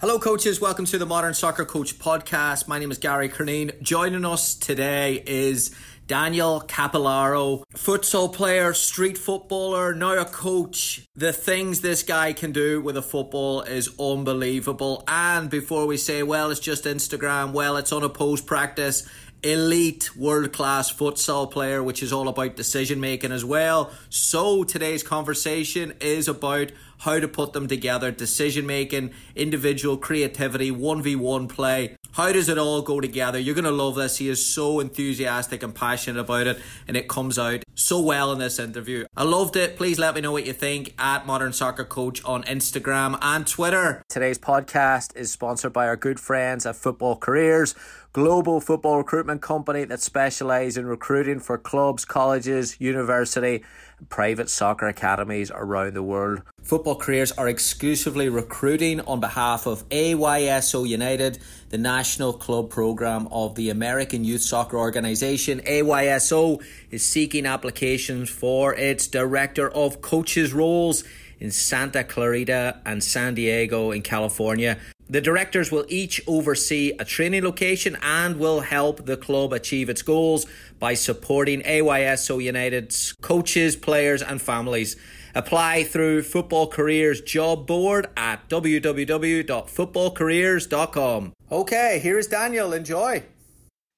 Hello, 0.00 0.20
coaches. 0.20 0.60
Welcome 0.60 0.84
to 0.84 0.98
the 0.98 1.06
Modern 1.06 1.34
Soccer 1.34 1.64
Coach 1.64 1.98
podcast. 1.98 2.68
My 2.68 2.78
name 2.78 2.92
is 2.92 2.98
Gary 2.98 3.28
Curneen. 3.28 3.82
Joining 3.82 4.24
us 4.24 4.54
today 4.54 5.24
is 5.26 5.74
Daniel 6.06 6.62
Cappellaro, 6.64 7.64
futsal 7.74 8.32
player, 8.32 8.72
street 8.74 9.18
footballer, 9.18 9.96
now 9.96 10.16
a 10.16 10.24
coach. 10.24 11.04
The 11.16 11.32
things 11.32 11.80
this 11.80 12.04
guy 12.04 12.32
can 12.32 12.52
do 12.52 12.80
with 12.80 12.96
a 12.96 13.02
football 13.02 13.62
is 13.62 13.90
unbelievable. 13.98 15.02
And 15.08 15.50
before 15.50 15.84
we 15.88 15.96
say, 15.96 16.22
well, 16.22 16.52
it's 16.52 16.60
just 16.60 16.84
Instagram, 16.84 17.50
well, 17.50 17.76
it's 17.76 17.92
unopposed 17.92 18.46
practice, 18.46 19.04
elite 19.42 20.16
world 20.16 20.52
class 20.52 20.92
futsal 20.92 21.50
player, 21.50 21.82
which 21.82 22.04
is 22.04 22.12
all 22.12 22.28
about 22.28 22.54
decision 22.54 23.00
making 23.00 23.32
as 23.32 23.44
well. 23.44 23.90
So 24.10 24.62
today's 24.62 25.02
conversation 25.02 25.94
is 26.00 26.28
about 26.28 26.70
how 26.98 27.18
to 27.18 27.28
put 27.28 27.52
them 27.52 27.68
together 27.68 28.10
decision 28.10 28.66
making, 28.66 29.12
individual 29.34 29.96
creativity, 29.96 30.70
1v1 30.70 31.48
play. 31.48 31.96
How 32.12 32.32
does 32.32 32.48
it 32.48 32.58
all 32.58 32.82
go 32.82 33.00
together? 33.00 33.38
You're 33.38 33.54
going 33.54 33.64
to 33.64 33.70
love 33.70 33.94
this. 33.94 34.16
He 34.16 34.28
is 34.28 34.44
so 34.44 34.80
enthusiastic 34.80 35.62
and 35.62 35.74
passionate 35.74 36.20
about 36.20 36.46
it, 36.46 36.58
and 36.86 36.96
it 36.96 37.08
comes 37.08 37.38
out 37.38 37.62
so 37.74 38.00
well 38.00 38.32
in 38.32 38.38
this 38.38 38.58
interview. 38.58 39.06
I 39.16 39.22
loved 39.22 39.56
it. 39.56 39.76
Please 39.76 39.98
let 39.98 40.14
me 40.14 40.20
know 40.20 40.32
what 40.32 40.46
you 40.46 40.52
think 40.52 40.94
at 40.98 41.26
Modern 41.26 41.52
Soccer 41.52 41.84
Coach 41.84 42.24
on 42.24 42.42
Instagram 42.44 43.18
and 43.22 43.46
Twitter. 43.46 44.02
Today's 44.08 44.38
podcast 44.38 45.16
is 45.16 45.30
sponsored 45.30 45.72
by 45.72 45.86
our 45.86 45.96
good 45.96 46.18
friends 46.18 46.66
at 46.66 46.76
Football 46.76 47.16
Careers, 47.16 47.74
global 48.12 48.60
football 48.60 48.96
recruitment 48.96 49.42
company 49.42 49.84
that 49.84 50.00
specialise 50.00 50.76
in 50.76 50.86
recruiting 50.86 51.38
for 51.38 51.56
clubs, 51.56 52.04
colleges, 52.04 52.80
university, 52.80 53.62
private 54.08 54.48
soccer 54.48 54.88
academies 54.88 55.50
around 55.54 55.94
the 55.94 56.02
world. 56.02 56.42
Football 56.68 56.96
Careers 56.96 57.32
are 57.32 57.48
exclusively 57.48 58.28
recruiting 58.28 59.00
on 59.00 59.20
behalf 59.20 59.64
of 59.64 59.88
AYSO 59.88 60.86
United, 60.86 61.38
the 61.70 61.78
national 61.78 62.34
club 62.34 62.68
program 62.68 63.26
of 63.28 63.54
the 63.54 63.70
American 63.70 64.22
Youth 64.22 64.42
Soccer 64.42 64.76
Organization. 64.76 65.60
AYSO 65.60 66.62
is 66.90 67.02
seeking 67.02 67.46
applications 67.46 68.28
for 68.28 68.74
its 68.74 69.06
director 69.06 69.70
of 69.70 70.02
coaches 70.02 70.52
roles 70.52 71.04
in 71.40 71.50
Santa 71.50 72.04
Clarita 72.04 72.82
and 72.84 73.02
San 73.02 73.34
Diego 73.34 73.90
in 73.90 74.02
California. 74.02 74.76
The 75.08 75.22
directors 75.22 75.72
will 75.72 75.86
each 75.88 76.20
oversee 76.26 76.92
a 76.98 77.04
training 77.06 77.44
location 77.44 77.96
and 78.02 78.38
will 78.38 78.60
help 78.60 79.06
the 79.06 79.16
club 79.16 79.54
achieve 79.54 79.88
its 79.88 80.02
goals 80.02 80.44
by 80.78 80.92
supporting 80.92 81.62
AYSO 81.62 82.44
United's 82.44 83.14
coaches, 83.22 83.74
players, 83.74 84.20
and 84.20 84.38
families. 84.42 84.96
Apply 85.34 85.84
through 85.84 86.22
Football 86.22 86.68
Careers 86.68 87.20
job 87.20 87.66
board 87.66 88.08
at 88.16 88.48
www.footballcareers.com. 88.48 91.32
Okay, 91.50 91.98
here 92.02 92.18
is 92.18 92.26
Daniel. 92.26 92.72
Enjoy. 92.72 93.22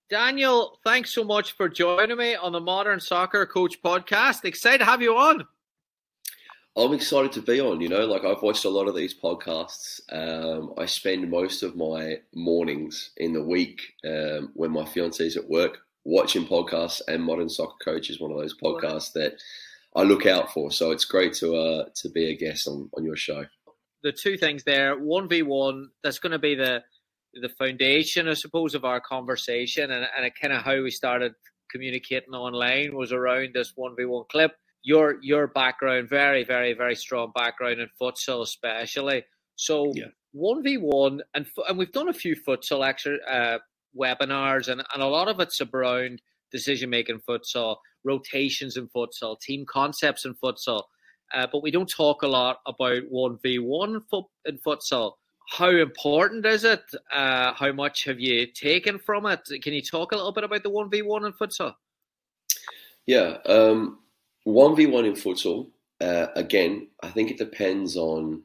Daniel, 0.08 0.78
thanks 0.84 1.14
so 1.14 1.22
much 1.22 1.52
for 1.52 1.68
joining 1.68 2.16
me 2.16 2.34
on 2.34 2.50
the 2.50 2.60
Modern 2.60 2.98
Soccer 2.98 3.46
Coach 3.46 3.80
podcast. 3.80 4.44
Excited 4.44 4.78
to 4.78 4.84
have 4.84 5.02
you 5.02 5.16
on. 5.16 5.46
I'm 6.76 6.92
excited 6.92 7.32
to 7.32 7.42
be 7.42 7.60
on. 7.60 7.80
You 7.80 7.88
know, 7.88 8.06
like 8.06 8.24
I've 8.24 8.42
watched 8.42 8.64
a 8.64 8.70
lot 8.70 8.88
of 8.88 8.96
these 8.96 9.14
podcasts. 9.14 10.00
Um, 10.12 10.74
I 10.78 10.86
spend 10.86 11.30
most 11.30 11.62
of 11.62 11.76
my 11.76 12.18
mornings 12.34 13.10
in 13.18 13.32
the 13.32 13.42
week 13.42 13.94
um, 14.04 14.50
when 14.54 14.70
my 14.70 14.84
fiance 14.84 15.24
is 15.24 15.36
at 15.36 15.48
work 15.48 15.78
watching 16.04 16.46
podcasts, 16.46 17.00
and 17.08 17.22
Modern 17.22 17.48
Soccer 17.48 17.76
Coach 17.84 18.10
is 18.10 18.20
one 18.20 18.30
of 18.30 18.38
those 18.38 18.56
podcasts 18.56 19.12
that 19.12 19.34
I 19.94 20.02
look 20.02 20.26
out 20.26 20.52
for. 20.52 20.70
So 20.70 20.92
it's 20.92 21.04
great 21.04 21.34
to 21.34 21.56
uh, 21.56 21.84
to 21.96 22.08
be 22.08 22.30
a 22.30 22.36
guest 22.36 22.68
on, 22.68 22.88
on 22.96 23.04
your 23.04 23.16
show. 23.16 23.44
The 24.02 24.12
two 24.12 24.36
things 24.36 24.64
there, 24.64 24.98
one 24.98 25.28
v 25.28 25.42
one, 25.42 25.90
that's 26.02 26.18
going 26.18 26.32
to 26.32 26.38
be 26.38 26.54
the 26.54 26.82
the 27.34 27.48
foundation, 27.48 28.28
I 28.28 28.34
suppose, 28.34 28.74
of 28.74 28.84
our 28.84 29.00
conversation, 29.00 29.90
and 29.90 30.06
and 30.16 30.32
kind 30.40 30.52
of 30.52 30.62
how 30.62 30.80
we 30.82 30.90
started 30.90 31.32
communicating 31.70 32.34
online 32.34 32.96
was 32.96 33.12
around 33.12 33.50
this 33.54 33.72
one 33.76 33.94
v 33.96 34.04
one 34.04 34.24
clip 34.30 34.52
your 34.82 35.16
your 35.22 35.46
background, 35.48 36.08
very, 36.08 36.44
very, 36.44 36.72
very 36.72 36.94
strong 36.94 37.32
background 37.34 37.80
in 37.80 37.88
futsal, 38.00 38.42
especially. 38.42 39.24
So 39.56 39.92
one 40.32 40.62
v 40.62 40.76
one, 40.78 41.22
and 41.34 41.46
and 41.68 41.78
we've 41.78 41.92
done 41.92 42.08
a 42.08 42.14
few 42.14 42.36
futsal 42.36 42.86
extra, 42.86 43.16
uh, 43.28 43.58
webinars, 43.98 44.68
and 44.68 44.82
and 44.92 45.02
a 45.02 45.06
lot 45.06 45.28
of 45.28 45.40
it's 45.40 45.60
around 45.60 46.20
decision 46.50 46.90
making 46.90 47.20
futsal, 47.28 47.76
rotations 48.04 48.76
in 48.76 48.88
futsal, 48.88 49.40
team 49.40 49.64
concepts 49.66 50.24
in 50.24 50.34
futsal. 50.34 50.82
Uh, 51.32 51.46
but 51.52 51.62
we 51.62 51.70
don't 51.70 51.88
talk 51.88 52.22
a 52.22 52.28
lot 52.28 52.58
about 52.66 53.02
one 53.08 53.38
v 53.42 53.58
one 53.58 54.02
in 54.46 54.58
futsal. 54.58 55.12
How 55.48 55.70
important 55.70 56.46
is 56.46 56.64
it? 56.64 56.82
Uh, 57.12 57.52
how 57.54 57.72
much 57.72 58.04
have 58.04 58.20
you 58.20 58.46
taken 58.46 58.98
from 58.98 59.26
it? 59.26 59.40
Can 59.62 59.72
you 59.72 59.82
talk 59.82 60.12
a 60.12 60.16
little 60.16 60.32
bit 60.32 60.44
about 60.44 60.62
the 60.62 60.70
one 60.70 60.90
v 60.90 61.02
one 61.02 61.24
in 61.24 61.32
futsal? 61.32 61.74
Yeah. 63.06 63.38
Um, 63.46 63.98
one 64.44 64.76
v 64.76 64.86
one 64.86 65.04
in 65.04 65.14
futsal. 65.14 65.70
Uh, 66.00 66.28
again, 66.34 66.88
I 67.02 67.08
think 67.10 67.30
it 67.30 67.38
depends 67.38 67.96
on 67.96 68.42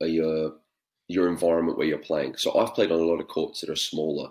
your 0.00 0.54
your 1.08 1.28
environment 1.28 1.78
where 1.78 1.86
you're 1.86 1.98
playing. 1.98 2.36
So 2.36 2.56
I've 2.58 2.74
played 2.74 2.92
on 2.92 3.00
a 3.00 3.04
lot 3.04 3.20
of 3.20 3.28
courts 3.28 3.60
that 3.60 3.70
are 3.70 3.76
smaller. 3.76 4.30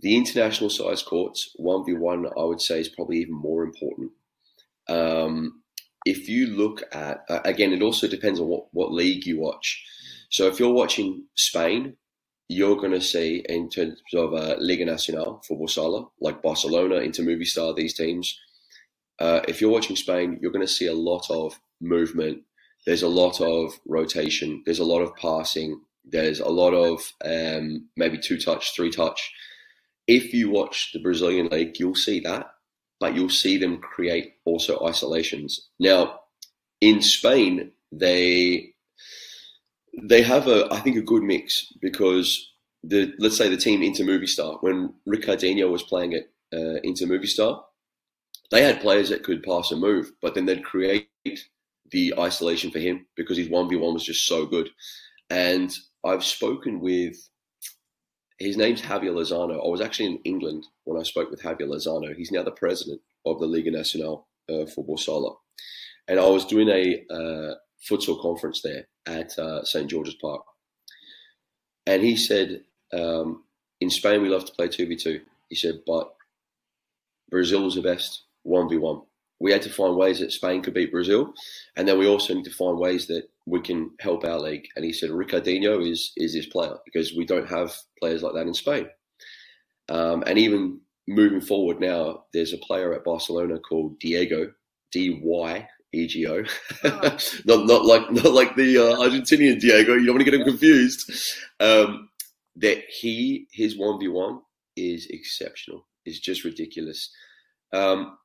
The 0.00 0.16
international 0.16 0.70
size 0.70 1.02
courts, 1.02 1.50
one 1.56 1.84
v 1.84 1.94
one, 1.94 2.26
I 2.26 2.44
would 2.44 2.60
say 2.60 2.80
is 2.80 2.88
probably 2.88 3.18
even 3.18 3.34
more 3.34 3.62
important. 3.62 4.12
Um, 4.88 5.62
if 6.04 6.28
you 6.28 6.48
look 6.48 6.82
at 6.92 7.24
uh, 7.30 7.40
again, 7.44 7.72
it 7.72 7.82
also 7.82 8.06
depends 8.08 8.40
on 8.40 8.46
what 8.48 8.66
what 8.72 8.92
league 8.92 9.26
you 9.26 9.40
watch. 9.40 9.82
So 10.30 10.46
if 10.48 10.58
you're 10.58 10.72
watching 10.72 11.26
Spain, 11.36 11.96
you're 12.48 12.76
going 12.76 12.92
to 12.92 13.00
see 13.00 13.44
in 13.48 13.70
terms 13.70 14.00
of 14.14 14.34
uh, 14.34 14.56
Liga 14.58 14.84
Nacional 14.84 15.42
football 15.46 15.68
sala, 15.68 16.06
like 16.20 16.42
Barcelona, 16.42 16.96
Inter 16.96 17.22
Movistar, 17.22 17.74
these 17.74 17.94
teams 17.94 18.38
uh, 19.18 19.40
if 19.48 19.60
you're 19.60 19.70
watching 19.70 19.96
Spain, 19.96 20.38
you're 20.40 20.52
going 20.52 20.66
to 20.66 20.72
see 20.72 20.86
a 20.86 20.94
lot 20.94 21.30
of 21.30 21.58
movement. 21.80 22.42
There's 22.86 23.02
a 23.02 23.08
lot 23.08 23.40
of 23.40 23.78
rotation. 23.86 24.62
There's 24.64 24.80
a 24.80 24.84
lot 24.84 25.02
of 25.02 25.14
passing. 25.16 25.80
There's 26.04 26.40
a 26.40 26.48
lot 26.48 26.72
of 26.72 27.00
um, 27.24 27.88
maybe 27.96 28.18
two 28.18 28.38
touch, 28.38 28.74
three 28.74 28.90
touch. 28.90 29.32
If 30.06 30.34
you 30.34 30.50
watch 30.50 30.90
the 30.92 31.00
Brazilian 31.00 31.48
league, 31.48 31.78
you'll 31.78 31.94
see 31.94 32.20
that, 32.20 32.50
but 33.00 33.14
you'll 33.14 33.30
see 33.30 33.56
them 33.56 33.78
create 33.78 34.34
also 34.44 34.84
isolations. 34.84 35.68
Now, 35.78 36.20
in 36.80 37.00
Spain, 37.00 37.72
they 37.90 38.74
they 40.02 40.22
have 40.22 40.48
a 40.48 40.68
I 40.70 40.80
think 40.80 40.96
a 40.96 41.02
good 41.02 41.22
mix 41.22 41.72
because 41.80 42.52
the 42.82 43.12
let's 43.18 43.36
say 43.36 43.48
the 43.48 43.56
team 43.56 43.82
Inter 43.82 44.04
Movistar 44.04 44.62
when 44.62 44.92
Ricardinho 45.08 45.70
was 45.70 45.82
playing 45.82 46.14
at 46.14 46.24
uh, 46.52 46.80
Inter 46.82 47.06
Movistar, 47.06 47.62
they 48.50 48.62
had 48.62 48.80
players 48.80 49.08
that 49.08 49.24
could 49.24 49.42
pass 49.42 49.70
and 49.70 49.80
move, 49.80 50.12
but 50.20 50.34
then 50.34 50.46
they'd 50.46 50.64
create 50.64 51.08
the 51.90 52.14
isolation 52.18 52.70
for 52.70 52.78
him 52.78 53.06
because 53.16 53.36
his 53.36 53.48
1v1 53.48 53.94
was 53.94 54.04
just 54.04 54.26
so 54.26 54.46
good. 54.46 54.68
And 55.30 55.72
I've 56.04 56.24
spoken 56.24 56.80
with 56.80 57.16
his 58.38 58.56
name's 58.56 58.82
Javier 58.82 59.12
Lozano. 59.12 59.64
I 59.64 59.68
was 59.68 59.80
actually 59.80 60.06
in 60.06 60.18
England 60.24 60.66
when 60.84 61.00
I 61.00 61.04
spoke 61.04 61.30
with 61.30 61.42
Javier 61.42 61.68
Lozano. 61.68 62.14
He's 62.14 62.32
now 62.32 62.42
the 62.42 62.50
president 62.50 63.00
of 63.24 63.38
the 63.38 63.46
Liga 63.46 63.70
Nacional 63.70 64.26
uh, 64.48 64.66
Football 64.66 64.98
Sala. 64.98 65.34
And 66.08 66.18
I 66.18 66.26
was 66.26 66.44
doing 66.44 66.68
a 66.68 67.02
uh, 67.10 67.54
futsal 67.88 68.20
conference 68.20 68.60
there 68.62 68.86
at 69.06 69.38
uh, 69.38 69.64
St. 69.64 69.88
George's 69.88 70.16
Park. 70.20 70.42
And 71.86 72.02
he 72.02 72.16
said, 72.16 72.62
um, 72.92 73.44
in 73.80 73.90
Spain, 73.90 74.22
we 74.22 74.28
love 74.28 74.44
to 74.46 74.52
play 74.52 74.68
2v2. 74.68 75.20
He 75.48 75.54
said, 75.54 75.80
but 75.86 76.14
Brazil 77.30 77.66
is 77.66 77.74
the 77.74 77.82
best 77.82 78.24
1v1. 78.46 79.04
We 79.40 79.52
had 79.52 79.62
to 79.62 79.70
find 79.70 79.96
ways 79.96 80.20
that 80.20 80.32
Spain 80.32 80.62
could 80.62 80.74
beat 80.74 80.92
Brazil, 80.92 81.34
and 81.76 81.86
then 81.86 81.98
we 81.98 82.06
also 82.06 82.34
need 82.34 82.44
to 82.44 82.54
find 82.54 82.78
ways 82.78 83.08
that 83.08 83.28
we 83.46 83.60
can 83.60 83.90
help 84.00 84.24
our 84.24 84.38
league. 84.38 84.66
And 84.76 84.84
he 84.84 84.92
said 84.92 85.10
Ricardinho 85.10 85.88
is 85.88 86.12
is 86.16 86.34
his 86.34 86.46
player 86.46 86.76
because 86.84 87.14
we 87.14 87.24
don't 87.24 87.48
have 87.48 87.76
players 87.98 88.22
like 88.22 88.34
that 88.34 88.46
in 88.46 88.54
Spain. 88.54 88.88
Um, 89.88 90.24
and 90.26 90.38
even 90.38 90.80
moving 91.06 91.40
forward 91.40 91.80
now, 91.80 92.24
there's 92.32 92.52
a 92.52 92.58
player 92.58 92.94
at 92.94 93.04
Barcelona 93.04 93.58
called 93.58 93.98
Diego, 93.98 94.52
D 94.92 95.20
Y 95.22 95.68
EGO, 95.92 96.44
not 96.84 97.66
not 97.66 97.84
like 97.84 98.10
not 98.10 98.32
like 98.32 98.56
the 98.56 98.78
uh, 98.78 98.96
Argentinian 98.96 99.60
Diego. 99.60 99.94
You 99.94 100.06
don't 100.06 100.14
want 100.16 100.24
to 100.24 100.30
get 100.30 100.40
him 100.40 100.46
confused. 100.46 101.12
Um, 101.60 102.08
that 102.56 102.84
he 102.88 103.46
his 103.52 103.76
one 103.76 103.98
v 103.98 104.08
one 104.08 104.40
is 104.76 105.06
exceptional. 105.10 105.86
It's 106.04 106.20
just 106.20 106.44
ridiculous. 106.44 107.10
Um, 107.72 108.18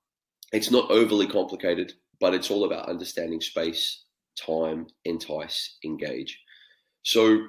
it's 0.51 0.71
not 0.71 0.89
overly 0.91 1.27
complicated, 1.27 1.93
but 2.19 2.33
it's 2.33 2.51
all 2.51 2.65
about 2.65 2.89
understanding 2.89 3.41
space, 3.41 4.03
time, 4.45 4.87
entice, 5.05 5.77
engage. 5.83 6.39
So, 7.03 7.47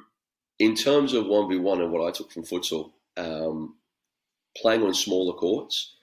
in 0.58 0.74
terms 0.74 1.14
of 1.14 1.26
one 1.26 1.48
v 1.48 1.56
one 1.56 1.80
and 1.80 1.90
what 1.90 2.06
I 2.06 2.10
took 2.10 2.30
from 2.30 2.44
futsal, 2.44 2.92
um, 3.16 3.76
playing 4.56 4.82
on 4.82 4.94
smaller 4.94 5.34
courts, 5.34 5.96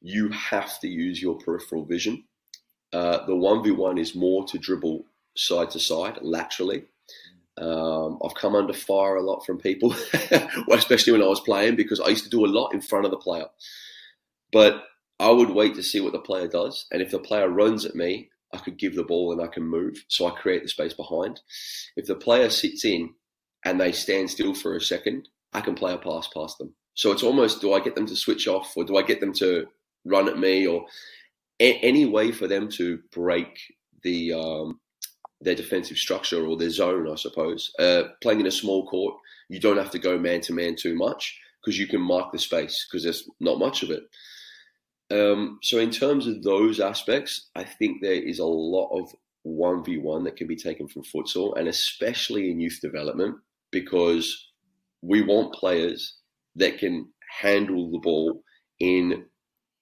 you 0.00 0.28
have 0.30 0.78
to 0.80 0.88
use 0.88 1.20
your 1.20 1.36
peripheral 1.36 1.84
vision. 1.84 2.24
Uh, 2.92 3.26
the 3.26 3.34
1v1 3.34 3.98
is 3.98 4.14
more 4.14 4.46
to 4.46 4.58
dribble 4.58 5.04
side 5.36 5.70
to 5.70 5.80
side, 5.80 6.18
laterally. 6.22 6.84
Um, 7.58 8.18
I've 8.24 8.34
come 8.34 8.54
under 8.54 8.72
fire 8.72 9.16
a 9.16 9.22
lot 9.22 9.44
from 9.44 9.58
people, 9.58 9.94
especially 10.70 11.12
when 11.12 11.22
I 11.22 11.26
was 11.26 11.40
playing, 11.40 11.76
because 11.76 12.00
I 12.00 12.08
used 12.08 12.24
to 12.24 12.30
do 12.30 12.44
a 12.44 12.48
lot 12.48 12.74
in 12.74 12.80
front 12.80 13.04
of 13.04 13.10
the 13.10 13.16
player. 13.16 13.46
But 14.52 14.84
I 15.18 15.30
would 15.30 15.50
wait 15.50 15.74
to 15.74 15.82
see 15.82 16.00
what 16.00 16.12
the 16.12 16.18
player 16.18 16.46
does. 16.46 16.86
And 16.92 17.02
if 17.02 17.10
the 17.10 17.18
player 17.18 17.48
runs 17.48 17.84
at 17.84 17.94
me, 17.94 18.30
I 18.56 18.62
could 18.64 18.78
give 18.78 18.94
the 18.94 19.04
ball 19.04 19.32
and 19.32 19.40
I 19.40 19.46
can 19.46 19.64
move. 19.64 20.04
So 20.08 20.26
I 20.26 20.30
create 20.30 20.62
the 20.62 20.68
space 20.68 20.94
behind. 20.94 21.40
If 21.96 22.06
the 22.06 22.14
player 22.14 22.50
sits 22.50 22.84
in 22.84 23.14
and 23.64 23.80
they 23.80 23.92
stand 23.92 24.30
still 24.30 24.54
for 24.54 24.76
a 24.76 24.80
second, 24.80 25.28
I 25.52 25.60
can 25.60 25.74
play 25.74 25.92
a 25.92 25.98
pass 25.98 26.28
past 26.28 26.58
them. 26.58 26.74
So 26.94 27.12
it's 27.12 27.22
almost 27.22 27.60
do 27.60 27.72
I 27.72 27.80
get 27.80 27.94
them 27.94 28.06
to 28.06 28.16
switch 28.16 28.48
off 28.48 28.76
or 28.76 28.84
do 28.84 28.96
I 28.96 29.02
get 29.02 29.20
them 29.20 29.32
to 29.34 29.66
run 30.04 30.28
at 30.28 30.38
me 30.38 30.66
or 30.66 30.86
a- 31.60 31.78
any 31.80 32.06
way 32.06 32.32
for 32.32 32.46
them 32.46 32.68
to 32.70 33.00
break 33.12 33.58
the 34.02 34.32
um, 34.32 34.80
their 35.40 35.54
defensive 35.54 35.98
structure 35.98 36.46
or 36.46 36.56
their 36.56 36.70
zone, 36.70 37.10
I 37.10 37.16
suppose. 37.16 37.70
Uh, 37.78 38.04
playing 38.22 38.40
in 38.40 38.46
a 38.46 38.50
small 38.52 38.86
court, 38.86 39.14
you 39.48 39.60
don't 39.60 39.76
have 39.76 39.90
to 39.90 39.98
go 39.98 40.18
man 40.18 40.40
to 40.42 40.52
man 40.54 40.76
too 40.76 40.94
much 40.94 41.38
because 41.62 41.78
you 41.78 41.86
can 41.86 42.00
mark 42.00 42.32
the 42.32 42.38
space 42.38 42.86
because 42.88 43.02
there's 43.04 43.28
not 43.40 43.58
much 43.58 43.82
of 43.82 43.90
it. 43.90 44.04
Um, 45.10 45.58
so 45.62 45.78
in 45.78 45.90
terms 45.90 46.26
of 46.26 46.42
those 46.42 46.80
aspects, 46.80 47.48
I 47.54 47.64
think 47.64 48.02
there 48.02 48.12
is 48.12 48.38
a 48.38 48.44
lot 48.44 48.88
of 48.98 49.14
one 49.42 49.84
v 49.84 49.98
one 49.98 50.24
that 50.24 50.36
can 50.36 50.48
be 50.48 50.56
taken 50.56 50.88
from 50.88 51.02
futsal, 51.02 51.56
and 51.56 51.68
especially 51.68 52.50
in 52.50 52.60
youth 52.60 52.80
development, 52.82 53.36
because 53.70 54.50
we 55.02 55.22
want 55.22 55.54
players 55.54 56.16
that 56.56 56.78
can 56.78 57.08
handle 57.40 57.90
the 57.90 57.98
ball 57.98 58.42
in 58.80 59.24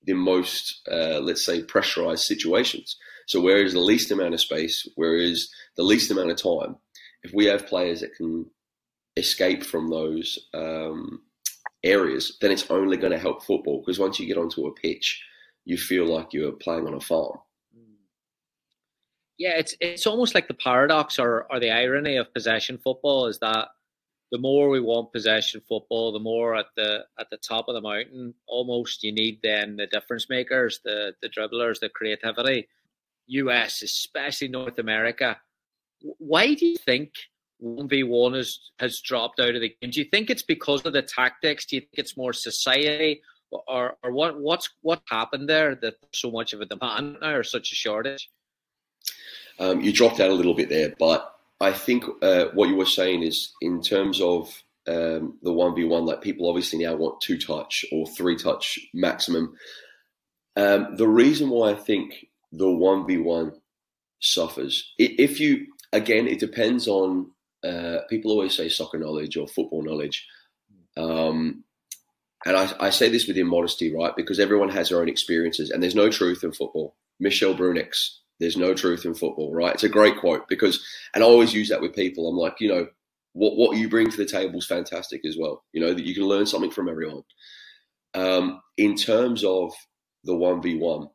the 0.06 0.12
most, 0.12 0.86
uh, 0.92 1.18
let's 1.20 1.46
say, 1.46 1.62
pressurized 1.62 2.24
situations. 2.24 2.96
So 3.26 3.40
where 3.40 3.62
is 3.64 3.72
the 3.72 3.80
least 3.80 4.10
amount 4.10 4.34
of 4.34 4.40
space, 4.40 4.86
where 4.96 5.16
is 5.16 5.50
the 5.76 5.82
least 5.82 6.10
amount 6.10 6.30
of 6.30 6.36
time? 6.36 6.76
If 7.22 7.32
we 7.32 7.46
have 7.46 7.66
players 7.66 8.00
that 8.00 8.14
can 8.14 8.46
escape 9.16 9.64
from 9.64 9.88
those 9.88 10.38
um, 10.52 11.22
areas, 11.84 12.38
then 12.40 12.50
it's 12.50 12.70
only 12.70 12.96
going 12.96 13.12
to 13.12 13.18
help 13.18 13.44
football 13.44 13.80
because 13.80 13.98
once 13.98 14.18
you 14.18 14.26
get 14.26 14.38
onto 14.38 14.66
a 14.66 14.74
pitch, 14.74 15.22
you 15.64 15.76
feel 15.76 16.06
like 16.06 16.32
you're 16.32 16.52
playing 16.52 16.86
on 16.86 16.94
a 16.94 17.00
farm. 17.00 17.38
Yeah, 19.36 19.58
it's 19.58 19.74
it's 19.80 20.06
almost 20.06 20.34
like 20.34 20.46
the 20.46 20.54
paradox 20.54 21.18
or, 21.18 21.46
or 21.50 21.58
the 21.58 21.70
irony 21.70 22.16
of 22.16 22.32
possession 22.32 22.78
football 22.78 23.26
is 23.26 23.38
that 23.40 23.68
the 24.30 24.38
more 24.38 24.68
we 24.68 24.80
want 24.80 25.12
possession 25.12 25.60
football, 25.68 26.12
the 26.12 26.20
more 26.20 26.54
at 26.56 26.66
the 26.76 27.04
at 27.18 27.28
the 27.30 27.36
top 27.36 27.68
of 27.68 27.74
the 27.74 27.80
mountain, 27.80 28.34
almost 28.46 29.02
you 29.02 29.12
need 29.12 29.40
then 29.42 29.76
the 29.76 29.86
difference 29.88 30.28
makers, 30.28 30.80
the 30.84 31.14
the 31.20 31.28
dribblers, 31.28 31.80
the 31.80 31.88
creativity. 31.88 32.68
US, 33.26 33.82
especially 33.82 34.48
North 34.48 34.78
America. 34.78 35.38
Why 36.00 36.54
do 36.54 36.66
you 36.66 36.76
think 36.76 37.12
one 37.58 37.88
v 37.88 38.02
one 38.02 38.34
has 38.34 38.58
has 38.78 39.00
dropped 39.00 39.40
out 39.40 39.54
of 39.54 39.60
the 39.60 39.74
game? 39.80 39.90
Do 39.90 40.00
you 40.00 40.06
think 40.10 40.30
it's 40.30 40.42
because 40.42 40.84
of 40.84 40.92
the 40.92 41.02
tactics? 41.02 41.66
Do 41.66 41.76
you 41.76 41.80
think 41.80 41.94
it's 41.94 42.16
more 42.16 42.32
society, 42.32 43.22
or 43.50 43.96
or 44.02 44.12
what 44.12 44.40
what's 44.40 44.70
what 44.82 45.02
happened 45.08 45.48
there 45.48 45.74
that 45.76 45.94
so 46.12 46.30
much 46.30 46.52
of 46.52 46.60
a 46.60 46.66
demand 46.66 47.18
now 47.20 47.34
or 47.34 47.42
such 47.42 47.72
a 47.72 47.74
shortage? 47.74 48.28
Um, 49.58 49.80
you 49.80 49.92
dropped 49.92 50.20
out 50.20 50.30
a 50.30 50.34
little 50.34 50.54
bit 50.54 50.68
there, 50.68 50.94
but 50.98 51.32
I 51.60 51.72
think 51.72 52.04
uh, 52.22 52.46
what 52.54 52.68
you 52.68 52.76
were 52.76 52.86
saying 52.86 53.22
is 53.22 53.52
in 53.60 53.80
terms 53.80 54.20
of 54.20 54.62
um, 54.88 55.38
the 55.42 55.52
one 55.52 55.74
v 55.74 55.84
one, 55.84 56.04
like 56.04 56.22
people 56.22 56.48
obviously 56.48 56.80
now 56.80 56.94
want 56.96 57.20
two 57.20 57.38
touch 57.38 57.84
or 57.92 58.06
three 58.06 58.36
touch 58.36 58.78
maximum. 58.92 59.56
Um, 60.56 60.96
the 60.96 61.08
reason 61.08 61.50
why 61.50 61.70
I 61.70 61.74
think 61.74 62.26
the 62.52 62.70
one 62.70 63.06
v 63.06 63.18
one 63.18 63.52
suffers, 64.20 64.92
if 64.98 65.40
you 65.40 65.66
again, 65.92 66.26
it 66.26 66.40
depends 66.40 66.88
on. 66.88 67.30
Uh, 67.64 68.00
people 68.08 68.30
always 68.30 68.54
say 68.54 68.68
soccer 68.68 68.98
knowledge 68.98 69.36
or 69.36 69.48
football 69.48 69.82
knowledge. 69.82 70.26
Um, 70.96 71.64
and 72.46 72.56
I, 72.56 72.72
I, 72.78 72.90
say 72.90 73.08
this 73.08 73.26
with 73.26 73.38
immodesty, 73.38 73.94
right? 73.94 74.14
Because 74.14 74.38
everyone 74.38 74.68
has 74.68 74.90
their 74.90 75.00
own 75.00 75.08
experiences, 75.08 75.70
and 75.70 75.82
there's 75.82 75.94
no 75.94 76.10
truth 76.10 76.44
in 76.44 76.52
football. 76.52 76.94
Michel 77.18 77.54
Bruyninckx, 77.54 78.18
there's 78.38 78.56
no 78.56 78.74
truth 78.74 79.04
in 79.04 79.14
football, 79.14 79.52
right? 79.54 79.74
It's 79.74 79.84
a 79.84 79.88
great 79.88 80.18
quote 80.18 80.46
because, 80.48 80.84
and 81.14 81.24
I 81.24 81.26
always 81.26 81.54
use 81.54 81.68
that 81.70 81.80
with 81.80 81.94
people. 81.94 82.28
I'm 82.28 82.36
like, 82.36 82.60
you 82.60 82.68
know, 82.68 82.86
what 83.32 83.56
what 83.56 83.76
you 83.76 83.88
bring 83.88 84.10
to 84.10 84.16
the 84.16 84.26
table 84.26 84.58
is 84.58 84.66
fantastic 84.66 85.24
as 85.24 85.36
well. 85.38 85.64
You 85.72 85.80
know 85.80 85.94
that 85.94 86.04
you 86.04 86.14
can 86.14 86.24
learn 86.24 86.46
something 86.46 86.70
from 86.70 86.88
everyone. 86.88 87.22
Um, 88.14 88.60
in 88.76 88.94
terms 88.94 89.44
of 89.44 89.72
the 90.24 90.36
one 90.36 90.62
v 90.62 90.78
one, 90.78 91.08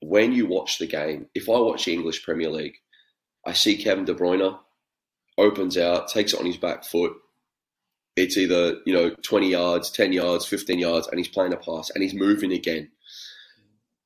when 0.00 0.32
you 0.32 0.46
watch 0.46 0.78
the 0.78 0.86
game, 0.86 1.26
if 1.34 1.48
I 1.48 1.58
watch 1.58 1.84
the 1.84 1.92
English 1.92 2.24
Premier 2.24 2.50
League, 2.50 2.76
I 3.46 3.52
see 3.52 3.76
Kevin 3.76 4.04
De 4.04 4.14
Bruyne 4.14 4.58
opens 5.40 5.76
out, 5.76 6.08
takes 6.08 6.32
it 6.32 6.40
on 6.40 6.46
his 6.46 6.56
back 6.56 6.84
foot. 6.84 7.12
It's 8.16 8.36
either, 8.36 8.76
you 8.84 8.92
know, 8.92 9.10
20 9.22 9.48
yards, 9.48 9.90
10 9.90 10.12
yards, 10.12 10.46
15 10.46 10.78
yards, 10.78 11.08
and 11.08 11.18
he's 11.18 11.28
playing 11.28 11.52
a 11.52 11.56
pass 11.56 11.90
and 11.90 12.02
he's 12.02 12.14
moving 12.14 12.52
again. 12.52 12.90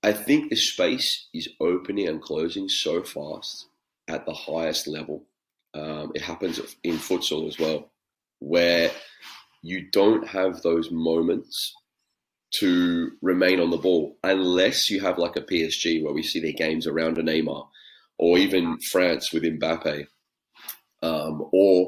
I 0.02 0.12
think 0.12 0.50
the 0.50 0.56
space 0.56 1.28
is 1.32 1.48
opening 1.60 2.08
and 2.08 2.20
closing 2.20 2.68
so 2.68 3.02
fast 3.02 3.66
at 4.06 4.26
the 4.26 4.34
highest 4.34 4.86
level. 4.86 5.24
Um, 5.72 6.12
it 6.14 6.22
happens 6.22 6.60
in 6.84 6.96
futsal 6.96 7.48
as 7.48 7.58
well, 7.58 7.90
where 8.38 8.90
you 9.62 9.90
don't 9.90 10.28
have 10.28 10.62
those 10.62 10.90
moments 10.90 11.74
to 12.58 13.12
remain 13.22 13.58
on 13.58 13.70
the 13.70 13.78
ball 13.78 14.16
unless 14.22 14.88
you 14.90 15.00
have 15.00 15.18
like 15.18 15.36
a 15.36 15.40
PSG 15.40 16.04
where 16.04 16.12
we 16.12 16.22
see 16.22 16.38
their 16.38 16.52
games 16.52 16.86
around 16.86 17.18
a 17.18 17.22
Neymar, 17.22 17.66
or 18.18 18.38
even 18.38 18.78
France 18.78 19.32
with 19.32 19.42
Mbappe. 19.42 20.06
Um, 21.04 21.46
or 21.52 21.86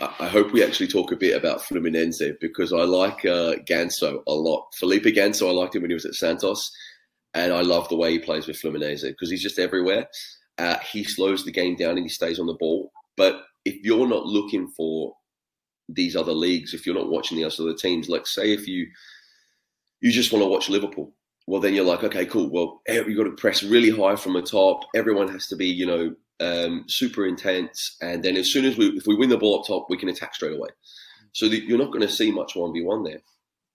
I 0.00 0.26
hope 0.26 0.52
we 0.52 0.64
actually 0.64 0.88
talk 0.88 1.12
a 1.12 1.16
bit 1.16 1.36
about 1.36 1.60
Fluminense 1.60 2.38
because 2.40 2.72
I 2.72 2.82
like 2.82 3.24
uh, 3.24 3.54
Ganso 3.64 4.22
a 4.26 4.32
lot. 4.32 4.66
Felipe 4.74 5.04
Ganso, 5.04 5.48
I 5.48 5.52
liked 5.52 5.74
him 5.74 5.82
when 5.82 5.90
he 5.90 5.94
was 5.94 6.04
at 6.04 6.14
Santos, 6.14 6.70
and 7.32 7.52
I 7.52 7.62
love 7.62 7.88
the 7.88 7.96
way 7.96 8.12
he 8.12 8.18
plays 8.18 8.46
with 8.46 8.60
Fluminense 8.60 9.02
because 9.02 9.30
he's 9.30 9.42
just 9.42 9.58
everywhere. 9.58 10.08
Uh, 10.58 10.78
he 10.90 11.04
slows 11.04 11.44
the 11.44 11.52
game 11.52 11.76
down 11.76 11.92
and 11.92 12.02
he 12.02 12.08
stays 12.08 12.38
on 12.38 12.46
the 12.46 12.54
ball. 12.54 12.90
But 13.16 13.44
if 13.64 13.76
you're 13.84 14.08
not 14.08 14.26
looking 14.26 14.68
for 14.76 15.14
these 15.88 16.16
other 16.16 16.32
leagues, 16.32 16.74
if 16.74 16.84
you're 16.84 16.94
not 16.94 17.10
watching 17.10 17.38
the 17.38 17.44
other 17.44 17.74
teams, 17.74 18.08
like 18.08 18.26
say 18.26 18.52
if 18.52 18.66
you 18.66 18.86
you 20.00 20.10
just 20.10 20.32
want 20.32 20.42
to 20.42 20.48
watch 20.48 20.68
Liverpool, 20.68 21.14
well 21.46 21.60
then 21.60 21.74
you're 21.74 21.84
like, 21.84 22.02
okay, 22.02 22.26
cool. 22.26 22.50
Well, 22.50 22.82
you've 22.88 23.16
got 23.16 23.24
to 23.24 23.36
press 23.36 23.62
really 23.62 23.90
high 23.90 24.16
from 24.16 24.32
the 24.34 24.42
top. 24.42 24.80
Everyone 24.94 25.28
has 25.28 25.46
to 25.48 25.56
be, 25.56 25.66
you 25.66 25.86
know, 25.86 26.14
um, 26.40 26.84
super 26.88 27.26
intense, 27.26 27.96
and 28.00 28.22
then 28.22 28.36
as 28.36 28.52
soon 28.52 28.64
as 28.64 28.76
we 28.76 28.88
if 28.88 29.06
we 29.06 29.16
win 29.16 29.30
the 29.30 29.38
ball 29.38 29.58
up 29.60 29.66
top, 29.66 29.86
we 29.88 29.96
can 29.96 30.08
attack 30.08 30.34
straight 30.34 30.56
away. 30.56 30.68
So 31.32 31.48
the, 31.48 31.58
you're 31.58 31.78
not 31.78 31.92
going 31.92 32.06
to 32.06 32.12
see 32.12 32.30
much 32.30 32.56
one 32.56 32.72
v 32.72 32.82
one 32.82 33.04
there, 33.04 33.22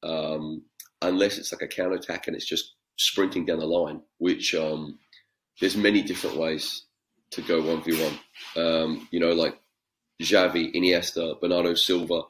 um, 0.04 0.64
unless 1.02 1.38
it's 1.38 1.52
like 1.52 1.62
a 1.62 1.68
counter 1.68 1.96
attack 1.96 2.28
and 2.28 2.36
it's 2.36 2.48
just 2.48 2.76
sprinting 2.98 3.46
down 3.46 3.60
the 3.60 3.66
line. 3.66 4.02
Which 4.18 4.56
um, 4.56 5.00
there's 5.60 5.78
many 5.78 6.02
different 6.02 6.38
ways 6.38 6.86
to 7.32 7.42
go 7.42 7.62
one 7.62 7.84
v 7.84 8.02
one. 8.04 8.20
Um, 8.64 9.08
you 9.12 9.20
know, 9.20 9.34
like 9.34 9.60
Xavi, 10.22 10.76
Iniesta, 10.76 11.40
Bernardo 11.42 11.74
Silva, 11.74 12.24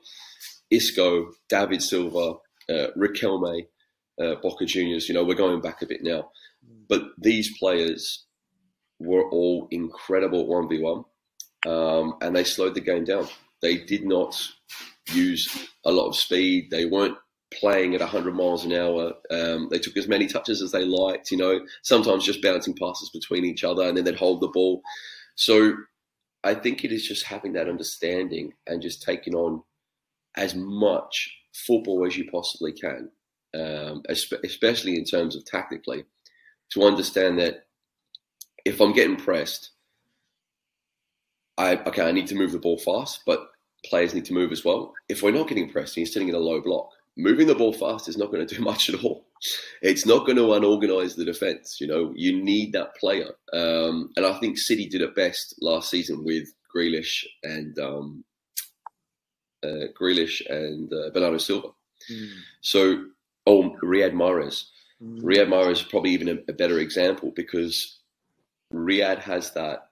Isco, 0.70 1.32
David 1.50 1.82
Silva, 1.82 2.36
uh, 2.70 2.88
Riquelme, 2.98 3.68
uh, 4.22 4.36
Boca 4.42 4.66
Juniors. 4.66 5.10
You 5.10 5.16
know, 5.16 5.24
we're 5.24 5.36
going 5.36 5.62
back 5.62 5.82
a 5.82 5.86
bit 5.86 6.04
now, 6.04 6.32
but 6.88 7.04
these 7.18 7.58
players 7.58 8.26
were 9.02 9.30
all 9.30 9.68
incredible 9.72 10.48
1v1 10.48 11.06
um, 11.68 12.16
and 12.22 12.36
they 12.36 12.44
slowed 12.44 12.76
the 12.76 12.82
game 12.82 13.04
down. 13.04 13.28
They 13.62 13.78
did 13.78 14.06
not 14.06 14.42
use 15.14 15.70
a 15.86 15.92
lot 15.92 16.08
of 16.08 16.16
speed. 16.16 16.70
They 16.72 16.86
weren't 16.86 17.18
playing 17.54 17.94
at 17.94 18.02
100 18.02 18.34
miles 18.34 18.66
an 18.66 18.74
hour. 18.74 19.14
Um, 19.30 19.68
they 19.70 19.80
took 19.80 19.98
as 19.98 20.08
many 20.08 20.28
touches 20.28 20.62
as 20.62 20.72
they 20.72 20.86
liked, 20.86 21.32
you 21.32 21.38
know, 21.38 21.60
sometimes 21.84 22.26
just 22.26 22.42
bouncing 22.42 22.76
passes 22.76 23.10
between 23.14 23.46
each 23.46 23.64
other 23.64 23.84
and 23.84 23.98
then 23.98 24.06
they'd 24.06 24.16
hold 24.16 24.42
the 24.42 24.48
ball. 24.48 24.82
So 25.36 25.74
I 26.44 26.56
think 26.56 26.84
it 26.84 26.92
is 26.92 27.08
just 27.08 27.26
having 27.26 27.54
that 27.54 27.70
understanding 27.70 28.54
and 28.68 28.82
just 28.82 29.04
taking 29.04 29.36
on 29.36 29.64
as 30.36 30.56
much 30.56 31.30
football 31.54 32.06
as 32.06 32.18
you 32.18 32.30
possibly 32.32 32.72
can, 32.72 33.10
um, 33.54 34.02
especially 34.10 34.96
in 34.96 35.04
terms 35.04 35.36
of 35.36 35.46
tactically, 35.46 36.06
to 36.72 36.84
understand 36.84 37.38
that 37.40 37.66
if 38.66 38.80
I'm 38.80 38.94
getting 38.94 39.16
pressed, 39.16 39.72
I 41.58 41.76
okay, 41.78 42.08
I 42.08 42.12
need 42.12 42.28
to 42.28 42.36
move 42.36 42.52
the 42.52 42.60
ball 42.60 42.78
fast, 42.78 43.22
but 43.26 43.52
players 43.86 44.14
need 44.14 44.26
to 44.26 44.34
move 44.34 44.52
as 44.52 44.64
well. 44.64 44.94
If 45.10 45.24
we're 45.24 45.32
not 45.32 45.48
getting 45.48 45.70
pressed 45.70 45.98
and 45.98 46.06
you're 46.06 46.12
sitting 46.12 46.30
in 46.30 46.36
a 46.36 46.40
low 46.40 46.62
block, 46.62 46.90
moving 47.18 47.48
the 47.48 47.56
ball 47.56 47.74
fast 47.74 48.08
is 48.08 48.18
not 48.18 48.32
going 48.32 48.46
to 48.46 48.56
do 48.56 48.62
much 48.72 48.90
at 48.90 49.04
all. 49.04 49.26
It's 49.82 50.06
not 50.06 50.26
going 50.26 50.38
to 50.38 50.44
unorganize 50.44 51.16
the 51.16 51.26
defense. 51.26 51.78
You 51.82 51.88
know, 51.88 52.14
you 52.16 52.44
need 52.44 52.74
that 52.74 52.96
player, 52.96 53.32
um, 53.54 54.12
and 54.16 54.26
I 54.26 54.34
think 54.40 54.58
City 54.58 54.88
did 54.88 55.02
it 55.02 55.16
best 55.16 55.56
last 55.62 55.90
season 55.90 56.24
with 56.24 56.48
Grealish 56.76 57.26
and 57.44 57.78
um, 57.80 58.24
uh, 59.64 59.88
Grealish 60.00 60.42
and 60.50 60.92
uh, 60.94 61.10
Bernardo 61.14 61.38
Silva. 61.38 61.70
Mm. 62.12 62.30
So, 62.62 63.06
oh, 63.46 63.76
Riyad 63.84 64.14
Mahrez. 64.14 64.66
Mm. 65.02 65.22
Riyad 65.22 65.48
Mahrez 65.48 65.72
is 65.74 65.82
probably 65.84 66.12
even 66.12 66.30
a, 66.30 66.38
a 66.48 66.54
better 66.54 66.80
example 66.80 67.32
because 67.36 68.00
Riyad 68.74 69.20
has 69.20 69.52
that 69.52 69.88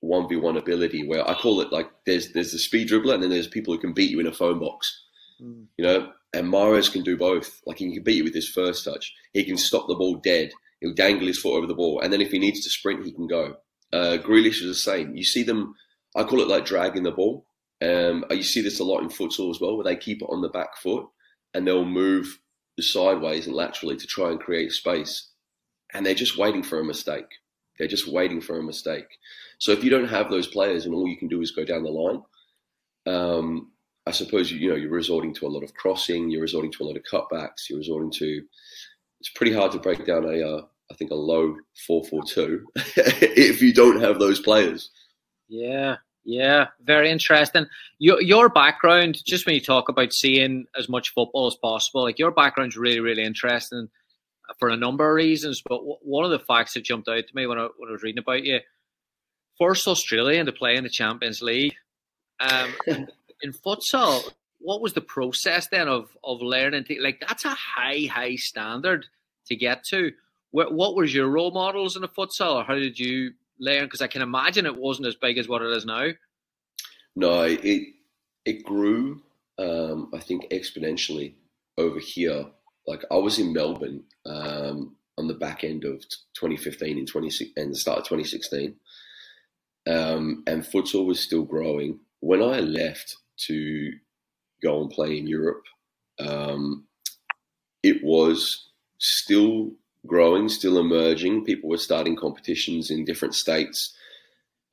one 0.00 0.28
v 0.28 0.36
one 0.36 0.56
ability 0.56 1.06
where 1.06 1.28
I 1.28 1.34
call 1.34 1.60
it 1.60 1.72
like 1.72 1.90
there's 2.06 2.32
there's 2.32 2.52
the 2.52 2.58
speed 2.58 2.88
dribbler 2.88 3.14
and 3.14 3.22
then 3.22 3.30
there's 3.30 3.48
people 3.48 3.74
who 3.74 3.80
can 3.80 3.94
beat 3.94 4.10
you 4.10 4.20
in 4.20 4.26
a 4.26 4.32
phone 4.32 4.58
box. 4.58 5.02
Mm. 5.40 5.66
You 5.76 5.84
know, 5.84 6.12
and 6.32 6.52
Mahrez 6.52 6.92
can 6.92 7.02
do 7.02 7.16
both. 7.16 7.60
Like 7.66 7.78
he 7.78 7.92
can 7.92 8.02
beat 8.02 8.16
you 8.16 8.24
with 8.24 8.34
his 8.34 8.48
first 8.48 8.84
touch. 8.84 9.14
He 9.32 9.44
can 9.44 9.56
stop 9.56 9.88
the 9.88 9.94
ball 9.94 10.16
dead. 10.16 10.52
He'll 10.80 10.94
dangle 10.94 11.26
his 11.26 11.38
foot 11.38 11.56
over 11.56 11.66
the 11.66 11.74
ball, 11.74 12.00
and 12.00 12.12
then 12.12 12.20
if 12.20 12.30
he 12.30 12.38
needs 12.38 12.62
to 12.64 12.70
sprint, 12.70 13.04
he 13.04 13.12
can 13.12 13.26
go. 13.26 13.56
Uh, 13.92 14.18
Grealish 14.20 14.60
is 14.60 14.66
the 14.66 14.74
same. 14.74 15.16
You 15.16 15.24
see 15.24 15.42
them. 15.42 15.74
I 16.16 16.24
call 16.24 16.40
it 16.40 16.48
like 16.48 16.66
dragging 16.66 17.04
the 17.04 17.10
ball. 17.10 17.46
Um, 17.82 18.24
you 18.30 18.42
see 18.42 18.60
this 18.60 18.80
a 18.80 18.84
lot 18.84 19.02
in 19.02 19.08
futsal 19.08 19.50
as 19.50 19.60
well, 19.60 19.76
where 19.76 19.84
they 19.84 19.96
keep 19.96 20.22
it 20.22 20.28
on 20.28 20.42
the 20.42 20.48
back 20.48 20.76
foot 20.76 21.06
and 21.54 21.66
they'll 21.66 21.84
move 21.84 22.38
sideways 22.80 23.46
and 23.46 23.54
laterally 23.54 23.96
to 23.96 24.06
try 24.06 24.30
and 24.30 24.40
create 24.40 24.72
space, 24.72 25.30
and 25.92 26.04
they're 26.04 26.14
just 26.14 26.36
waiting 26.36 26.62
for 26.62 26.80
a 26.80 26.84
mistake. 26.84 27.26
They're 27.78 27.88
just 27.88 28.08
waiting 28.08 28.40
for 28.40 28.58
a 28.58 28.62
mistake. 28.62 29.06
So 29.58 29.72
if 29.72 29.82
you 29.82 29.90
don't 29.90 30.08
have 30.08 30.30
those 30.30 30.46
players 30.46 30.86
and 30.86 30.94
all 30.94 31.08
you 31.08 31.16
can 31.16 31.28
do 31.28 31.40
is 31.40 31.50
go 31.50 31.64
down 31.64 31.82
the 31.82 31.90
line, 31.90 32.22
um, 33.06 33.72
I 34.06 34.10
suppose 34.10 34.52
you, 34.52 34.70
know 34.70 34.76
you're 34.76 34.90
resorting 34.90 35.34
to 35.34 35.46
a 35.46 35.48
lot 35.48 35.62
of 35.62 35.74
crossing, 35.74 36.30
you're 36.30 36.42
resorting 36.42 36.72
to 36.72 36.84
a 36.84 36.86
lot 36.86 36.96
of 36.96 37.02
cutbacks, 37.04 37.68
you're 37.68 37.78
resorting 37.78 38.10
to. 38.12 38.42
It's 39.20 39.30
pretty 39.30 39.52
hard 39.52 39.72
to 39.72 39.78
break 39.78 40.04
down 40.04 40.24
a, 40.24 40.42
uh, 40.42 40.62
I 40.90 40.94
think 40.94 41.10
a 41.10 41.14
low 41.14 41.56
four 41.86 42.04
four 42.04 42.22
two 42.24 42.66
if 42.76 43.62
you 43.62 43.72
don't 43.72 44.00
have 44.00 44.18
those 44.18 44.40
players. 44.40 44.90
Yeah, 45.48 45.96
yeah, 46.24 46.66
very 46.82 47.10
interesting. 47.10 47.66
Your 47.98 48.20
your 48.20 48.48
background, 48.50 49.24
just 49.24 49.46
when 49.46 49.54
you 49.54 49.60
talk 49.60 49.88
about 49.88 50.12
seeing 50.12 50.66
as 50.76 50.88
much 50.88 51.14
football 51.14 51.46
as 51.46 51.54
possible, 51.54 52.02
like 52.02 52.18
your 52.18 52.30
background's 52.30 52.76
really 52.76 53.00
really 53.00 53.24
interesting 53.24 53.88
for 54.58 54.68
a 54.68 54.76
number 54.76 55.08
of 55.08 55.14
reasons. 55.14 55.62
But 55.66 55.78
w- 55.78 55.98
one 56.02 56.24
of 56.24 56.30
the 56.30 56.38
facts 56.38 56.74
that 56.74 56.84
jumped 56.84 57.08
out 57.08 57.26
to 57.26 57.36
me 57.36 57.46
when 57.46 57.58
I 57.58 57.68
when 57.76 57.88
I 57.88 57.92
was 57.92 58.02
reading 58.02 58.20
about 58.20 58.44
you, 58.44 58.60
first 59.58 59.86
Australian 59.86 60.46
to 60.46 60.52
play 60.52 60.76
in 60.76 60.84
the 60.84 60.90
Champions 60.90 61.42
League, 61.42 61.74
um, 62.40 62.72
in 62.86 63.52
futsal. 63.52 64.22
What 64.58 64.80
was 64.80 64.94
the 64.94 65.02
process 65.02 65.68
then 65.68 65.88
of 65.88 66.16
of 66.24 66.40
learning? 66.40 66.84
To, 66.84 67.02
like 67.02 67.20
that's 67.20 67.44
a 67.44 67.50
high 67.50 68.08
high 68.10 68.36
standard 68.36 69.06
to 69.46 69.56
get 69.56 69.84
to. 69.90 70.12
What, 70.52 70.72
what 70.72 70.94
was 70.94 71.12
your 71.12 71.28
role 71.28 71.50
models 71.50 71.96
in 71.96 72.02
the 72.02 72.08
futsal, 72.08 72.54
or 72.54 72.64
how 72.64 72.74
did 72.74 72.98
you 72.98 73.32
learn? 73.58 73.84
Because 73.84 74.00
I 74.00 74.06
can 74.06 74.22
imagine 74.22 74.66
it 74.66 74.76
wasn't 74.76 75.08
as 75.08 75.16
big 75.16 75.36
as 75.36 75.48
what 75.48 75.62
it 75.62 75.70
is 75.76 75.84
now. 75.84 76.10
No, 77.16 77.42
it 77.42 77.88
it 78.44 78.64
grew. 78.64 79.22
Um, 79.58 80.10
I 80.14 80.18
think 80.18 80.50
exponentially 80.50 81.34
over 81.78 81.98
here. 81.98 82.46
Like 82.86 83.04
I 83.10 83.16
was 83.16 83.38
in 83.38 83.52
Melbourne 83.52 84.02
um, 84.26 84.96
on 85.16 85.28
the 85.28 85.34
back 85.34 85.64
end 85.64 85.84
of 85.84 86.00
2015 86.34 86.98
and 86.98 87.08
20 87.08 87.52
and 87.56 87.72
the 87.72 87.76
start 87.76 87.98
of 87.98 88.04
2016, 88.04 88.74
um, 89.86 90.42
and 90.46 90.62
futsal 90.62 91.06
was 91.06 91.20
still 91.20 91.44
growing. 91.44 92.00
When 92.20 92.42
I 92.42 92.60
left 92.60 93.16
to 93.46 93.92
go 94.62 94.80
and 94.80 94.90
play 94.90 95.18
in 95.18 95.26
Europe, 95.26 95.64
um, 96.18 96.84
it 97.82 98.02
was 98.02 98.68
still 98.98 99.72
growing, 100.06 100.48
still 100.48 100.78
emerging. 100.78 101.44
People 101.44 101.70
were 101.70 101.78
starting 101.78 102.16
competitions 102.16 102.90
in 102.90 103.04
different 103.04 103.34
states. 103.34 103.94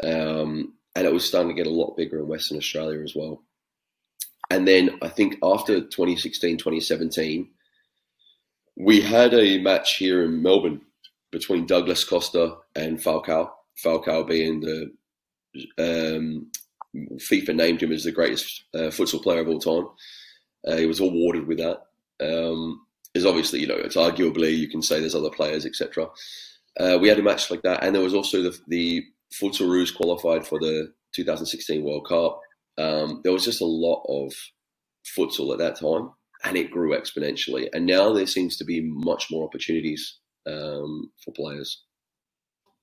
Um, 0.03 0.73
and 0.95 1.05
it 1.07 1.13
was 1.13 1.25
starting 1.25 1.49
to 1.49 1.55
get 1.55 1.67
a 1.67 1.75
lot 1.75 1.95
bigger 1.95 2.19
in 2.19 2.27
Western 2.27 2.57
Australia 2.57 3.01
as 3.01 3.15
well. 3.15 3.43
And 4.49 4.67
then 4.67 4.97
I 5.01 5.07
think 5.07 5.37
after 5.41 5.79
2016, 5.79 6.57
2017, 6.57 7.49
we 8.81 8.99
had 8.99 9.33
a 9.35 9.59
match 9.59 9.97
here 9.97 10.23
in 10.23 10.41
Melbourne 10.41 10.81
between 11.31 11.67
Douglas 11.67 12.03
Costa 12.03 12.57
and 12.75 12.97
Falcao. 12.97 13.51
Falcao 13.83 14.27
being 14.27 14.59
the 14.59 14.91
um, 15.77 16.47
FIFA 16.95 17.55
named 17.55 17.83
him 17.83 17.91
as 17.91 18.03
the 18.03 18.11
greatest 18.11 18.63
uh, 18.73 18.89
futsal 18.89 19.21
player 19.21 19.41
of 19.41 19.47
all 19.47 19.59
time. 19.59 19.87
Uh, 20.67 20.77
he 20.77 20.87
was 20.87 20.99
awarded 20.99 21.47
with 21.47 21.59
that. 21.59 21.83
Um, 22.21 22.85
is 23.13 23.25
obviously, 23.25 23.59
you 23.59 23.67
know, 23.67 23.75
it's 23.75 23.97
arguably 23.97 24.57
you 24.57 24.67
can 24.67 24.81
say 24.81 24.99
there's 24.99 25.15
other 25.15 25.29
players, 25.29 25.65
etc. 25.65 26.07
Uh, 26.79 26.97
we 26.99 27.07
had 27.07 27.19
a 27.19 27.23
match 27.23 27.51
like 27.51 27.61
that, 27.61 27.83
and 27.83 27.93
there 27.93 28.03
was 28.03 28.15
also 28.15 28.41
the 28.41 28.57
the 28.67 29.03
Futsaroos 29.39 29.95
qualified 29.95 30.45
for 30.45 30.59
the 30.59 30.91
2016 31.13 31.83
World 31.83 32.07
Cup. 32.07 32.39
Um, 32.77 33.21
there 33.23 33.33
was 33.33 33.45
just 33.45 33.61
a 33.61 33.65
lot 33.65 34.03
of 34.07 34.33
futsal 35.17 35.51
at 35.51 35.59
that 35.59 35.79
time, 35.79 36.11
and 36.43 36.57
it 36.57 36.71
grew 36.71 36.97
exponentially. 36.97 37.69
And 37.73 37.85
now 37.85 38.13
there 38.13 38.27
seems 38.27 38.57
to 38.57 38.65
be 38.65 38.81
much 38.81 39.27
more 39.31 39.45
opportunities 39.45 40.19
um, 40.47 41.11
for 41.23 41.31
players. 41.33 41.83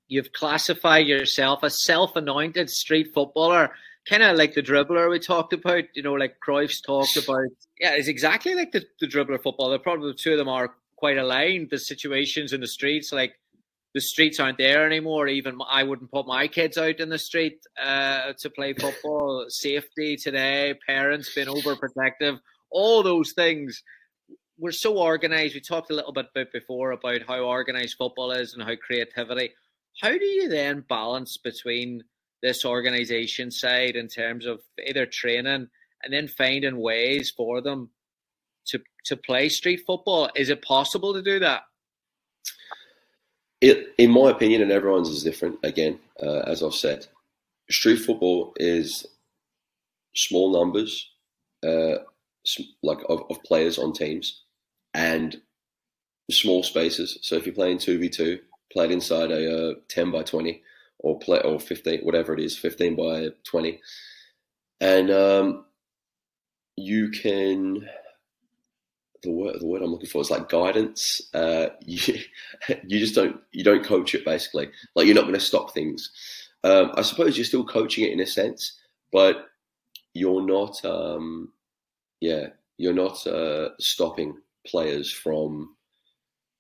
You've 0.07 0.33
classified 0.33 1.07
yourself 1.07 1.63
a 1.63 1.71
self-anointed 1.71 2.71
street 2.71 3.09
footballer 3.15 3.73
kind 4.09 4.23
of 4.23 4.37
like 4.37 4.55
the 4.55 4.63
dribbler 4.63 5.11
we 5.11 5.19
talked 5.19 5.53
about, 5.53 5.85
you 5.95 6.03
know, 6.03 6.15
like 6.15 6.37
Cruyff's 6.47 6.81
talked 6.81 7.17
about. 7.17 7.49
Yeah, 7.79 7.93
it's 7.95 8.09
exactly 8.09 8.55
like 8.55 8.73
the, 8.73 8.85
the 9.01 9.07
dribbler 9.07 9.43
football. 9.43 9.71
The 9.71 9.79
probably 9.79 10.13
the 10.13 10.19
two 10.19 10.33
of 10.33 10.39
them 10.39 10.49
are 10.49 10.75
quite 10.97 11.19
aligned. 11.19 11.69
The 11.71 11.79
situations 11.79 12.53
in 12.53 12.61
the 12.61 12.67
streets, 12.67 13.13
like 13.13 13.35
the 13.95 14.01
streets 14.01 14.41
aren't 14.41 14.59
there 14.59 14.87
anymore. 14.87 15.29
Even 15.29 15.59
I 15.69 15.83
wouldn't 15.83 16.11
put 16.11 16.27
my 16.27 16.49
kids 16.49 16.79
out 16.79 17.01
in 17.01 17.09
the 17.09 17.19
street 17.19 17.59
uh, 17.81 18.33
to 18.39 18.51
play 18.51 18.73
football. 18.73 19.47
Safety 19.49 20.17
today, 20.17 20.75
parents 20.87 21.35
being 21.35 21.49
overprotective, 21.49 22.39
all 22.71 23.03
those 23.03 23.33
things. 23.33 23.83
We're 24.59 24.73
so 24.73 24.99
organized. 24.99 25.55
We 25.55 25.61
talked 25.61 25.91
a 25.91 25.95
little 25.95 26.13
bit 26.13 26.27
about 26.35 26.53
before 26.53 26.93
about 26.93 27.23
how 27.27 27.41
organized 27.41 27.97
football 27.97 28.33
is 28.33 28.55
and 28.55 28.63
how 28.63 28.75
creativity. 28.77 29.53
How 30.01 30.11
do 30.11 30.25
you 30.25 30.49
then 30.49 30.85
balance 30.89 31.37
between 31.37 32.03
this 32.43 32.65
organization 32.65 33.51
side 33.51 33.97
in 33.97 34.09
terms 34.09 34.47
of 34.47 34.61
either 34.87 35.07
training 35.07 35.69
and 36.03 36.13
then 36.13 36.29
finding 36.29 36.79
ways 36.79 37.33
for 37.37 37.61
them 37.61 37.91
to 38.67 38.81
to 39.07 39.17
play 39.17 39.49
street 39.49 39.83
football. 39.87 40.31
Is 40.37 40.51
it 40.51 40.63
possible 40.63 41.13
to 41.15 41.23
do 41.23 41.39
that? 41.41 41.63
It, 43.61 43.95
in 43.99 44.11
my 44.11 44.31
opinion, 44.31 44.63
and 44.63 44.71
everyone's 44.71 45.09
is 45.09 45.25
different. 45.25 45.59
Again, 45.65 45.99
uh, 46.23 46.41
as 46.41 46.63
I've 46.63 46.75
said, 46.75 47.07
street 47.71 47.97
football 47.97 48.53
is 48.57 49.05
small 50.15 50.53
numbers, 50.53 51.11
uh, 51.67 52.05
like 52.83 52.99
of, 53.09 53.23
of 53.31 53.43
players 53.45 53.79
on 53.79 53.93
teams, 53.93 54.43
and 54.95 55.41
small 56.31 56.63
spaces. 56.63 57.19
So 57.23 57.37
if 57.37 57.47
you're 57.47 57.55
playing 57.55 57.79
two 57.79 57.99
v 57.99 58.09
two, 58.09 58.41
played 58.73 58.91
inside 58.91 59.31
a 59.31 59.71
uh, 59.71 59.75
ten 59.89 60.11
by 60.11 60.23
twenty, 60.23 60.63
or 60.99 61.19
play 61.19 61.41
or 61.41 61.61
15 61.61 62.01
whatever 62.01 62.35
it 62.35 62.41
is 62.41 62.59
15 62.59 62.97
by 62.97 63.29
20 63.45 63.81
and 64.81 65.11
um, 65.11 65.65
you 66.77 67.11
can 67.11 67.89
the 69.23 69.31
word 69.33 69.57
the 69.61 69.67
word 69.67 69.83
I'm 69.83 69.91
looking 69.91 70.09
for 70.09 70.21
is 70.21 70.31
like 70.31 70.49
guidance. 70.49 71.21
Uh, 71.35 71.69
you 71.81 72.21
you 72.87 73.01
just 73.01 73.15
don't 73.15 73.41
you 73.51 73.65
don't 73.65 73.85
coach 73.85 74.15
it 74.15 74.25
basically. 74.25 74.71
Like 74.95 75.07
you're 75.07 75.17
not 75.17 75.23
going 75.23 75.35
to 75.35 75.41
stop 75.41 75.73
things. 75.73 76.11
Um, 76.63 76.93
I 76.95 77.03
suppose 77.03 77.37
you're 77.37 77.45
still 77.45 77.65
coaching 77.65 78.05
it 78.05 78.13
in 78.13 78.21
a 78.21 78.27
sense, 78.27 78.79
but 79.13 79.47
you're 80.15 80.47
not. 80.47 80.85
Um, 80.85 81.53
yeah, 82.21 82.49
you're 82.77 82.93
not 82.93 83.27
uh, 83.27 83.71
stopping 83.79 84.37
players 84.67 85.13
from 85.13 85.75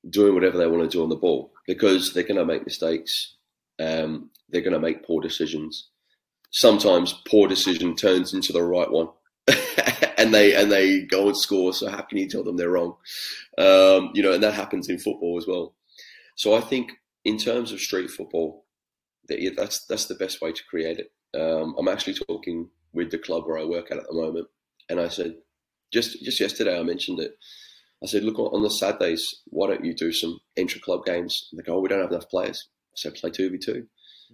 doing 0.08 0.34
whatever 0.34 0.58
they 0.58 0.66
want 0.66 0.82
to 0.82 0.88
do 0.88 1.02
on 1.02 1.08
the 1.08 1.16
ball 1.16 1.52
because 1.66 2.12
they're 2.12 2.22
going 2.22 2.36
to 2.36 2.44
make 2.44 2.64
mistakes 2.64 3.36
um, 3.78 4.30
they're 4.48 4.62
going 4.62 4.72
to 4.72 4.80
make 4.80 5.06
poor 5.06 5.20
decisions. 5.20 5.88
Sometimes 6.50 7.20
poor 7.28 7.48
decision 7.48 7.94
turns 7.94 8.34
into 8.34 8.52
the 8.52 8.62
right 8.62 8.90
one, 8.90 9.08
and 10.18 10.32
they 10.32 10.54
and 10.54 10.72
they 10.72 11.02
go 11.02 11.26
and 11.26 11.36
score. 11.36 11.72
So 11.72 11.90
how 11.90 12.02
can 12.02 12.18
you 12.18 12.28
tell 12.28 12.42
them 12.42 12.56
they're 12.56 12.70
wrong? 12.70 12.96
Um, 13.58 14.10
you 14.14 14.22
know, 14.22 14.32
and 14.32 14.42
that 14.42 14.54
happens 14.54 14.88
in 14.88 14.98
football 14.98 15.36
as 15.38 15.46
well. 15.46 15.74
So 16.36 16.54
I 16.54 16.60
think 16.60 16.92
in 17.24 17.36
terms 17.36 17.72
of 17.72 17.80
street 17.80 18.10
football, 18.10 18.64
that, 19.28 19.54
that's 19.56 19.84
that's 19.86 20.06
the 20.06 20.14
best 20.14 20.40
way 20.40 20.52
to 20.52 20.64
create 20.70 20.98
it. 20.98 21.12
Um, 21.38 21.74
I'm 21.78 21.88
actually 21.88 22.14
talking 22.14 22.70
with 22.94 23.10
the 23.10 23.18
club 23.18 23.44
where 23.46 23.58
I 23.58 23.64
work 23.64 23.90
at 23.90 23.98
at 23.98 24.06
the 24.08 24.14
moment, 24.14 24.48
and 24.88 24.98
I 24.98 25.08
said 25.08 25.36
just 25.92 26.22
just 26.22 26.40
yesterday 26.40 26.78
I 26.78 26.82
mentioned 26.82 27.20
it. 27.20 27.32
I 28.02 28.06
said, 28.06 28.22
look 28.22 28.38
on 28.38 28.62
the 28.62 28.70
Saturdays, 28.70 29.42
why 29.46 29.66
don't 29.66 29.84
you 29.84 29.92
do 29.92 30.12
some 30.12 30.38
intra 30.54 30.80
club 30.80 31.04
games? 31.04 31.48
And 31.50 31.58
they 31.58 31.64
go, 31.64 31.74
oh, 31.74 31.80
we 31.80 31.88
don't 31.88 32.00
have 32.00 32.12
enough 32.12 32.28
players 32.30 32.68
I 32.98 33.10
said 33.10 33.14
play 33.14 33.30
two 33.30 33.50
v 33.50 33.58
two. 33.58 33.86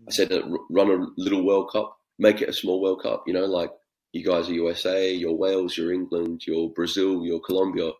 I 0.09 0.13
said 0.13 0.33
uh, 0.33 0.43
run 0.71 0.91
a 0.91 1.07
little 1.21 1.45
World 1.45 1.71
Cup, 1.71 1.97
make 2.19 2.41
it 2.41 2.49
a 2.49 2.53
small 2.53 2.81
World 2.81 3.03
Cup. 3.03 3.25
You 3.27 3.35
know, 3.35 3.45
like 3.45 3.71
you 4.13 4.25
guys 4.25 4.49
are 4.49 4.55
USA, 4.55 5.13
you're 5.13 5.35
Wales, 5.35 5.77
you're 5.77 5.93
England, 5.93 6.43
you're 6.47 6.71
Brazil, 6.71 7.25
you're 7.25 7.41
Colombia, 7.41 7.91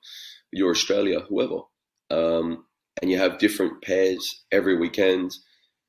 you're 0.53 0.71
Australia, 0.71 1.21
whoever, 1.21 1.61
um, 2.11 2.65
and 3.01 3.11
you 3.11 3.19
have 3.19 3.39
different 3.39 3.83
pairs 3.83 4.45
every 4.51 4.77
weekend. 4.77 5.35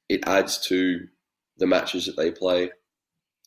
It 0.10 0.28
adds 0.28 0.60
to 0.68 1.08
the 1.58 1.68
matches 1.68 2.06
that 2.06 2.18
they 2.18 2.32
play, 2.32 2.70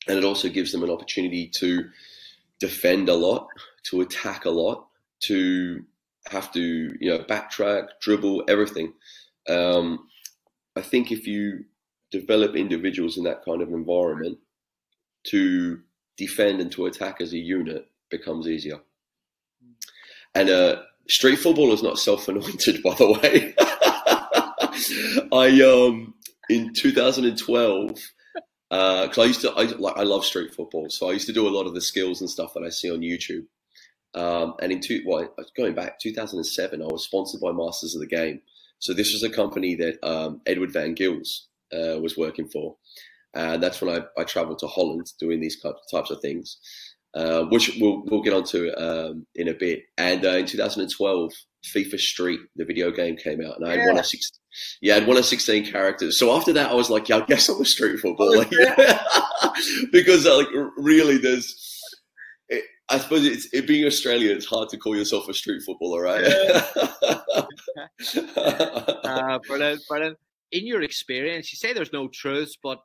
and 0.09 0.19
it 0.19 0.25
also 0.25 0.49
gives 0.49 0.73
them 0.73 0.83
an 0.83 0.91
opportunity 0.91 1.51
to 1.59 1.85
defend 2.59 3.09
a 3.09 3.15
lot, 3.15 3.47
to 3.85 4.01
attack 4.01 4.45
a 4.45 4.51
lot, 4.51 4.87
to 5.21 5.85
have 6.29 6.53
to 6.53 6.61
you 7.01 7.11
know 7.11 7.19
backtrack, 7.21 7.89
dribble, 8.01 8.45
everything. 8.49 8.93
Um, 9.49 10.09
I 10.77 10.83
think 10.83 11.11
if 11.11 11.27
you 11.27 11.65
develop 12.11 12.57
individuals 12.57 13.19
in 13.19 13.25
that 13.25 13.45
kind 13.45 13.63
of 13.63 13.69
environment, 13.71 14.39
to 15.25 15.81
defend 16.17 16.61
and 16.61 16.73
to 16.73 16.87
attack 16.87 17.21
as 17.21 17.33
a 17.33 17.39
unit 17.39 17.87
becomes 18.11 18.49
easier. 18.49 18.81
And 20.35 20.51
uh, 20.51 20.83
street 21.09 21.37
football 21.37 21.73
is 21.73 21.83
not 21.83 21.99
self-anointed, 21.99 22.83
by 22.85 22.95
the 22.95 23.13
way. 23.13 23.55
I 25.33 25.61
um 25.63 26.15
in 26.49 26.73
2012 26.73 27.91
because 28.71 29.19
uh, 29.19 29.23
I 29.23 29.25
used 29.25 29.41
to 29.43 29.51
I 29.53 29.65
like 29.65 29.97
I 29.97 30.03
love 30.03 30.25
street 30.25 30.55
football, 30.55 30.89
so 30.91 31.09
I 31.09 31.13
used 31.13 31.27
to 31.27 31.33
do 31.33 31.49
a 31.49 31.51
lot 31.51 31.67
of 31.67 31.75
the 31.75 31.81
skills 31.81 32.21
and 32.21 32.31
stuff 32.31 32.55
that 32.55 32.63
I 32.63 32.69
see 32.69 32.91
on 32.91 33.01
YouTube. 33.01 33.47
Um, 34.19 34.55
and 34.61 34.73
in 34.73 34.81
two, 34.81 35.03
well, 35.07 35.33
going 35.57 35.75
back 35.75 36.01
2007, 36.01 36.83
I 36.83 36.85
was 36.87 37.05
sponsored 37.05 37.41
by 37.41 37.53
Masters 37.53 37.95
of 37.95 38.01
the 38.01 38.07
Game. 38.07 38.41
So 38.81 38.93
this 38.93 39.13
was 39.13 39.23
a 39.23 39.31
company 39.31 39.77
that 39.77 40.05
um, 40.05 40.41
Edward 40.45 40.73
Van 40.73 40.95
Gils 40.95 41.47
uh, 41.73 42.01
was 42.01 42.17
working 42.17 42.49
for, 42.49 42.77
and 43.35 43.63
that's 43.63 43.81
when 43.81 43.95
I, 43.95 44.21
I 44.21 44.25
traveled 44.25 44.59
to 44.61 44.67
Holland 44.67 45.07
doing 45.21 45.41
these 45.41 45.61
types 45.91 46.11
of 46.11 46.21
things, 46.21 46.59
uh, 47.15 47.45
which 47.45 47.77
we'll 47.81 48.03
we'll 48.07 48.23
get 48.23 48.33
onto 48.33 48.71
um, 48.77 49.27
in 49.35 49.49
a 49.49 49.55
bit. 49.55 49.83
And 49.97 50.25
uh, 50.25 50.31
in 50.31 50.47
2012, 50.47 51.33
FIFA 51.67 51.99
Street, 51.99 52.41
the 52.57 52.65
video 52.65 52.91
game, 52.91 53.17
came 53.17 53.41
out, 53.45 53.57
and 53.59 53.69
I 53.69 53.77
had 53.77 53.87
one 53.87 53.99
of 53.99 54.07
six. 54.07 54.31
Yeah, 54.81 54.95
I 54.95 54.99
had 55.01 55.09
one 55.09 55.17
of 55.17 55.27
16 55.27 55.71
characters. 55.71 56.19
So 56.19 56.35
after 56.35 56.53
that, 56.55 56.71
I 56.71 56.75
was 56.75 56.91
like, 56.91 57.09
yeah, 57.09 57.19
I 57.19 57.21
guess 57.27 57.49
I'm 57.49 57.61
a 57.61 57.65
street 57.65 58.01
footballer, 58.01 58.47
because 59.93 60.27
uh, 60.27 60.37
like 60.37 60.49
really, 60.77 61.19
there's. 61.19 61.65
It, 62.49 62.65
I 62.89 62.99
suppose 62.99 63.27
it's 63.27 63.53
it 63.53 63.67
being 63.67 63.85
Australian. 63.87 64.37
It's 64.37 64.47
hard 64.47 64.69
to 64.71 64.79
call 64.79 64.97
yourself 64.97 65.29
a 65.29 65.35
street 65.35 65.63
footballer, 65.63 66.03
right? 66.03 66.25
uh, 69.05 69.39
brilliant, 69.47 69.83
brilliant. 69.89 70.17
In 70.53 70.67
your 70.67 70.83
experience, 70.83 71.53
you 71.53 71.57
say 71.57 71.75
there's 71.75 71.93
no 71.93 72.09
truths, 72.09 72.57
but 72.63 72.81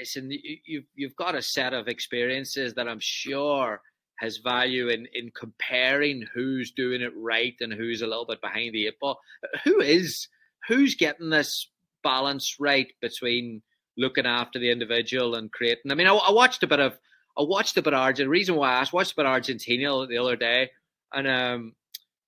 listen, 0.00 0.30
you've 0.66 0.86
you've 0.94 1.16
got 1.16 1.34
a 1.34 1.42
set 1.42 1.74
of 1.74 1.88
experiences 1.88 2.74
that 2.74 2.88
I'm 2.88 3.00
sure 3.00 3.80
has 4.18 4.38
value 4.38 4.88
in 4.88 5.06
in 5.12 5.30
comparing 5.38 6.24
who's 6.34 6.70
doing 6.70 7.02
it 7.02 7.12
right 7.16 7.54
and 7.60 7.72
who's 7.72 8.02
a 8.02 8.06
little 8.06 8.26
bit 8.26 8.40
behind 8.40 8.74
the 8.74 8.86
eight 8.86 8.98
ball. 9.00 9.20
Who 9.64 9.80
is 9.80 10.28
who's 10.68 10.94
getting 10.94 11.30
this 11.30 11.70
balance 12.02 12.56
right 12.58 12.92
between 13.00 13.62
looking 13.96 14.26
after 14.26 14.58
the 14.58 14.70
individual 14.70 15.34
and 15.34 15.52
creating? 15.52 15.90
I 15.90 15.94
mean, 15.94 16.06
I, 16.06 16.14
I 16.14 16.32
watched 16.32 16.62
a 16.62 16.68
bit 16.68 16.80
of 16.80 16.98
I 17.36 17.42
watched 17.42 17.76
a 17.76 17.82
bit 17.82 17.94
of 17.94 18.00
Argentina. 18.00 18.30
Reason 18.30 18.54
why 18.54 18.70
I 18.70 18.80
asked, 18.80 18.92
watched 18.92 19.12
a 19.12 19.16
bit 19.16 19.26
Argentina 19.26 20.06
the 20.06 20.18
other 20.18 20.36
day, 20.36 20.70
and 21.12 21.26
um, 21.26 21.72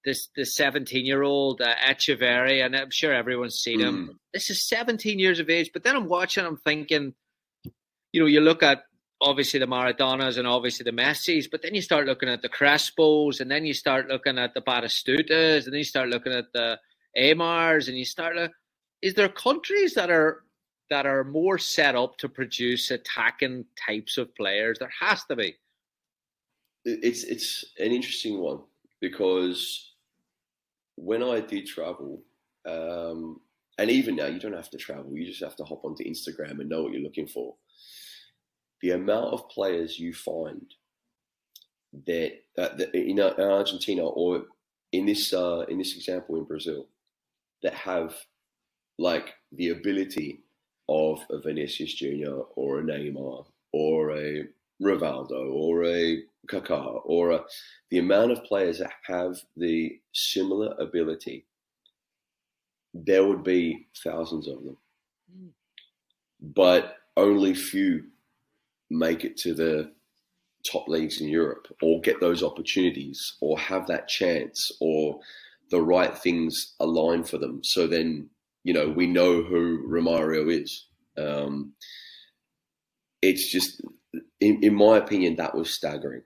this 0.05 0.29
this 0.37 0.55
seventeen 0.55 1.07
year 1.07 1.23
old 1.23 1.61
uh, 1.61 1.75
Echeverri, 1.77 2.65
and 2.65 2.75
I'm 2.75 2.91
sure 2.91 3.13
everyone's 3.13 3.57
seen 3.59 3.81
him. 3.81 4.09
Mm. 4.09 4.15
This 4.33 4.51
is 4.51 4.67
seventeen 4.67 5.19
years 5.19 5.39
of 5.39 5.51
age, 5.51 5.71
but 5.73 5.85
then 5.85 5.97
I'm 5.97 6.09
watching, 6.09 6.45
I'm 6.45 6.57
thinking, 6.57 7.15
you 8.13 8.21
know, 8.21 8.27
you 8.27 8.41
look 8.41 8.63
at 8.63 8.83
obviously 9.21 9.61
the 9.61 9.67
Maradonas 9.67 10.39
and 10.39 10.47
obviously 10.47 10.85
the 10.85 10.93
Messis, 10.93 11.49
but 11.49 11.63
then 11.63 11.75
you 11.75 11.83
start 11.83 12.07
looking 12.07 12.29
at 12.29 12.43
the 12.43 12.49
Crespos, 12.49 13.41
and 13.41 13.51
then 13.51 13.65
you 13.65 13.75
start 13.75 14.09
looking 14.09 14.39
at 14.39 14.55
the 14.55 14.61
Batistutas, 14.61 15.65
and 15.65 15.73
then 15.73 15.79
you 15.79 15.85
start 15.85 16.09
looking 16.09 16.33
at 16.33 16.47
the 16.53 16.79
Aimars, 17.17 17.89
and 17.89 17.97
you 17.97 18.05
start. 18.05 18.37
Uh, 18.37 18.49
is 19.03 19.15
there 19.15 19.29
countries 19.29 19.95
that 19.95 20.11
are 20.11 20.43
that 20.91 21.07
are 21.07 21.25
more 21.25 21.59
set 21.59 21.95
up 21.95 22.17
to 22.19 22.29
produce 22.29 22.91
attacking 22.91 23.65
types 23.87 24.19
of 24.19 24.35
players? 24.35 24.79
There 24.79 24.93
has 25.01 25.25
to 25.25 25.37
be. 25.37 25.57
It's 26.85 27.25
it's 27.25 27.65
an 27.79 27.91
interesting 27.93 28.39
one 28.39 28.61
because 29.01 29.93
when 30.97 31.23
I 31.23 31.41
did 31.41 31.67
travel, 31.67 32.23
um, 32.67 33.41
and 33.79 33.91
even 33.91 34.17
now 34.17 34.27
you 34.27 34.39
don't 34.39 34.53
have 34.53 34.71
to 34.71 34.79
travel; 34.79 35.13
you 35.13 35.27
just 35.27 35.43
have 35.43 35.57
to 35.57 35.65
hop 35.65 35.85
onto 35.85 36.05
Instagram 36.05 36.61
and 36.61 36.69
know 36.69 36.83
what 36.83 36.93
you're 36.93 37.03
looking 37.03 37.27
for. 37.27 37.55
The 38.83 38.91
amount 38.91 39.33
of 39.33 39.49
players 39.49 39.99
you 39.99 40.15
find 40.15 40.73
that, 42.07 42.33
uh, 42.59 42.77
that 42.77 42.95
in, 42.95 43.19
uh, 43.19 43.35
Argentina 43.39 44.05
or 44.05 44.45
in 44.93 45.07
this 45.07 45.33
uh, 45.33 45.65
in 45.69 45.79
this 45.79 45.97
example 45.97 46.37
in 46.37 46.45
Brazil 46.45 46.87
that 47.63 47.75
have 47.75 48.15
like 48.99 49.35
the 49.53 49.71
ability 49.71 50.45
of 50.89 51.21
a 51.31 51.41
Vinicius 51.41 51.95
Junior 51.95 52.35
or 52.55 52.79
a 52.79 52.83
Neymar 52.83 53.47
or 53.73 54.17
a 54.17 54.45
Rivaldo 54.83 55.53
or 55.53 55.85
a 55.85 56.23
Kaká 56.49 57.01
or 57.05 57.31
a, 57.31 57.45
the 57.91 57.99
amount 57.99 58.33
of 58.33 58.45
players 58.45 58.79
that 58.79 58.93
have 59.07 59.37
the 59.57 59.99
similar 60.13 60.75
ability, 60.79 61.47
there 62.95 63.27
would 63.27 63.43
be 63.43 63.87
thousands 64.05 64.49
of 64.49 64.65
them. 64.65 64.77
Mm. 65.35 65.49
But 66.41 66.97
only 67.17 67.55
few 67.55 68.05
make 68.91 69.25
it 69.25 69.37
to 69.39 69.55
the 69.55 69.93
top 70.71 70.89
leagues 70.89 71.21
in 71.21 71.29
Europe 71.29 71.67
or 71.83 72.01
get 72.01 72.21
those 72.21 72.43
opportunities 72.43 73.37
or 73.41 73.59
have 73.59 73.87
that 73.87 74.09
chance 74.09 74.71
or 74.81 75.19
the 75.71 75.81
right 75.81 76.17
things 76.17 76.75
align 76.81 77.25
for 77.25 77.39
them. 77.39 77.63
So 77.65 77.87
then 77.87 78.31
you 78.67 78.73
know, 78.73 78.89
we 78.89 79.07
know 79.07 79.45
who 79.45 79.87
Romario 79.89 80.53
is. 80.53 80.87
Um, 81.17 81.75
it's 83.23 83.47
just, 83.49 83.81
in, 84.41 84.59
in 84.61 84.75
my 84.75 84.97
opinion, 84.97 85.37
that 85.37 85.55
was 85.55 85.73
staggering. 85.73 86.23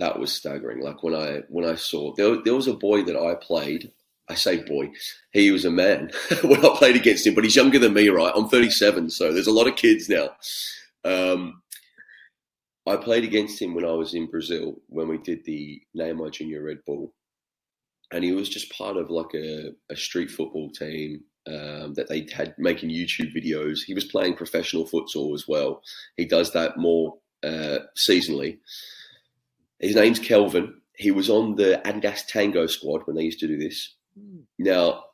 That 0.00 0.18
was 0.18 0.32
staggering. 0.32 0.82
Like 0.82 1.04
when 1.04 1.14
I 1.14 1.42
when 1.48 1.64
I 1.64 1.76
saw 1.76 2.12
there, 2.16 2.42
there 2.42 2.56
was 2.56 2.66
a 2.66 2.74
boy 2.74 3.04
that 3.04 3.16
I 3.16 3.36
played. 3.36 3.92
I 4.28 4.34
say 4.34 4.64
boy, 4.64 4.90
he 5.32 5.52
was 5.52 5.64
a 5.64 5.70
man 5.70 6.10
when 6.42 6.64
I 6.64 6.74
played 6.76 6.96
against 6.96 7.24
him, 7.24 7.36
but 7.36 7.44
he's 7.44 7.54
younger 7.54 7.78
than 7.78 7.94
me, 7.94 8.08
right? 8.08 8.32
I'm 8.34 8.48
37, 8.48 9.10
so 9.10 9.32
there's 9.32 9.46
a 9.46 9.52
lot 9.52 9.68
of 9.68 9.76
kids 9.76 10.08
now. 10.08 10.30
Um, 11.04 11.62
I 12.84 12.96
played 12.96 13.22
against 13.22 13.62
him 13.62 13.74
when 13.74 13.84
I 13.84 13.92
was 13.92 14.14
in 14.14 14.28
Brazil 14.28 14.74
when 14.88 15.06
we 15.06 15.18
did 15.18 15.44
the 15.44 15.80
Neymar 15.96 16.32
Junior 16.32 16.64
Red 16.64 16.78
Bull, 16.84 17.14
and 18.12 18.24
he 18.24 18.32
was 18.32 18.48
just 18.48 18.72
part 18.72 18.96
of 18.96 19.08
like 19.08 19.34
a, 19.34 19.70
a 19.88 19.96
street 19.96 20.32
football 20.32 20.70
team 20.70 21.22
um, 21.46 21.94
that 21.94 22.08
they 22.08 22.26
had 22.32 22.54
making 22.58 22.90
YouTube 22.90 23.34
videos. 23.34 23.80
He 23.84 23.94
was 23.94 24.04
playing 24.04 24.34
professional 24.36 24.86
futsal 24.86 25.34
as 25.34 25.46
well. 25.48 25.82
He 26.16 26.24
does 26.24 26.52
that 26.52 26.76
more 26.76 27.18
uh, 27.42 27.80
seasonally. 27.96 28.58
His 29.78 29.94
name's 29.94 30.18
Kelvin. 30.18 30.74
He 30.94 31.10
was 31.10 31.30
on 31.30 31.56
the 31.56 31.80
Adidas 31.84 32.26
Tango 32.26 32.66
squad 32.66 33.02
when 33.04 33.16
they 33.16 33.22
used 33.22 33.40
to 33.40 33.48
do 33.48 33.56
this. 33.56 33.94
Now, 34.58 35.04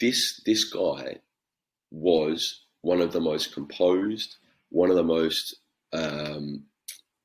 this 0.00 0.40
this 0.44 0.64
guy 0.64 1.18
was 1.92 2.62
one 2.82 3.00
of 3.00 3.12
the 3.12 3.20
most 3.20 3.54
composed, 3.54 4.36
one 4.70 4.90
of 4.90 4.96
the 4.96 5.04
most 5.04 5.56
um, 5.92 6.64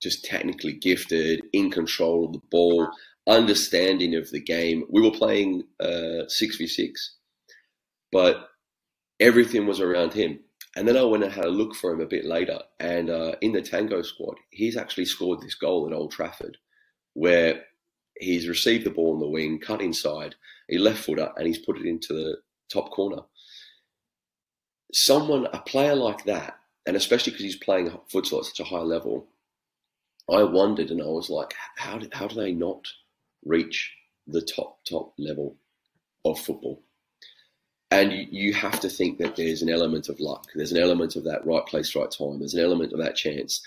just 0.02 0.24
technically 0.24 0.74
gifted, 0.74 1.42
in 1.54 1.72
control 1.72 2.26
of 2.26 2.34
the 2.34 2.42
ball, 2.52 2.90
understanding 3.28 4.16
of 4.16 4.30
the 4.30 4.40
game. 4.40 4.84
We 4.90 5.02
were 5.02 5.12
playing 5.12 5.64
uh, 5.80 6.28
six 6.28 6.58
v 6.58 6.68
six, 6.68 7.16
but 8.12 8.51
everything 9.22 9.68
was 9.68 9.80
around 9.80 10.12
him. 10.12 10.40
And 10.76 10.88
then 10.88 10.98
I 10.98 11.04
went 11.04 11.24
and 11.24 11.32
had 11.32 11.46
a 11.46 11.50
look 11.50 11.76
for 11.76 11.94
him 11.94 12.02
a 12.02 12.06
bit 12.06 12.26
later. 12.26 12.60
And 12.80 13.10
uh, 13.10 13.36
in 13.42 13.54
the 13.54 13.62
Tango 13.62 14.02
squad, 14.02 14.36
he's 14.50 14.76
actually 14.76 15.06
scored 15.06 15.42
this 15.42 15.56
goal 15.56 15.88
at 15.88 15.94
Old 15.94 16.12
Trafford 16.12 16.58
where 17.14 17.64
he's 18.20 18.48
received 18.48 18.86
the 18.86 18.90
ball 18.90 19.14
on 19.14 19.20
the 19.20 19.28
wing, 19.28 19.60
cut 19.60 19.82
inside, 19.82 20.36
he 20.70 20.78
left 20.78 21.04
footer, 21.04 21.30
and 21.36 21.46
he's 21.46 21.60
put 21.60 21.78
it 21.78 21.86
into 21.86 22.14
the 22.14 22.38
top 22.72 22.92
corner. 22.92 23.22
Someone, 24.94 25.48
a 25.54 25.60
player 25.60 25.96
like 25.96 26.24
that, 26.26 26.56
and 26.88 26.96
especially 26.96 27.32
because 27.32 27.44
he's 27.44 27.58
playing 27.58 27.90
futsal 28.12 28.40
at 28.40 28.46
such 28.46 28.62
a 28.62 28.64
high 28.64 28.80
level, 28.80 29.28
I 30.30 30.44
wondered 30.44 30.90
and 30.90 31.02
I 31.02 31.06
was 31.06 31.30
like, 31.30 31.54
how 31.78 31.98
do, 31.98 32.08
how 32.14 32.28
do 32.28 32.36
they 32.36 32.54
not 32.54 32.86
reach 33.44 33.94
the 34.28 34.42
top, 34.42 34.80
top 34.90 35.14
level 35.18 35.58
of 36.24 36.40
football? 36.40 36.82
And 37.92 38.14
you, 38.32 38.54
have 38.54 38.80
to 38.80 38.90
think 38.90 39.18
that 39.18 39.36
there's 39.36 39.62
an 39.62 39.70
element 39.70 40.08
of 40.08 40.20
luck. 40.20 40.48
There's 40.56 40.72
an 40.72 40.82
element 40.82 41.18
of 41.18 41.26
that 41.26 41.46
right 41.46 41.66
place, 41.66 41.94
right 41.94 42.10
time. 42.10 42.40
There's 42.40 42.54
an 42.54 42.64
element 42.64 42.94
of 42.94 43.00
that 43.00 43.18
chance. 43.18 43.62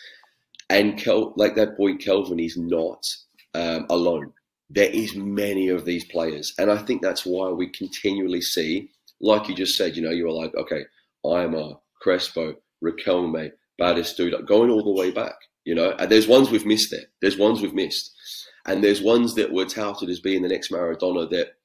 And 0.70 0.98
Kel, 0.98 1.34
like 1.36 1.54
that 1.56 1.76
boy 1.76 1.96
Kelvin, 1.96 2.40
is 2.40 2.56
not 2.56 3.06
um, 3.52 3.86
alone. 3.90 4.32
There 4.70 4.90
is 4.90 5.14
many 5.14 5.68
of 5.68 5.84
these 5.84 6.06
players, 6.06 6.54
and 6.58 6.70
I 6.70 6.78
think 6.78 7.02
that's 7.02 7.26
why 7.26 7.50
we 7.50 7.68
continually 7.68 8.40
see, 8.40 8.90
like 9.20 9.46
you 9.48 9.54
just 9.54 9.76
said, 9.76 9.94
you 9.94 10.02
know, 10.02 10.10
you 10.10 10.24
were 10.24 10.32
like, 10.32 10.54
okay, 10.54 10.84
I'm 11.24 11.54
a 11.54 11.78
Crespo, 12.00 12.56
Riquelme, 12.82 13.52
Batistuta, 13.78 14.46
going 14.46 14.70
all 14.70 14.82
the 14.82 15.00
way 15.00 15.10
back. 15.10 15.34
You 15.64 15.74
know, 15.74 15.94
and 15.98 16.10
there's 16.10 16.28
ones 16.28 16.50
we've 16.50 16.66
missed 16.66 16.90
there. 16.90 17.06
There's 17.20 17.38
ones 17.38 17.60
we've 17.60 17.74
missed, 17.74 18.14
and 18.66 18.82
there's 18.82 19.02
ones 19.02 19.34
that 19.34 19.52
were 19.52 19.66
touted 19.66 20.08
as 20.08 20.20
being 20.20 20.42
the 20.42 20.48
next 20.48 20.70
Maradona 20.70 21.28
that 21.30 21.56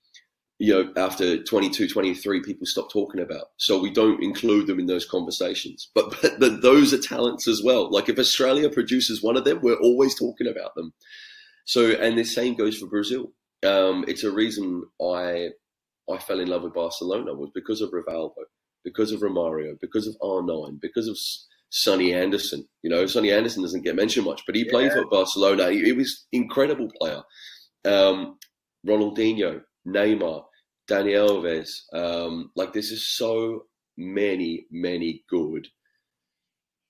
you 0.60 0.74
know, 0.74 0.94
after 1.02 1.42
22, 1.42 1.88
23, 1.88 2.42
people 2.42 2.66
stop 2.66 2.92
talking 2.92 3.22
about. 3.22 3.48
So 3.58 3.80
we 3.80 3.90
don't 3.90 4.22
include 4.22 4.68
them 4.68 4.80
in 4.80 4.88
those 4.88 5.06
conversations. 5.06 5.90
But, 5.96 6.14
but, 6.22 6.40
but 6.40 6.62
those 6.62 6.94
are 6.94 7.00
talents 7.00 7.48
as 7.48 7.64
well. 7.64 7.90
Like 7.90 8.10
if 8.10 8.20
Australia 8.20 8.70
produces 8.70 9.24
one 9.24 9.38
of 9.38 9.46
them, 9.46 9.62
we're 9.62 9.80
always 9.80 10.16
talking 10.16 10.48
about 10.48 10.76
them. 10.76 10.94
So, 11.66 11.92
and 11.92 12.18
the 12.18 12.26
same 12.26 12.56
goes 12.56 12.78
for 12.78 12.88
Brazil. 12.88 13.32
Um, 13.66 14.04
it's 14.08 14.24
a 14.24 14.32
reason 14.32 14.84
I 15.02 15.50
I 16.12 16.18
fell 16.18 16.40
in 16.40 16.48
love 16.48 16.64
with 16.64 16.74
Barcelona 16.74 17.34
was 17.34 17.52
because 17.54 17.82
of 17.82 17.92
Rivaldo, 17.92 18.34
because 18.84 19.12
of 19.12 19.22
Romario, 19.22 19.80
because 19.80 20.08
of 20.08 20.16
R9, 20.22 20.82
because 20.82 21.08
of 21.08 21.18
Sonny 21.70 22.14
Anderson. 22.14 22.68
You 22.82 22.90
know, 22.90 23.06
Sonny 23.06 23.32
Anderson 23.32 23.62
doesn't 23.62 23.84
get 23.84 23.96
mentioned 23.96 24.26
much, 24.26 24.42
but 24.46 24.56
he 24.56 24.66
yeah. 24.66 24.72
played 24.72 24.92
for 24.92 25.06
Barcelona. 25.06 25.72
He, 25.72 25.84
he 25.84 25.92
was 25.92 26.26
incredible 26.32 26.90
player. 27.00 27.22
Um, 27.86 28.38
Ronaldinho, 28.88 29.62
Neymar, 29.88 30.44
Dani 30.90 31.14
Alves. 31.14 31.82
Um, 31.94 32.52
like 32.56 32.74
this 32.74 32.92
is 32.92 33.08
so 33.08 33.66
many, 33.98 34.66
many 34.72 35.24
good 35.30 35.68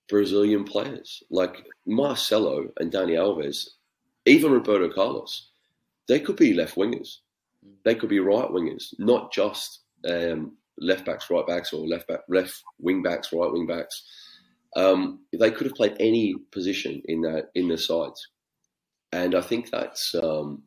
Brazilian 0.08 0.64
players. 0.64 1.22
Like 1.30 1.64
Marcelo 1.86 2.68
and 2.78 2.92
Dani 2.92 3.12
Alves, 3.12 3.68
even 4.26 4.52
Roberto 4.52 4.92
Carlos, 4.92 5.50
they 6.08 6.20
could 6.20 6.36
be 6.36 6.54
left 6.54 6.76
wingers. 6.76 7.18
They 7.84 7.94
could 7.94 8.08
be 8.08 8.20
right 8.20 8.48
wingers, 8.48 8.94
not 8.98 9.32
just 9.32 9.80
um, 10.08 10.56
left 10.78 11.04
backs, 11.04 11.30
right 11.30 11.46
backs, 11.46 11.72
or 11.72 11.86
left 11.86 12.08
back, 12.08 12.20
left 12.28 12.62
wing 12.78 13.02
backs, 13.02 13.32
right 13.32 13.52
wing 13.52 13.66
backs. 13.66 14.02
Um, 14.76 15.20
they 15.38 15.50
could 15.50 15.66
have 15.66 15.76
played 15.76 15.96
any 16.00 16.34
position 16.52 17.02
in 17.04 17.20
that 17.22 17.50
in 17.54 17.68
the 17.68 17.76
sides, 17.76 18.28
and 19.12 19.34
I 19.34 19.40
think 19.40 19.70
that's 19.70 20.14
um, 20.14 20.62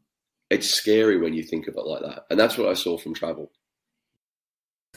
it's 0.54 0.70
scary 0.70 1.18
when 1.18 1.34
you 1.34 1.44
think 1.44 1.68
of 1.68 1.76
it 1.76 1.86
like 1.86 2.02
that. 2.04 2.26
And 2.30 2.40
that's 2.40 2.58
what 2.58 2.70
I 2.70 2.76
saw 2.76 2.98
from 2.98 3.14
travel. 3.14 3.52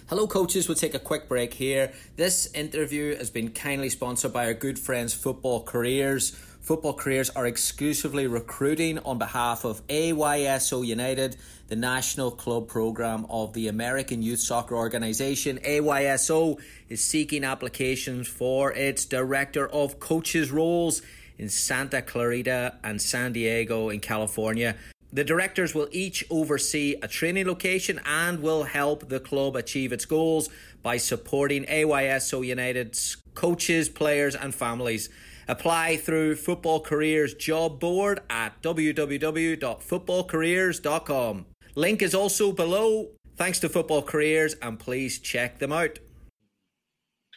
Hello, 0.08 0.26
coaches. 0.26 0.68
We'll 0.68 0.76
take 0.76 0.94
a 0.94 1.00
quick 1.00 1.28
break 1.28 1.54
here. 1.54 1.92
This 2.16 2.52
interview 2.52 3.16
has 3.16 3.30
been 3.30 3.50
kindly 3.50 3.88
sponsored 3.88 4.32
by 4.32 4.44
our 4.46 4.54
good 4.54 4.78
friends 4.78 5.14
Football 5.14 5.64
Careers. 5.64 6.30
Football 6.60 6.94
Careers 6.94 7.30
are 7.30 7.46
exclusively 7.46 8.26
recruiting 8.26 8.98
on 8.98 9.18
behalf 9.18 9.64
of 9.64 9.84
AYSO 9.86 10.86
United, 10.86 11.36
the 11.68 11.76
national 11.76 12.30
club 12.30 12.68
program 12.68 13.24
of 13.30 13.54
the 13.54 13.68
American 13.68 14.20
Youth 14.20 14.40
Soccer 14.40 14.76
Organization. 14.76 15.58
AYSO 15.64 16.60
is 16.88 17.02
seeking 17.02 17.44
applications 17.44 18.28
for 18.28 18.72
its 18.72 19.06
director 19.06 19.68
of 19.68 19.98
coaches 20.00 20.50
roles 20.50 21.02
in 21.38 21.48
Santa 21.48 22.02
Clarita 22.02 22.78
and 22.84 23.00
San 23.00 23.32
Diego 23.32 23.88
in 23.88 24.00
California. 24.00 24.76
The 25.12 25.24
directors 25.24 25.74
will 25.74 25.88
each 25.92 26.24
oversee 26.30 26.96
a 27.02 27.08
training 27.08 27.46
location 27.46 28.00
and 28.04 28.42
will 28.42 28.64
help 28.64 29.08
the 29.08 29.20
club 29.20 29.56
achieve 29.56 29.92
its 29.92 30.04
goals 30.04 30.48
by 30.82 30.96
supporting 30.96 31.64
AYSO 31.64 32.44
United's 32.46 33.16
coaches, 33.34 33.88
players, 33.88 34.34
and 34.34 34.54
families. 34.54 35.08
Apply 35.48 35.96
through 35.96 36.34
Football 36.36 36.80
Careers 36.80 37.34
job 37.34 37.78
board 37.78 38.20
at 38.28 38.60
www.footballcareers.com. 38.62 41.46
Link 41.76 42.02
is 42.02 42.14
also 42.14 42.52
below. 42.52 43.10
Thanks 43.36 43.60
to 43.60 43.68
Football 43.68 44.02
Careers 44.02 44.54
and 44.62 44.78
please 44.78 45.18
check 45.18 45.58
them 45.58 45.72
out. 45.72 45.98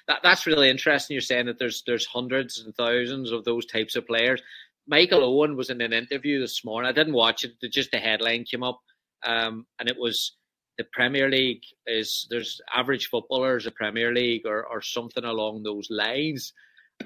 That, 0.07 0.19
that's 0.23 0.47
really 0.47 0.71
interesting. 0.71 1.13
You're 1.13 1.21
saying 1.21 1.45
that 1.45 1.59
there's 1.59 1.83
there's 1.85 2.05
hundreds 2.05 2.59
and 2.59 2.75
thousands 2.75 3.31
of 3.31 3.45
those 3.45 3.67
types 3.67 3.95
of 3.95 4.07
players. 4.07 4.41
Michael 4.89 5.23
Owen 5.23 5.55
was 5.55 5.69
in 5.69 5.81
an 5.81 5.93
interview 5.93 6.39
this 6.39 6.65
morning. 6.65 6.89
I 6.89 6.91
didn't 6.91 7.13
watch 7.13 7.43
it; 7.43 7.53
just 7.71 7.91
the 7.91 7.99
headline 7.99 8.43
came 8.43 8.63
up, 8.63 8.81
um, 9.23 9.67
and 9.79 9.87
it 9.87 9.95
was 9.97 10.35
the 10.79 10.85
Premier 10.91 11.29
League 11.29 11.61
is 11.85 12.25
there's 12.31 12.59
average 12.75 13.07
footballers 13.07 13.67
a 13.67 13.71
Premier 13.71 14.11
League 14.13 14.45
or 14.45 14.65
or 14.65 14.81
something 14.81 15.25
along 15.25 15.61
those 15.61 15.87
lines. 15.91 16.53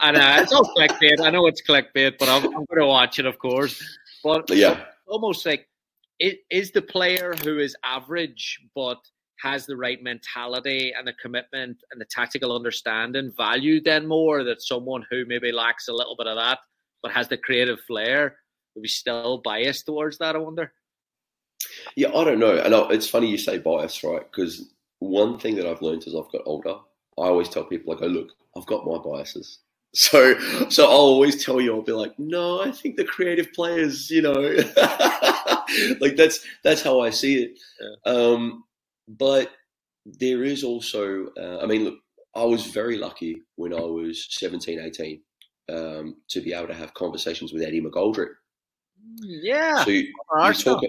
And 0.02 0.16
uh, 0.18 0.38
it's 0.40 0.54
all 0.54 0.74
clickbait. 0.76 1.20
I 1.20 1.30
know 1.30 1.46
it's 1.46 1.62
clickbait, 1.62 2.14
but 2.18 2.28
I'm, 2.28 2.46
I'm 2.46 2.66
going 2.66 2.80
to 2.80 2.88
watch 2.88 3.20
it, 3.20 3.28
of 3.28 3.38
course. 3.38 3.84
But 4.24 4.50
yeah, 4.50 4.86
almost 5.06 5.46
like 5.46 5.68
it 6.20 6.40
is 6.50 6.72
the 6.72 6.82
player 6.82 7.36
who 7.44 7.60
is 7.60 7.76
average 7.84 8.62
but 8.74 9.00
has 9.42 9.66
the 9.66 9.76
right 9.76 10.02
mentality 10.02 10.94
and 10.98 11.06
the 11.06 11.14
commitment 11.22 11.78
and 11.92 12.00
the 12.00 12.06
tactical 12.06 12.56
understanding 12.56 13.34
valued 13.36 13.84
then 13.84 14.08
more 14.08 14.42
than 14.46 14.58
someone 14.58 15.06
who 15.12 15.26
maybe 15.26 15.52
lacks 15.52 15.90
a 15.90 15.94
little 15.94 16.16
bit 16.16 16.28
of 16.28 16.38
that 16.38 16.60
but 17.04 17.12
has 17.12 17.28
the 17.28 17.38
creative 17.38 17.80
flair, 17.82 18.38
are 18.76 18.82
we 18.82 18.88
still 18.88 19.42
biased 19.44 19.86
towards 19.86 20.18
that? 20.18 20.36
I 20.36 20.40
wonder. 20.40 20.72
Yeah, 21.96 22.10
I 22.10 22.24
don't 22.24 22.40
know. 22.40 22.58
And 22.58 22.74
it's 22.92 23.08
funny 23.08 23.28
you 23.28 23.38
say 23.38 23.60
bias, 23.60 24.04
right? 24.04 24.24
Because 24.24 24.72
one 25.00 25.38
thing 25.38 25.56
that 25.56 25.68
I've 25.68 25.82
learned 25.82 26.08
as 26.08 26.16
I've 26.16 26.32
got 26.32 26.42
older, 26.46 26.76
I 27.18 27.24
always 27.24 27.50
tell 27.50 27.66
people, 27.66 27.94
like, 27.94 28.02
"Oh, 28.02 28.08
look, 28.08 28.30
I've 28.58 28.66
got 28.66 28.86
my 28.86 28.98
biases." 28.98 29.60
So, 29.96 30.40
so 30.70 30.86
I'll 30.86 31.14
always 31.14 31.46
tell 31.46 31.62
you, 31.62 31.76
I'll 31.76 31.84
be 31.84 31.92
like, 31.92 32.18
"No, 32.18 32.64
I 32.64 32.72
think 32.72 32.96
the 32.96 33.06
creative 33.06 33.54
players, 33.54 34.10
you 34.10 34.24
know, 34.24 34.32
like 36.02 36.16
that's 36.16 36.40
that's 36.64 36.82
how 36.82 37.00
I 37.00 37.12
see 37.12 37.44
it." 37.44 37.60
Yeah. 37.80 38.12
Um, 38.12 38.64
but 39.08 39.52
there 40.04 40.44
is 40.44 40.64
also, 40.64 41.28
uh, 41.38 41.60
I 41.62 41.68
mean, 41.68 41.84
look, 41.84 42.00
I 42.36 42.44
was 42.44 42.66
very 42.66 42.98
lucky 42.98 43.44
when 43.56 43.72
I 43.72 43.82
was 43.82 44.28
17, 44.32 44.80
18 44.80 45.22
um, 45.70 46.16
to 46.30 46.42
be 46.42 46.54
able 46.54 46.68
to 46.68 46.74
have 46.74 46.94
conversations 46.94 47.54
with 47.54 47.64
Eddie 47.64 47.82
McGoldrick. 47.82 48.30
Yeah. 49.22 49.84
So 49.84 49.92
you, 49.92 50.14
you 50.46 50.54
talk, 50.54 50.84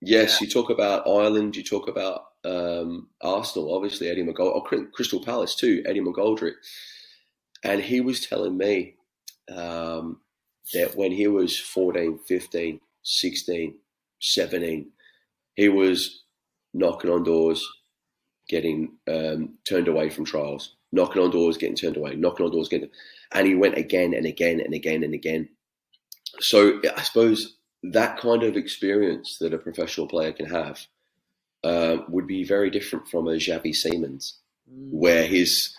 yes, 0.00 0.40
yeah. 0.40 0.46
you 0.46 0.50
talk 0.50 0.70
about 0.70 1.06
Ireland, 1.06 1.56
you 1.56 1.62
talk 1.62 1.88
about 1.88 2.22
um, 2.44 3.08
Arsenal, 3.22 3.74
obviously 3.74 4.08
Eddie 4.08 4.24
McGoldrick, 4.24 4.72
oh, 4.82 4.86
Crystal 4.92 5.22
Palace 5.22 5.54
too, 5.54 5.82
Eddie 5.86 6.00
McGoldrick. 6.00 6.54
And 7.64 7.80
he 7.80 8.00
was 8.00 8.26
telling 8.26 8.56
me 8.56 8.96
um, 9.54 10.20
that 10.72 10.96
when 10.96 11.12
he 11.12 11.28
was 11.28 11.58
14, 11.58 12.18
15, 12.26 12.80
16, 13.02 13.74
17, 14.20 14.90
he 15.54 15.68
was 15.68 16.24
knocking 16.72 17.10
on 17.10 17.22
doors, 17.22 17.66
getting 18.48 18.96
um, 19.08 19.58
turned 19.68 19.88
away 19.88 20.08
from 20.08 20.24
trials, 20.24 20.76
knocking 20.92 21.22
on 21.22 21.30
doors, 21.30 21.56
getting 21.56 21.76
turned 21.76 21.96
away, 21.96 22.14
knocking 22.14 22.46
on 22.46 22.52
doors, 22.52 22.68
getting 22.68 22.90
and 23.32 23.46
he 23.46 23.54
went 23.54 23.78
again 23.78 24.14
and 24.14 24.26
again 24.26 24.60
and 24.60 24.74
again 24.74 25.02
and 25.02 25.14
again. 25.14 25.48
So 26.40 26.80
I 26.96 27.02
suppose 27.02 27.56
that 27.82 28.18
kind 28.18 28.42
of 28.42 28.56
experience 28.56 29.38
that 29.38 29.54
a 29.54 29.58
professional 29.58 30.06
player 30.06 30.32
can 30.32 30.46
have 30.46 30.86
uh, 31.62 31.98
would 32.08 32.26
be 32.26 32.44
very 32.44 32.70
different 32.70 33.08
from 33.08 33.28
a 33.28 33.32
Xavi 33.32 33.74
Simons, 33.74 34.38
mm. 34.70 34.90
where 34.90 35.26
his. 35.26 35.76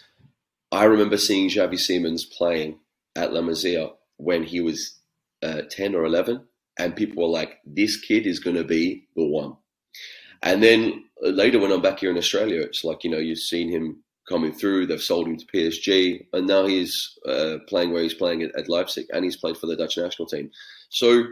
I 0.74 0.86
remember 0.86 1.17
seeing 1.17 1.50
Xavi 1.50 1.78
Simons 1.78 2.24
playing 2.24 2.80
at 3.15 3.34
La 3.34 3.41
Masia 3.41 3.91
when 4.17 4.43
he 4.43 4.62
was 4.62 4.95
uh, 5.43 5.63
10 5.69 5.95
or 5.95 6.06
11, 6.06 6.41
and 6.80 6.95
people 6.95 7.24
were 7.24 7.30
like, 7.30 7.60
this 7.65 8.00
kid 8.00 8.26
is 8.26 8.39
going 8.39 8.56
to 8.56 8.63
be 8.63 9.08
the 9.15 9.26
one. 9.26 9.58
And 10.43 10.63
then 10.63 11.06
later, 11.21 11.60
when 11.60 11.71
I'm 11.71 11.82
back 11.82 12.00
here 12.00 12.10
in 12.10 12.17
Australia, 12.17 12.62
it's 12.62 12.86
like, 12.86 13.04
you 13.04 13.10
know, 13.10 13.17
you've 13.17 13.39
seen 13.39 13.69
him 13.69 14.04
coming 14.28 14.54
through. 14.54 14.88
They've 14.88 15.02
sold 15.02 15.28
him 15.28 15.38
to 15.38 15.46
PSG, 15.46 16.26
and 16.34 16.48
now 16.48 16.66
he's 16.66 17.18
uh, 17.28 17.58
playing 17.68 17.94
where 17.94 18.04
he's 18.04 18.14
playing 18.14 18.44
at, 18.44 18.56
at, 18.56 18.70
Leipzig, 18.70 19.08
and 19.12 19.24
he's 19.24 19.38
played 19.38 19.58
for 19.58 19.68
the 19.68 19.76
Dutch 19.76 19.98
national 19.98 20.28
team. 20.28 20.52
So 20.90 21.26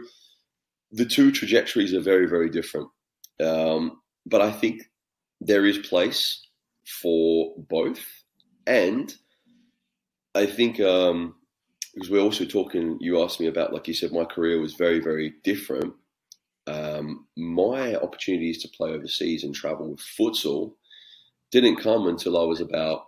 the 0.92 1.04
two 1.04 1.30
trajectories 1.32 1.94
are 1.94 2.00
very, 2.00 2.26
very 2.26 2.50
different. 2.50 2.88
Um, 3.42 4.00
but 4.26 4.40
I 4.40 4.50
think 4.50 4.82
there 5.40 5.64
is 5.64 5.78
place 5.78 6.46
for 7.00 7.54
both, 7.56 8.04
and 8.66 9.14
I 10.34 10.46
think 10.46 10.80
um, 10.80 11.34
because 11.94 12.10
we're 12.10 12.20
also 12.20 12.44
talking. 12.44 12.98
You 13.00 13.22
asked 13.22 13.40
me 13.40 13.46
about, 13.46 13.72
like 13.72 13.88
you 13.88 13.94
said, 13.94 14.12
my 14.12 14.24
career 14.24 14.60
was 14.60 14.74
very, 14.74 15.00
very 15.00 15.34
different. 15.42 15.94
Um, 16.66 17.26
my 17.36 17.96
opportunities 17.96 18.62
to 18.62 18.68
play 18.68 18.90
overseas 18.90 19.44
and 19.44 19.54
travel 19.54 19.90
with 19.90 20.00
futsal 20.00 20.74
didn't 21.50 21.76
come 21.76 22.06
until 22.06 22.38
I 22.38 22.44
was 22.44 22.60
about 22.60 23.04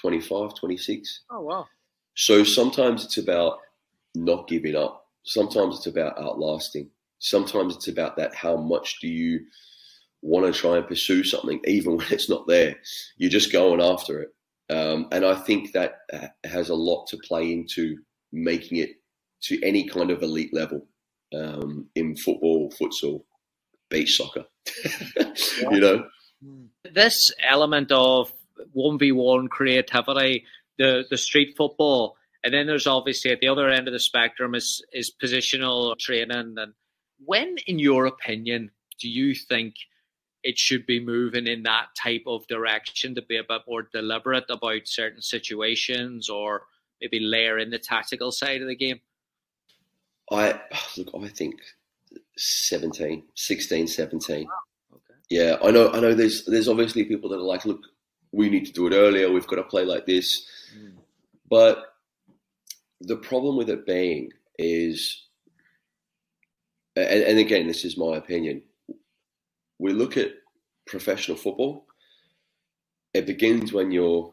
25, 0.00 0.54
26. 0.54 1.22
Oh, 1.30 1.40
wow. 1.40 1.66
So 2.14 2.44
sometimes 2.44 3.04
it's 3.04 3.18
about 3.18 3.58
not 4.14 4.48
giving 4.48 4.76
up. 4.76 5.06
Sometimes 5.24 5.76
it's 5.76 5.86
about 5.86 6.18
outlasting. 6.18 6.90
Sometimes 7.18 7.76
it's 7.76 7.88
about 7.88 8.16
that 8.16 8.34
how 8.34 8.56
much 8.56 9.00
do 9.00 9.08
you 9.08 9.40
want 10.22 10.46
to 10.46 10.58
try 10.58 10.76
and 10.76 10.86
pursue 10.86 11.24
something, 11.24 11.60
even 11.66 11.96
when 11.96 12.06
it's 12.10 12.28
not 12.28 12.46
there. 12.46 12.76
You're 13.16 13.30
just 13.30 13.52
going 13.52 13.80
after 13.80 14.20
it. 14.22 14.30
Um, 14.70 15.08
and 15.10 15.24
I 15.24 15.34
think 15.34 15.72
that 15.72 15.98
uh, 16.12 16.28
has 16.44 16.68
a 16.68 16.74
lot 16.74 17.06
to 17.08 17.18
play 17.18 17.52
into 17.52 17.98
making 18.32 18.78
it 18.78 18.90
to 19.42 19.60
any 19.62 19.88
kind 19.88 20.10
of 20.10 20.22
elite 20.22 20.54
level 20.54 20.86
um, 21.34 21.88
in 21.96 22.16
football, 22.16 22.72
futsal, 22.80 23.24
beach 23.88 24.16
soccer. 24.16 24.44
you 25.70 25.80
know? 25.80 26.04
This 26.92 27.32
element 27.48 27.92
of 27.92 28.32
1v1 28.76 29.48
creativity 29.48 30.44
the 30.80 31.04
the 31.10 31.18
street 31.18 31.54
football, 31.56 32.16
and 32.42 32.52
then 32.52 32.66
there's 32.66 32.86
obviously 32.86 33.30
at 33.30 33.40
the 33.40 33.48
other 33.48 33.68
end 33.68 33.86
of 33.86 33.92
the 33.92 34.00
spectrum 34.00 34.54
is 34.54 34.82
is 34.92 35.12
positional 35.22 35.96
training. 35.98 36.56
And 36.56 36.72
when, 37.24 37.56
in 37.66 37.78
your 37.78 38.06
opinion, 38.06 38.70
do 38.98 39.08
you 39.08 39.34
think 39.34 39.74
it 40.42 40.58
should 40.58 40.86
be 40.86 41.04
moving 41.04 41.46
in 41.46 41.64
that 41.64 41.88
type 42.02 42.22
of 42.26 42.46
direction 42.46 43.14
to 43.14 43.22
be 43.22 43.36
a 43.36 43.44
bit 43.46 43.60
more 43.68 43.82
deliberate 43.92 44.46
about 44.48 44.86
certain 44.86 45.20
situations, 45.20 46.30
or 46.30 46.62
maybe 47.00 47.20
layer 47.20 47.58
in 47.58 47.70
the 47.70 47.78
tactical 47.78 48.32
side 48.32 48.62
of 48.62 48.68
the 48.68 48.76
game? 48.76 49.00
I 50.32 50.60
look. 50.96 51.10
I 51.14 51.28
think 51.28 51.56
17, 52.38 53.24
16, 53.34 53.86
17. 53.86 54.36
Okay. 54.36 54.48
Yeah, 55.30 55.56
I 55.62 55.70
know. 55.70 55.90
I 55.92 56.00
know. 56.00 56.14
There's 56.14 56.44
there's 56.44 56.68
obviously 56.68 57.04
people 57.04 57.30
that 57.30 57.36
are 57.36 57.42
like, 57.42 57.64
look, 57.64 57.80
we 58.32 58.50
need 58.50 58.66
to 58.66 58.72
do 58.72 58.86
it 58.88 58.94
earlier. 58.94 59.30
We've 59.30 59.46
got 59.46 59.56
to 59.56 59.62
play 59.62 59.84
like 59.84 60.06
this. 60.06 60.46
Mm. 60.76 60.94
But 61.48 61.84
the 63.00 63.16
problem 63.16 63.56
with 63.56 63.70
it 63.70 63.86
being 63.86 64.30
is, 64.58 65.26
and, 66.96 67.06
and 67.06 67.38
again, 67.38 67.66
this 67.66 67.84
is 67.84 67.96
my 67.96 68.16
opinion. 68.16 68.62
We 69.78 69.92
look 69.92 70.16
at 70.16 70.32
professional 70.86 71.36
football. 71.36 71.86
It 73.14 73.26
begins 73.26 73.72
when 73.72 73.90
you're 73.90 74.32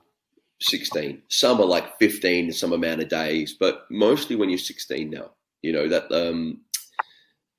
16. 0.61 1.23
Some 1.29 1.61
are 1.61 1.65
like 1.65 1.97
15, 1.99 2.51
some 2.51 2.73
amount 2.73 3.01
of 3.01 3.09
days, 3.09 3.55
but 3.59 3.85
mostly 3.89 4.35
when 4.35 4.49
you're 4.49 4.57
16 4.57 5.09
now. 5.09 5.31
You 5.63 5.73
know 5.73 5.87
that 5.89 6.11
um, 6.11 6.61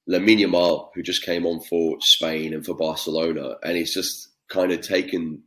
Lamine 0.09 0.41
Yamal, 0.41 0.89
who 0.95 1.03
just 1.03 1.25
came 1.25 1.45
on 1.47 1.61
for 1.61 1.99
Spain 2.01 2.55
and 2.55 2.65
for 2.65 2.75
Barcelona, 2.75 3.57
and 3.63 3.77
he's 3.77 3.93
just 3.93 4.29
kind 4.49 4.73
of 4.73 4.81
taken 4.81 5.43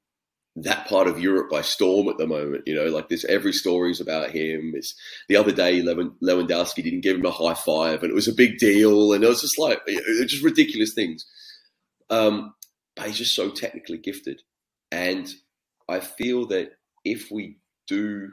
that 0.56 0.88
part 0.88 1.08
of 1.08 1.20
Europe 1.20 1.50
by 1.50 1.62
storm 1.62 2.10
at 2.10 2.18
the 2.18 2.28
moment. 2.28 2.64
You 2.68 2.76
know, 2.76 2.86
like 2.86 3.10
there's 3.10 3.26
every 3.26 3.54
story's 3.54 4.02
about 4.02 4.32
him. 4.32 4.74
It's 4.76 4.94
the 5.30 5.38
other 5.38 5.52
day 5.52 5.82
Lewandowski 5.82 6.84
didn't 6.84 7.02
give 7.02 7.18
him 7.18 7.26
a 7.26 7.32
high 7.32 7.54
five, 7.54 8.04
and 8.04 8.12
it 8.12 8.16
was 8.16 8.28
a 8.28 8.34
big 8.34 8.58
deal, 8.58 9.14
and 9.14 9.24
it 9.24 9.28
was 9.28 9.42
just 9.42 9.58
like 9.58 9.80
just 9.88 10.44
ridiculous 10.44 10.94
things. 10.94 11.26
Um, 12.10 12.54
but 12.96 13.08
he's 13.08 13.18
just 13.18 13.36
so 13.36 13.50
technically 13.50 13.98
gifted, 13.98 14.42
and 14.92 15.28
I 15.88 16.02
feel 16.02 16.48
that 16.48 16.72
if 17.04 17.32
we 17.32 17.58
do 17.88 18.32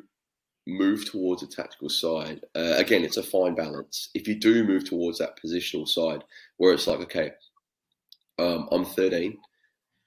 move 0.68 1.10
towards 1.10 1.42
a 1.42 1.46
tactical 1.46 1.88
side, 1.88 2.40
uh, 2.54 2.74
again, 2.76 3.02
it's 3.02 3.16
a 3.16 3.22
fine 3.22 3.54
balance. 3.54 4.10
If 4.14 4.28
you 4.28 4.34
do 4.34 4.64
move 4.64 4.84
towards 4.84 5.18
that 5.18 5.38
positional 5.42 5.88
side, 5.88 6.22
where 6.58 6.74
it's 6.74 6.86
like, 6.86 7.00
okay, 7.00 7.32
um, 8.38 8.68
I'm 8.70 8.84
13, 8.84 9.38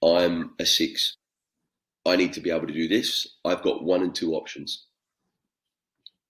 I'm 0.02 0.54
a 0.58 0.64
six, 0.64 1.16
I 2.06 2.16
need 2.16 2.32
to 2.34 2.40
be 2.40 2.50
able 2.50 2.66
to 2.66 2.72
do 2.72 2.88
this. 2.88 3.26
I've 3.44 3.62
got 3.62 3.84
one 3.84 4.02
and 4.02 4.14
two 4.14 4.34
options. 4.34 4.86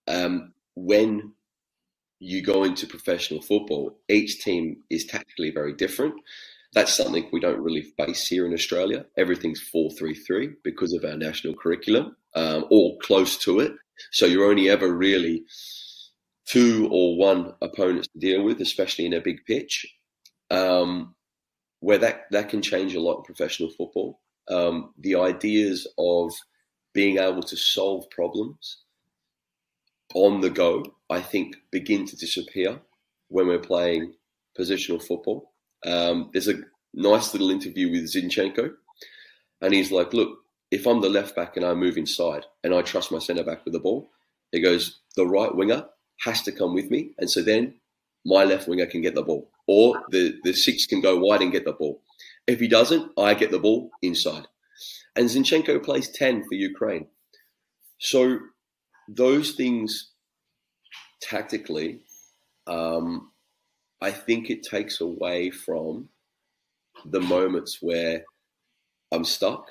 Um, 0.08 0.52
when 0.74 1.32
you 2.18 2.42
go 2.42 2.64
into 2.64 2.86
professional 2.86 3.42
football, 3.42 3.98
each 4.08 4.42
team 4.42 4.78
is 4.90 5.06
tactically 5.06 5.50
very 5.50 5.74
different. 5.74 6.14
That's 6.74 6.94
something 6.96 7.28
we 7.32 7.40
don't 7.40 7.60
really 7.60 7.82
face 7.82 8.26
here 8.26 8.46
in 8.46 8.54
Australia. 8.54 9.04
Everything's 9.18 9.60
4 9.60 9.90
3 9.90 10.14
3 10.14 10.50
because 10.64 10.94
of 10.94 11.04
our 11.04 11.16
national 11.16 11.54
curriculum, 11.54 12.16
um, 12.34 12.64
or 12.70 12.96
close 13.02 13.36
to 13.38 13.60
it. 13.60 13.72
So 14.10 14.26
you're 14.26 14.50
only 14.50 14.68
ever 14.68 14.92
really 14.92 15.44
two 16.46 16.88
or 16.90 17.16
one 17.16 17.54
opponents 17.62 18.08
to 18.08 18.18
deal 18.18 18.42
with, 18.42 18.60
especially 18.60 19.06
in 19.06 19.14
a 19.14 19.20
big 19.20 19.44
pitch, 19.46 19.86
um, 20.50 21.14
where 21.80 21.98
that, 21.98 22.22
that 22.30 22.48
can 22.48 22.62
change 22.62 22.94
a 22.94 23.00
lot 23.00 23.18
in 23.18 23.24
professional 23.24 23.70
football. 23.70 24.20
Um, 24.48 24.92
the 24.98 25.16
ideas 25.16 25.86
of 25.98 26.32
being 26.92 27.18
able 27.18 27.42
to 27.42 27.56
solve 27.56 28.10
problems 28.10 28.82
on 30.14 30.40
the 30.40 30.50
go, 30.50 30.84
I 31.08 31.20
think, 31.20 31.56
begin 31.70 32.04
to 32.06 32.16
disappear 32.16 32.80
when 33.28 33.46
we're 33.46 33.58
playing 33.58 34.12
positional 34.58 35.02
football. 35.02 35.52
Um, 35.86 36.30
there's 36.32 36.48
a 36.48 36.60
nice 36.92 37.32
little 37.32 37.50
interview 37.50 37.90
with 37.90 38.12
Zinchenko, 38.12 38.72
and 39.60 39.72
he's 39.72 39.90
like, 39.90 40.12
"Look, 40.12 40.38
if 40.72 40.86
I'm 40.86 41.02
the 41.02 41.10
left 41.10 41.36
back 41.36 41.56
and 41.56 41.66
I 41.66 41.74
move 41.74 41.98
inside 41.98 42.46
and 42.64 42.74
I 42.74 42.80
trust 42.80 43.12
my 43.12 43.18
centre 43.18 43.44
back 43.44 43.62
with 43.64 43.74
the 43.74 43.78
ball, 43.78 44.08
it 44.52 44.60
goes, 44.60 45.00
the 45.16 45.26
right 45.26 45.54
winger 45.54 45.84
has 46.24 46.40
to 46.42 46.52
come 46.52 46.72
with 46.74 46.90
me, 46.90 47.10
and 47.18 47.30
so 47.30 47.42
then 47.42 47.74
my 48.24 48.44
left 48.44 48.66
winger 48.66 48.86
can 48.86 49.02
get 49.02 49.14
the 49.14 49.22
ball, 49.22 49.50
or 49.66 50.02
the 50.10 50.38
the 50.44 50.54
six 50.54 50.86
can 50.86 51.00
go 51.00 51.18
wide 51.18 51.42
and 51.42 51.52
get 51.52 51.64
the 51.64 51.72
ball. 51.72 52.00
If 52.46 52.58
he 52.58 52.68
doesn't, 52.68 53.12
I 53.18 53.34
get 53.34 53.50
the 53.50 53.58
ball 53.58 53.90
inside." 54.00 54.46
And 55.14 55.28
Zinchenko 55.28 55.84
plays 55.84 56.08
ten 56.08 56.44
for 56.44 56.54
Ukraine, 56.54 57.06
so 57.98 58.38
those 59.08 59.52
things 59.52 60.12
tactically, 61.20 62.00
um, 62.66 63.30
I 64.00 64.10
think 64.10 64.48
it 64.48 64.62
takes 64.62 65.00
away 65.00 65.50
from 65.50 66.08
the 67.04 67.20
moments 67.20 67.78
where 67.82 68.24
I'm 69.10 69.24
stuck. 69.24 69.66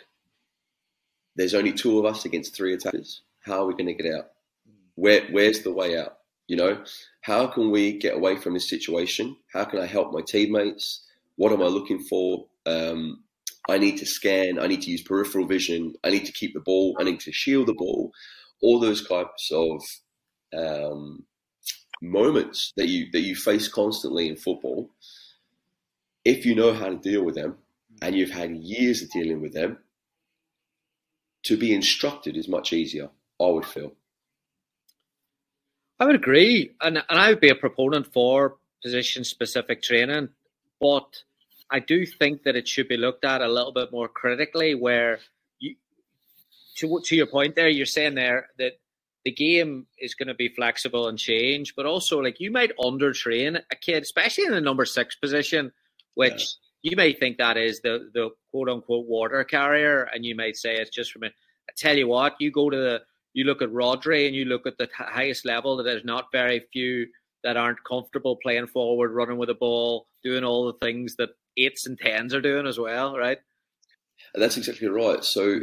There's 1.36 1.54
only 1.54 1.74
two 1.74 2.00
of 2.00 2.06
us 2.06 2.26
against 2.26 2.56
three 2.56 2.74
attackers. 2.74 3.22
How 3.42 3.64
are 3.64 3.68
we 3.68 3.74
going 3.74 3.88
to 3.88 4.04
get 4.04 4.14
out? 4.14 4.32
Where, 4.96 5.26
where's 5.32 5.64
the 5.64 5.72
way 5.72 5.98
out? 5.98 6.18
You 6.48 6.58
know, 6.58 6.84
how 7.22 7.48
can 7.48 7.72
we 7.72 7.98
get 7.98 8.16
away 8.16 8.36
from 8.36 8.54
this 8.54 8.70
situation? 8.70 9.38
How 9.54 9.64
can 9.64 9.80
I 9.80 9.86
help 9.86 10.12
my 10.12 10.22
teammates? 10.22 11.06
What 11.38 11.54
am 11.54 11.62
I 11.62 11.68
looking 11.68 12.00
for? 12.04 12.46
Um, 12.66 13.24
I 13.70 13.78
need 13.78 13.98
to 13.98 14.06
scan. 14.06 14.60
I 14.60 14.68
need 14.68 14.82
to 14.82 14.92
use 14.92 15.02
peripheral 15.02 15.48
vision. 15.48 15.94
I 16.04 16.10
need 16.10 16.26
to 16.26 16.34
keep 16.34 16.54
the 16.54 16.60
ball. 16.60 16.96
I 17.00 17.04
need 17.04 17.20
to 17.22 17.32
shield 17.32 17.68
the 17.68 17.74
ball. 17.74 18.12
All 18.62 18.80
those 18.80 19.08
types 19.08 19.52
of 19.52 19.82
um, 20.56 21.24
moments 22.02 22.74
that 22.76 22.88
you 22.88 23.10
that 23.12 23.22
you 23.22 23.36
face 23.36 23.68
constantly 23.68 24.28
in 24.28 24.36
football, 24.36 24.90
if 26.26 26.46
you 26.46 26.56
know 26.56 26.74
how 26.74 26.90
to 26.90 26.98
deal 26.98 27.24
with 27.24 27.36
them 27.36 27.58
and 28.02 28.16
you've 28.16 28.32
had 28.32 28.56
years 28.56 29.02
of 29.02 29.10
dealing 29.12 29.42
with 29.42 29.54
them, 29.54 29.78
to 31.44 31.58
be 31.58 31.74
instructed 31.74 32.38
is 32.38 32.48
much 32.48 32.74
easier. 32.74 33.10
I 33.40 33.48
would 33.48 33.66
feel. 33.66 33.94
I 36.00 36.06
would 36.06 36.16
agree, 36.16 36.72
and 36.82 36.98
and 36.98 37.20
I 37.20 37.30
would 37.30 37.40
be 37.40 37.50
a 37.50 37.56
proponent 37.56 38.08
for 38.08 38.58
position 38.84 39.24
specific 39.24 39.82
training, 39.84 40.30
but 40.80 41.24
I 41.70 41.80
do 41.80 42.06
think 42.06 42.44
that 42.44 42.56
it 42.56 42.68
should 42.68 42.88
be 42.88 42.98
looked 42.98 43.24
at 43.24 43.42
a 43.42 43.48
little 43.48 43.72
bit 43.72 43.92
more 43.92 44.08
critically. 44.08 44.74
Where 44.76 45.20
you, 45.60 45.76
to 46.78 47.00
to 47.06 47.16
your 47.16 47.28
point 47.28 47.56
there, 47.56 47.70
you're 47.70 47.86
saying 47.86 48.16
there 48.16 48.50
that 48.58 48.80
the 49.26 49.32
game 49.32 49.86
is 50.00 50.16
going 50.16 50.28
to 50.28 50.34
be 50.34 50.50
flexible 50.50 51.08
and 51.08 51.20
change, 51.20 51.76
but 51.76 51.86
also 51.86 52.20
like 52.20 52.40
you 52.40 52.52
might 52.52 52.76
undertrain 52.78 53.62
a 53.72 53.76
kid, 53.76 54.02
especially 54.02 54.46
in 54.46 54.52
the 54.52 54.62
number 54.62 54.86
six 54.86 55.16
position, 55.16 55.72
which. 56.16 56.56
You 56.84 56.96
may 56.96 57.14
think 57.14 57.38
that 57.38 57.58
is 57.58 57.82
the 57.82 58.10
the 58.14 58.30
quote 58.52 58.70
unquote 58.70 59.08
water 59.08 59.44
carrier, 59.44 60.04
and 60.14 60.26
you 60.26 60.36
may 60.36 60.54
say 60.54 60.76
it's 60.76 60.96
just 60.96 61.12
from 61.12 61.24
a. 61.24 61.28
I 61.28 61.74
tell 61.78 61.98
you 61.98 62.08
what, 62.08 62.36
you 62.40 62.52
go 62.52 62.70
to 62.70 62.78
the 62.78 63.02
you 63.34 63.46
look 63.46 63.62
at 63.62 63.70
Rodri 63.70 64.28
and 64.28 64.36
you 64.36 64.46
look 64.46 64.68
at 64.68 64.78
the 64.78 64.90
highest 64.98 65.46
level 65.46 65.78
that 65.78 65.84
there's 65.84 66.04
not 66.04 66.26
very 66.32 66.66
few 66.74 67.08
that 67.44 67.58
aren't 67.58 67.84
comfortable 67.88 68.38
playing 68.42 68.68
forward, 68.68 69.12
running 69.12 69.38
with 69.38 69.48
the 69.48 69.56
ball, 69.56 70.08
doing 70.24 70.44
all 70.44 70.66
the 70.68 70.86
things 70.86 71.16
that 71.16 71.30
eights 71.58 71.86
and 71.86 71.98
tens 71.98 72.34
are 72.34 72.42
doing 72.42 72.68
as 72.68 72.78
well, 72.78 73.18
right? 73.18 73.40
And 74.34 74.44
that's 74.44 74.58
exactly 74.58 74.88
right. 74.88 75.24
So 75.24 75.62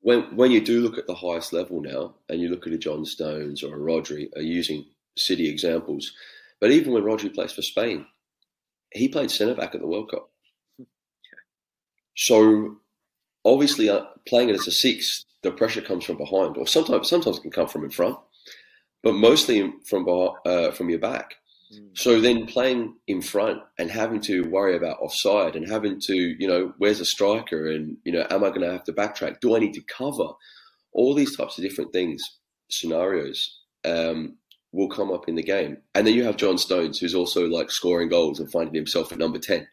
when 0.00 0.36
when 0.36 0.50
you 0.50 0.60
do 0.60 0.80
look 0.80 0.98
at 0.98 1.06
the 1.06 1.14
highest 1.14 1.52
level 1.52 1.80
now, 1.80 2.14
and 2.28 2.40
you 2.40 2.48
look 2.48 2.66
at 2.66 2.72
a 2.72 2.78
John 2.78 3.04
Stones 3.04 3.62
or 3.62 3.74
a 3.74 3.78
Rodri, 3.78 4.28
are 4.36 4.42
using 4.42 4.84
City 5.16 5.48
examples, 5.48 6.12
but 6.60 6.70
even 6.70 6.92
when 6.92 7.04
Rodri 7.04 7.32
plays 7.32 7.52
for 7.52 7.62
Spain, 7.62 8.06
he 8.92 9.08
played 9.08 9.30
centre 9.30 9.54
back 9.54 9.74
at 9.74 9.80
the 9.80 9.86
World 9.86 10.10
Cup. 10.10 10.31
So 12.16 12.76
obviously, 13.44 13.88
uh, 13.88 14.04
playing 14.26 14.50
it 14.50 14.54
as 14.54 14.66
a 14.66 14.72
six, 14.72 15.24
the 15.42 15.50
pressure 15.50 15.82
comes 15.82 16.04
from 16.04 16.18
behind, 16.18 16.56
or 16.56 16.66
sometimes 16.66 17.08
sometimes 17.08 17.38
it 17.38 17.42
can 17.42 17.50
come 17.50 17.68
from 17.68 17.84
in 17.84 17.90
front, 17.90 18.16
but 19.02 19.14
mostly 19.14 19.72
from 19.88 20.06
uh, 20.46 20.70
from 20.70 20.90
your 20.90 20.98
back. 20.98 21.34
So 21.94 22.20
then 22.20 22.46
playing 22.46 22.96
in 23.06 23.22
front 23.22 23.62
and 23.78 23.90
having 23.90 24.20
to 24.22 24.42
worry 24.50 24.76
about 24.76 25.00
offside 25.00 25.56
and 25.56 25.68
having 25.68 26.00
to, 26.00 26.14
you 26.14 26.46
know, 26.46 26.74
where's 26.78 26.98
the 26.98 27.04
striker 27.04 27.70
and, 27.70 27.96
you 28.04 28.12
know, 28.12 28.26
am 28.30 28.44
I 28.44 28.48
going 28.48 28.62
to 28.62 28.72
have 28.72 28.84
to 28.84 28.92
backtrack? 28.92 29.40
Do 29.40 29.56
I 29.56 29.58
need 29.58 29.74
to 29.74 29.82
cover? 29.82 30.28
All 30.92 31.14
these 31.14 31.36
types 31.36 31.56
of 31.56 31.64
different 31.64 31.92
things, 31.92 32.22
scenarios 32.70 33.60
um, 33.84 34.36
will 34.72 34.88
come 34.88 35.10
up 35.10 35.28
in 35.28 35.34
the 35.34 35.42
game. 35.42 35.78
And 35.94 36.06
then 36.06 36.14
you 36.14 36.24
have 36.24 36.36
John 36.36 36.58
Stones, 36.58 36.98
who's 36.98 37.14
also 37.14 37.46
like 37.46 37.70
scoring 37.70 38.08
goals 38.08 38.40
and 38.40 38.52
finding 38.52 38.74
himself 38.74 39.12
at 39.12 39.18
number 39.18 39.38
10. 39.38 39.66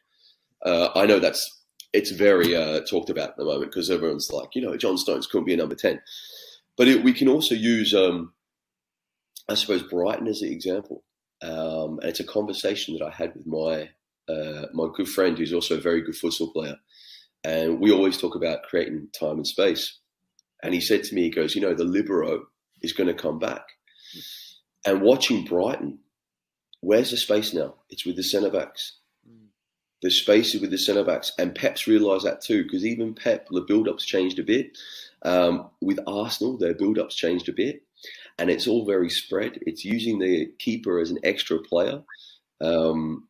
Uh, 0.66 0.90
I 0.96 1.06
know 1.06 1.20
that's, 1.20 1.59
it's 1.94 2.12
very 2.12 2.56
uh, 2.56 2.82
talked 2.82 3.10
about 3.10 3.30
at 3.30 3.38
the 3.38 3.46
moment 3.46 3.72
because 3.72 3.90
everyone's 3.90 4.32
like, 4.32 4.56
you 4.56 4.62
know, 4.62 4.78
John 4.78 4.98
Stones 4.98 5.28
couldn't 5.28 5.46
be 5.46 5.54
a 5.54 5.58
number 5.58 5.76
10. 5.76 6.02
But 6.78 6.88
it, 6.88 7.04
we 7.04 7.14
can 7.14 7.28
also 7.28 7.56
use, 7.56 7.94
um, 7.94 8.34
I 9.50 9.56
suppose, 9.56 9.84
Brighton 9.84 10.28
as 10.28 10.42
an 10.42 10.52
example. 10.52 11.04
Um, 11.42 12.00
and 12.00 12.10
it's 12.10 12.20
a 12.20 12.26
conversation 12.26 12.96
that 12.96 13.06
I 13.06 13.10
had 13.10 13.34
with 13.36 13.48
my 13.48 13.90
uh, 14.28 14.68
my 14.74 14.88
good 14.94 15.10
friend, 15.10 15.38
who's 15.38 15.54
also 15.54 15.78
a 15.78 15.82
very 15.82 16.02
good 16.02 16.14
futsal 16.14 16.54
player. 16.54 16.76
And 17.44 17.80
we 17.80 17.92
always 17.92 18.18
talk 18.18 18.36
about 18.36 18.64
creating 18.64 19.08
time 19.18 19.38
and 19.38 19.48
space. 19.48 19.98
And 20.62 20.74
he 20.74 20.82
said 20.82 21.04
to 21.06 21.16
me, 21.16 21.24
he 21.24 21.30
goes, 21.32 21.56
you 21.56 21.62
know, 21.62 21.74
the 21.74 21.86
libero 21.86 22.44
is 22.82 22.94
going 22.94 23.08
to 23.08 23.14
come 23.14 23.40
back. 23.40 23.64
And 24.86 25.02
watching 25.02 25.46
Brighton, 25.46 26.00
where's 26.82 27.12
the 27.12 27.18
space 27.18 27.54
now? 27.54 27.76
It's 27.90 28.06
with 28.06 28.18
the 28.18 28.24
centre 28.24 28.52
backs. 28.52 28.98
The 30.02 30.12
spaces 30.12 30.62
with 30.62 30.72
the 30.72 30.78
centre 30.78 31.04
backs, 31.04 31.34
and 31.38 31.54
Pep's 31.54 31.88
realised 31.88 32.26
that 32.26 32.42
too 32.42 32.64
because 32.64 32.86
even 32.86 33.14
Pep, 33.14 33.48
the 33.52 33.62
build-up's 33.62 34.06
changed 34.06 34.40
a 34.40 34.44
bit. 34.44 34.78
Um, 35.24 35.70
with 35.82 36.00
Arsenal, 36.08 36.58
their 36.58 36.74
build-up's 36.74 37.16
changed 37.16 37.50
a 37.50 37.54
bit, 37.54 37.84
and 38.38 38.50
it's 38.50 38.68
all 38.68 38.86
very 38.86 39.10
spread. 39.10 39.60
It's 39.64 39.84
using 39.84 40.20
the 40.20 40.52
keeper 40.60 41.00
as 41.00 41.12
an 41.12 41.20
extra 41.24 41.60
player. 41.60 42.02
Um, 42.62 43.28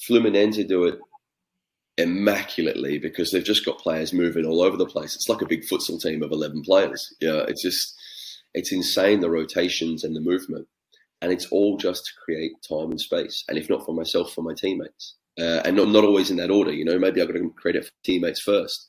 Fluminense 0.00 0.66
do 0.66 0.84
it 0.84 0.98
immaculately 1.98 2.98
because 2.98 3.30
they've 3.30 3.44
just 3.44 3.64
got 3.64 3.78
players 3.78 4.12
moving 4.12 4.46
all 4.46 4.62
over 4.62 4.76
the 4.76 4.86
place. 4.86 5.14
It's 5.14 5.28
like 5.28 5.42
a 5.42 5.48
big 5.48 5.64
futsal 5.64 6.00
team 6.00 6.22
of 6.22 6.32
11 6.32 6.62
players. 6.62 7.14
Yeah, 7.20 7.44
it's 7.46 7.62
just, 7.62 7.94
it's 8.54 8.72
insane 8.72 9.20
the 9.20 9.30
rotations 9.30 10.04
and 10.04 10.16
the 10.16 10.20
movement. 10.20 10.66
And 11.22 11.30
it's 11.30 11.46
all 11.48 11.76
just 11.76 12.06
to 12.06 12.12
create 12.24 12.52
time 12.66 12.90
and 12.90 13.00
space. 13.00 13.44
And 13.48 13.58
if 13.58 13.68
not 13.68 13.84
for 13.84 13.94
myself, 13.94 14.32
for 14.32 14.42
my 14.42 14.54
teammates. 14.54 15.16
Uh, 15.38 15.62
and 15.64 15.76
not, 15.76 15.88
not 15.88 16.04
always 16.04 16.30
in 16.30 16.36
that 16.36 16.50
order, 16.50 16.72
you 16.72 16.84
know, 16.84 16.98
maybe 16.98 17.20
I've 17.20 17.28
got 17.28 17.34
to 17.34 17.54
create 17.56 17.76
it 17.76 17.84
for 17.84 17.92
teammates 18.04 18.40
first. 18.40 18.88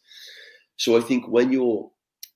So 0.77 0.97
I 0.97 1.01
think 1.01 1.27
when 1.27 1.51
you're, 1.51 1.89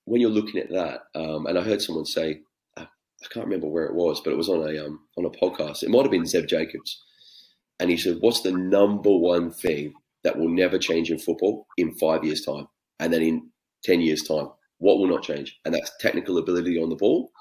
when 0.06 0.22
you're 0.22 0.30
looking 0.30 0.62
at 0.62 0.70
that, 0.70 1.02
um, 1.15 1.48
and 1.48 1.58
I 1.58 1.63
heard 1.63 1.82
someone 1.82 2.06
say, 2.06 2.41
I, 2.78 2.84
I 2.84 3.28
can't 3.32 3.46
remember 3.46 3.68
where 3.68 3.86
it 3.86 3.96
was, 3.96 4.22
but 4.22 4.32
it 4.32 4.38
was 4.38 4.50
on 4.50 4.70
a, 4.70 4.86
um, 4.86 5.00
on 5.18 5.26
a 5.26 5.30
podcast. 5.30 5.84
It 5.84 5.89
might 5.89 6.04
have 6.04 6.12
been 6.12 6.26
Zeb 6.26 6.48
Jacobs. 6.48 7.04
And 7.80 7.89
he 7.89 7.98
said, 7.98 8.18
what's 8.22 8.41
the 8.41 8.52
number 8.52 9.10
one 9.10 9.52
thing 9.52 9.94
that 10.26 10.38
will 10.38 10.50
never 10.50 10.78
change 10.80 11.12
in 11.12 11.20
football 11.20 11.68
in 11.78 11.94
five 11.96 12.24
years' 12.24 12.41
time, 12.41 12.68
and 13.00 13.13
then 13.13 13.22
in 13.22 13.50
10 13.84 14.02
years' 14.02 14.24
time. 14.24 14.48
What 14.80 14.98
will 14.98 15.08
not 15.08 15.24
change? 15.24 15.58
And 15.63 15.74
that's 15.74 15.91
technical 16.00 16.38
ability 16.38 16.82
on 16.82 16.89
the 16.89 16.96
ball 16.96 17.32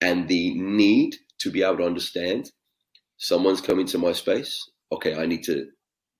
and 0.00 0.28
the 0.28 0.54
need 0.54 1.16
to 1.40 1.50
be 1.50 1.62
able 1.62 1.78
to 1.78 1.86
understand 1.86 2.52
someone's 3.16 3.60
coming 3.60 3.86
to 3.86 3.98
my 3.98 4.12
space. 4.12 4.62
Okay, 4.92 5.14
I 5.16 5.26
need 5.26 5.42
to 5.44 5.66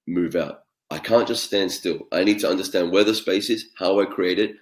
move 0.08 0.34
out. 0.34 0.62
I 0.90 0.98
can't 0.98 1.28
just 1.28 1.44
stand 1.44 1.70
still. 1.70 2.00
I 2.12 2.24
need 2.24 2.40
to 2.40 2.48
understand 2.48 2.90
where 2.90 3.04
the 3.04 3.14
space 3.14 3.50
is, 3.50 3.66
how 3.78 4.00
I 4.00 4.06
create 4.06 4.38
it. 4.38 4.56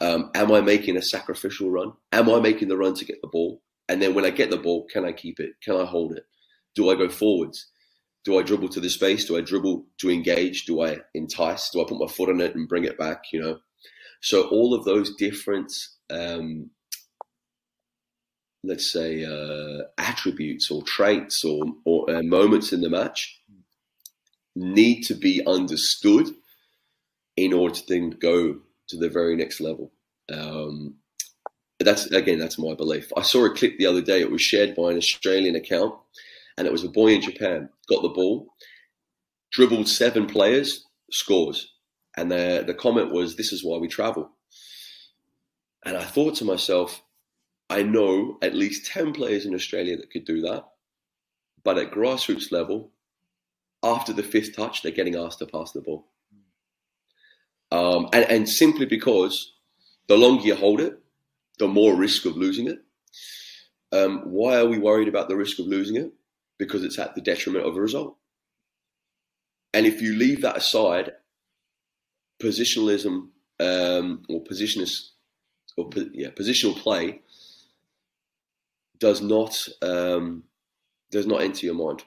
Um, 0.00 0.30
am 0.34 0.52
I 0.52 0.60
making 0.60 0.96
a 0.96 1.02
sacrificial 1.02 1.70
run? 1.70 1.92
Am 2.12 2.30
I 2.30 2.40
making 2.40 2.68
the 2.68 2.76
run 2.76 2.94
to 2.94 3.04
get 3.04 3.20
the 3.20 3.28
ball? 3.28 3.60
And 3.88 4.00
then 4.00 4.14
when 4.14 4.24
I 4.24 4.30
get 4.30 4.50
the 4.50 4.56
ball, 4.56 4.86
can 4.90 5.04
I 5.04 5.12
keep 5.12 5.40
it? 5.40 5.50
Can 5.62 5.76
I 5.76 5.84
hold 5.84 6.12
it? 6.12 6.24
Do 6.74 6.90
I 6.90 6.94
go 6.94 7.08
forwards? 7.08 7.66
do 8.24 8.38
I 8.38 8.42
dribble 8.42 8.70
to 8.70 8.80
the 8.80 8.90
space? 8.90 9.26
Do 9.26 9.36
I 9.36 9.42
dribble 9.42 9.84
to 9.98 10.10
engage? 10.10 10.64
Do 10.64 10.82
I 10.82 10.98
entice? 11.14 11.70
Do 11.70 11.82
I 11.82 11.84
put 11.86 12.00
my 12.00 12.06
foot 12.06 12.30
on 12.30 12.40
it 12.40 12.54
and 12.54 12.68
bring 12.68 12.84
it 12.84 12.98
back? 12.98 13.24
You 13.32 13.40
know, 13.40 13.58
so 14.22 14.48
all 14.48 14.74
of 14.74 14.84
those 14.84 15.14
different, 15.16 15.72
um, 16.10 16.70
let's 18.64 18.90
say, 18.90 19.24
uh, 19.24 19.84
attributes 19.98 20.70
or 20.70 20.82
traits 20.84 21.44
or, 21.44 21.64
or 21.84 22.10
uh, 22.10 22.22
moments 22.22 22.72
in 22.72 22.80
the 22.80 22.90
match 22.90 23.40
need 24.54 25.02
to 25.02 25.14
be 25.14 25.44
understood 25.46 26.28
in 27.36 27.52
order 27.52 27.74
to 27.74 27.82
then 27.88 28.10
go 28.10 28.60
to 28.88 28.96
the 28.96 29.08
very 29.08 29.36
next 29.36 29.60
level. 29.60 29.92
Um, 30.32 30.96
that's 31.80 32.06
again, 32.06 32.38
that's 32.38 32.58
my 32.58 32.74
belief. 32.74 33.10
I 33.16 33.22
saw 33.22 33.44
a 33.44 33.54
clip 33.54 33.78
the 33.78 33.86
other 33.86 34.00
day. 34.00 34.20
It 34.20 34.30
was 34.30 34.42
shared 34.42 34.74
by 34.74 34.92
an 34.92 34.96
Australian 34.96 35.56
account 35.56 35.94
and 36.56 36.66
it 36.66 36.72
was 36.72 36.84
a 36.84 36.88
boy 36.88 37.08
in 37.08 37.20
Japan 37.20 37.68
got 37.88 38.02
the 38.02 38.08
ball, 38.08 38.48
dribbled 39.52 39.88
seven 39.88 40.26
players, 40.26 40.84
scores, 41.10 41.72
and 42.16 42.30
the 42.30 42.64
the 42.66 42.74
comment 42.74 43.12
was, 43.12 43.36
"This 43.36 43.52
is 43.52 43.64
why 43.64 43.78
we 43.78 43.88
travel." 43.88 44.30
And 45.84 45.96
I 45.96 46.04
thought 46.04 46.36
to 46.36 46.44
myself, 46.44 47.02
I 47.68 47.82
know 47.82 48.38
at 48.40 48.54
least 48.54 48.86
ten 48.86 49.12
players 49.12 49.46
in 49.46 49.54
Australia 49.54 49.96
that 49.96 50.10
could 50.10 50.24
do 50.24 50.40
that, 50.42 50.64
but 51.62 51.78
at 51.78 51.90
grassroots 51.90 52.52
level, 52.52 52.92
after 53.84 54.12
the 54.12 54.22
fifth 54.22 54.56
touch, 54.56 54.82
they're 54.82 54.92
getting 54.92 55.16
asked 55.16 55.38
to 55.40 55.46
pass 55.46 55.72
the 55.72 55.82
ball, 55.82 56.06
um, 57.70 58.08
and, 58.12 58.24
and 58.30 58.48
simply 58.48 58.86
because 58.86 59.52
the 60.08 60.16
longer 60.16 60.44
you 60.44 60.56
hold 60.56 60.80
it, 60.80 60.98
the 61.58 61.68
more 61.68 61.94
risk 61.94 62.24
of 62.24 62.36
losing 62.36 62.68
it. 62.68 62.78
Um, 63.92 64.22
why 64.24 64.56
are 64.56 64.66
we 64.66 64.78
worried 64.78 65.06
about 65.06 65.28
the 65.28 65.36
risk 65.36 65.60
of 65.60 65.66
losing 65.66 65.96
it? 65.96 66.12
because 66.58 66.84
it's 66.84 66.98
at 66.98 67.14
the 67.14 67.20
detriment 67.20 67.66
of 67.66 67.76
a 67.76 67.80
result. 67.80 68.16
And 69.72 69.86
if 69.86 70.00
you 70.00 70.14
leave 70.14 70.42
that 70.42 70.56
aside, 70.56 71.12
positionalism 72.40 73.30
um, 73.60 74.22
or 74.28 74.42
positionist 74.42 75.12
or 75.76 75.88
yeah, 76.12 76.30
positional 76.30 76.76
play 76.76 77.22
does 78.98 79.20
not 79.20 79.68
um, 79.82 80.44
does 81.10 81.26
not 81.26 81.42
enter 81.42 81.66
your 81.66 81.74
mind. 81.74 82.04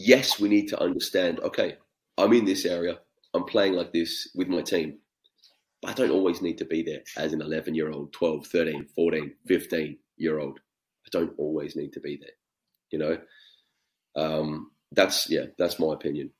Yes, 0.00 0.38
we 0.38 0.48
need 0.48 0.68
to 0.68 0.80
understand. 0.80 1.40
Okay, 1.40 1.76
I'm 2.16 2.32
in 2.32 2.44
this 2.44 2.64
area. 2.64 3.00
I'm 3.34 3.44
playing 3.44 3.72
like 3.72 3.92
this 3.92 4.28
with 4.32 4.46
my 4.46 4.62
team. 4.62 4.98
But 5.82 5.90
I 5.90 5.94
don't 5.94 6.12
always 6.12 6.40
need 6.40 6.58
to 6.58 6.64
be 6.64 6.84
there 6.84 7.02
as 7.16 7.32
an 7.32 7.42
11 7.42 7.74
year 7.74 7.90
old, 7.90 8.12
12, 8.12 8.46
13, 8.46 8.86
14, 8.94 9.34
15 9.48 9.98
year 10.16 10.38
old. 10.38 10.60
I 11.04 11.08
don't 11.10 11.32
always 11.36 11.74
need 11.74 11.92
to 11.94 12.00
be 12.00 12.16
there. 12.16 12.30
You 12.92 12.98
know, 13.00 13.18
um, 14.14 14.70
that's 14.92 15.28
yeah, 15.28 15.46
that's 15.58 15.80
my 15.80 15.92
opinion. 15.92 16.30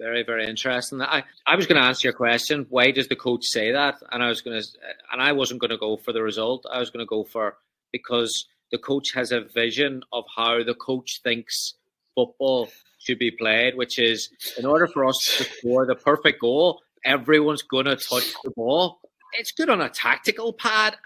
Very, 0.00 0.24
very 0.24 0.48
interesting. 0.48 1.02
I, 1.02 1.22
I 1.46 1.56
was 1.56 1.66
going 1.66 1.80
to 1.80 1.86
answer 1.86 2.08
your 2.08 2.14
question. 2.14 2.66
Why 2.70 2.92
does 2.92 3.08
the 3.08 3.16
coach 3.16 3.44
say 3.44 3.72
that? 3.72 3.96
And 4.10 4.22
I 4.22 4.28
was 4.28 4.40
going 4.40 4.60
to, 4.60 4.66
and 5.12 5.20
I 5.20 5.32
wasn't 5.32 5.60
going 5.60 5.70
to 5.70 5.76
go 5.76 5.98
for 5.98 6.14
the 6.14 6.22
result. 6.22 6.64
I 6.72 6.78
was 6.78 6.88
going 6.88 7.04
to 7.04 7.08
go 7.08 7.24
for 7.24 7.58
because 7.92 8.46
the 8.72 8.78
coach 8.78 9.12
has 9.12 9.32
a 9.32 9.42
vision 9.42 10.02
of 10.14 10.24
how 10.34 10.64
the 10.64 10.74
coach 10.74 11.20
thinks 11.22 11.74
football 12.14 12.68
should 12.98 13.18
be 13.18 13.30
played, 13.30 13.76
which 13.76 13.98
is 13.98 14.30
in 14.58 14.64
order 14.66 14.86
for 14.86 15.04
us 15.04 15.18
to 15.38 15.44
score 15.58 15.86
the 15.86 15.94
perfect 15.94 16.40
goal, 16.40 16.80
everyone's 17.04 17.62
going 17.62 17.86
to 17.86 17.96
touch 17.96 18.32
the 18.42 18.50
ball. 18.50 19.00
It's 19.34 19.52
good 19.52 19.68
on 19.68 19.80
a 19.80 19.88
tactical 19.88 20.52
pad 20.52 20.96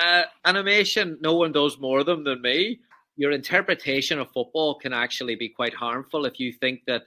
uh, 0.00 0.22
animation. 0.44 1.18
No 1.20 1.34
one 1.34 1.52
does 1.52 1.78
more 1.78 2.00
of 2.00 2.06
them 2.06 2.24
than 2.24 2.42
me 2.42 2.80
your 3.20 3.32
interpretation 3.32 4.18
of 4.18 4.32
football 4.32 4.76
can 4.76 4.94
actually 4.94 5.34
be 5.34 5.50
quite 5.50 5.74
harmful 5.74 6.24
if 6.24 6.40
you 6.40 6.54
think 6.54 6.80
that 6.86 7.02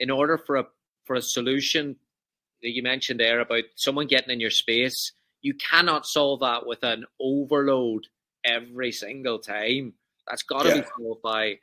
in 0.00 0.10
order 0.10 0.36
for 0.36 0.56
a 0.56 0.64
for 1.04 1.14
a 1.14 1.22
solution 1.22 1.94
that 2.60 2.70
you 2.70 2.82
mentioned 2.82 3.20
there 3.20 3.38
about 3.38 3.62
someone 3.76 4.08
getting 4.08 4.32
in 4.32 4.40
your 4.40 4.50
space, 4.50 5.12
you 5.42 5.54
cannot 5.54 6.06
solve 6.06 6.40
that 6.40 6.66
with 6.66 6.82
an 6.82 7.04
overload 7.20 8.04
every 8.44 8.90
single 8.90 9.38
time. 9.38 9.92
That's 10.26 10.42
got 10.42 10.62
to 10.64 10.70
yeah. 10.70 10.80
be 10.80 10.86
solved 10.98 11.22
by 11.22 11.58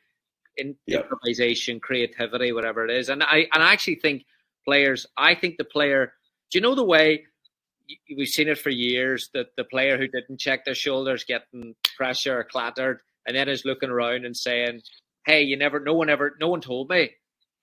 in, 0.58 0.76
yeah. 0.86 1.00
improvisation, 1.00 1.80
creativity, 1.80 2.52
whatever 2.52 2.86
it 2.86 2.92
is. 2.92 3.10
And 3.10 3.24
I 3.24 3.48
and 3.54 3.64
I 3.64 3.74
actually 3.74 3.96
think 3.96 4.26
players. 4.66 5.06
I 5.18 5.36
think 5.36 5.58
the 5.58 5.66
player. 5.66 6.14
Do 6.52 6.58
you 6.58 6.62
know 6.62 6.76
the 6.76 6.84
way 6.84 7.24
we've 8.16 8.28
seen 8.28 8.48
it 8.48 8.58
for 8.58 8.70
years 8.70 9.30
that 9.34 9.48
the 9.58 9.64
player 9.64 9.98
who 9.98 10.08
didn't 10.08 10.40
check 10.40 10.66
their 10.66 10.76
shoulders 10.76 11.24
getting 11.24 11.76
pressure 11.98 12.40
or 12.40 12.44
clattered 12.44 13.02
and 13.26 13.36
then 13.36 13.50
is 13.50 13.66
looking 13.66 13.90
around 13.90 14.26
and 14.26 14.36
saying, 14.36 14.82
"Hey, 15.26 15.44
you 15.44 15.58
never, 15.58 15.80
no 15.80 15.94
one 15.94 16.10
ever, 16.10 16.36
no 16.40 16.50
one 16.50 16.62
told 16.62 16.90
me." 16.90 17.12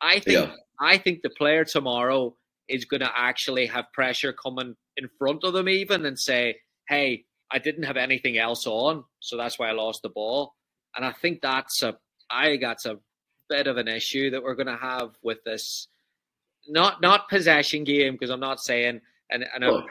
I 0.01 0.20
think, 0.20 0.48
yeah. 0.48 0.55
I 0.81 0.96
think 0.98 1.22
the 1.22 1.31
player 1.31 1.64
tomorrow 1.64 2.37
is 2.68 2.85
going 2.85 3.01
to 3.01 3.11
actually 3.14 3.66
have 3.66 3.87
pressure 3.92 4.33
coming 4.33 4.77
in 4.96 5.09
front 5.18 5.42
of 5.44 5.53
them, 5.53 5.68
even 5.68 6.07
and 6.07 6.18
say, 6.18 6.57
"Hey, 6.88 7.24
I 7.51 7.59
didn't 7.59 7.85
have 7.85 7.96
anything 7.96 8.38
else 8.38 8.66
on, 8.66 9.05
so 9.20 9.37
that's 9.37 9.59
why 9.59 9.68
I 9.68 9.72
lost 9.72 10.03
the 10.03 10.11
ball." 10.11 10.55
And 10.96 11.05
I 11.05 11.12
think 11.12 11.40
that's 11.40 11.83
a, 11.83 11.96
I 12.30 12.46
think 12.46 12.62
that's 12.62 12.86
a 12.86 12.98
bit 13.48 13.66
of 13.66 13.76
an 13.76 13.88
issue 13.88 14.30
that 14.30 14.42
we're 14.42 14.54
going 14.54 14.66
to 14.66 14.76
have 14.76 15.10
with 15.22 15.42
this, 15.44 15.88
not 16.68 17.00
not 17.00 17.28
possession 17.28 17.84
game 17.84 18.14
because 18.14 18.30
I'm 18.30 18.40
not 18.40 18.60
saying, 18.60 19.00
and 19.30 19.44
and 19.54 19.64
oh. 19.64 19.86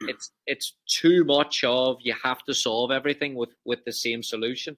it's 0.00 0.30
it's 0.46 0.74
too 0.88 1.24
much 1.24 1.64
of 1.64 1.98
you 2.00 2.14
have 2.22 2.42
to 2.44 2.54
solve 2.54 2.90
everything 2.90 3.34
with 3.34 3.50
with 3.64 3.84
the 3.84 3.92
same 3.92 4.22
solution. 4.22 4.76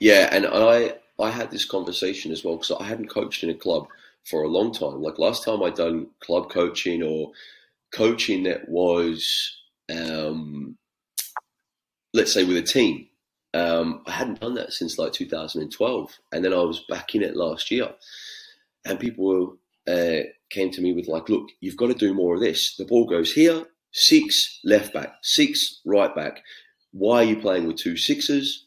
Yeah, 0.00 0.28
and 0.32 0.46
I 0.46 0.96
I 1.20 1.30
had 1.30 1.50
this 1.50 1.64
conversation 1.64 2.32
as 2.32 2.44
well 2.44 2.56
because 2.56 2.76
I 2.78 2.84
hadn't 2.84 3.08
coached 3.08 3.44
in 3.44 3.50
a 3.50 3.54
club 3.54 3.86
for 4.24 4.42
a 4.42 4.48
long 4.48 4.72
time. 4.72 5.02
Like 5.02 5.18
last 5.18 5.44
time 5.44 5.62
I'd 5.62 5.74
done 5.74 6.08
club 6.20 6.50
coaching 6.50 7.02
or 7.02 7.32
coaching 7.92 8.44
that 8.44 8.68
was, 8.68 9.56
um, 9.90 10.76
let's 12.12 12.32
say, 12.32 12.44
with 12.44 12.56
a 12.56 12.62
team. 12.62 13.06
Um, 13.54 14.02
I 14.06 14.12
hadn't 14.12 14.40
done 14.40 14.54
that 14.54 14.72
since 14.72 14.98
like 14.98 15.12
2012, 15.12 16.18
and 16.32 16.44
then 16.44 16.52
I 16.52 16.58
was 16.58 16.84
back 16.88 17.14
in 17.14 17.22
it 17.22 17.36
last 17.36 17.70
year, 17.70 17.88
and 18.84 19.00
people 19.00 19.56
uh, 19.88 20.20
came 20.50 20.70
to 20.72 20.82
me 20.82 20.92
with 20.92 21.08
like, 21.08 21.28
"Look, 21.28 21.48
you've 21.60 21.76
got 21.76 21.86
to 21.86 21.94
do 21.94 22.12
more 22.12 22.34
of 22.34 22.40
this. 22.40 22.76
The 22.76 22.84
ball 22.84 23.06
goes 23.06 23.32
here, 23.32 23.64
six 23.92 24.60
left 24.64 24.92
back, 24.92 25.14
six 25.22 25.80
right 25.86 26.14
back. 26.14 26.42
Why 26.92 27.18
are 27.18 27.24
you 27.24 27.36
playing 27.36 27.66
with 27.66 27.76
two 27.76 27.96
sixes? 27.96 28.66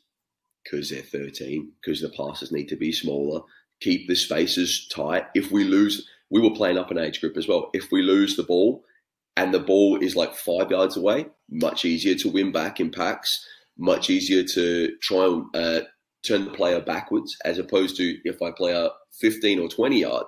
because 0.69 0.89
they're 0.89 1.01
13, 1.01 1.71
because 1.81 2.01
the 2.01 2.09
passes 2.09 2.51
need 2.51 2.67
to 2.69 2.75
be 2.75 2.91
smaller, 2.91 3.41
keep 3.79 4.07
the 4.07 4.15
spaces 4.15 4.87
tight. 4.93 5.25
If 5.35 5.51
we 5.51 5.63
lose, 5.63 6.07
we 6.29 6.41
were 6.41 6.55
playing 6.55 6.77
up 6.77 6.91
an 6.91 6.97
age 6.97 7.21
group 7.21 7.37
as 7.37 7.47
well. 7.47 7.69
If 7.73 7.91
we 7.91 8.01
lose 8.01 8.35
the 8.35 8.43
ball 8.43 8.83
and 9.35 9.53
the 9.53 9.59
ball 9.59 9.97
is 10.01 10.15
like 10.15 10.35
five 10.35 10.71
yards 10.71 10.97
away, 10.97 11.27
much 11.49 11.85
easier 11.85 12.15
to 12.15 12.29
win 12.29 12.51
back 12.51 12.79
in 12.79 12.91
packs. 12.91 13.45
Much 13.77 14.09
easier 14.09 14.43
to 14.43 14.95
try 15.01 15.25
and 15.25 15.55
uh, 15.55 15.81
turn 16.25 16.45
the 16.45 16.51
player 16.51 16.81
backwards 16.81 17.37
as 17.45 17.57
opposed 17.57 17.95
to 17.97 18.17
if 18.25 18.41
I 18.41 18.51
play 18.51 18.73
a 18.73 18.89
15 19.19 19.59
or 19.59 19.69
20 19.69 20.01
yard, 20.01 20.25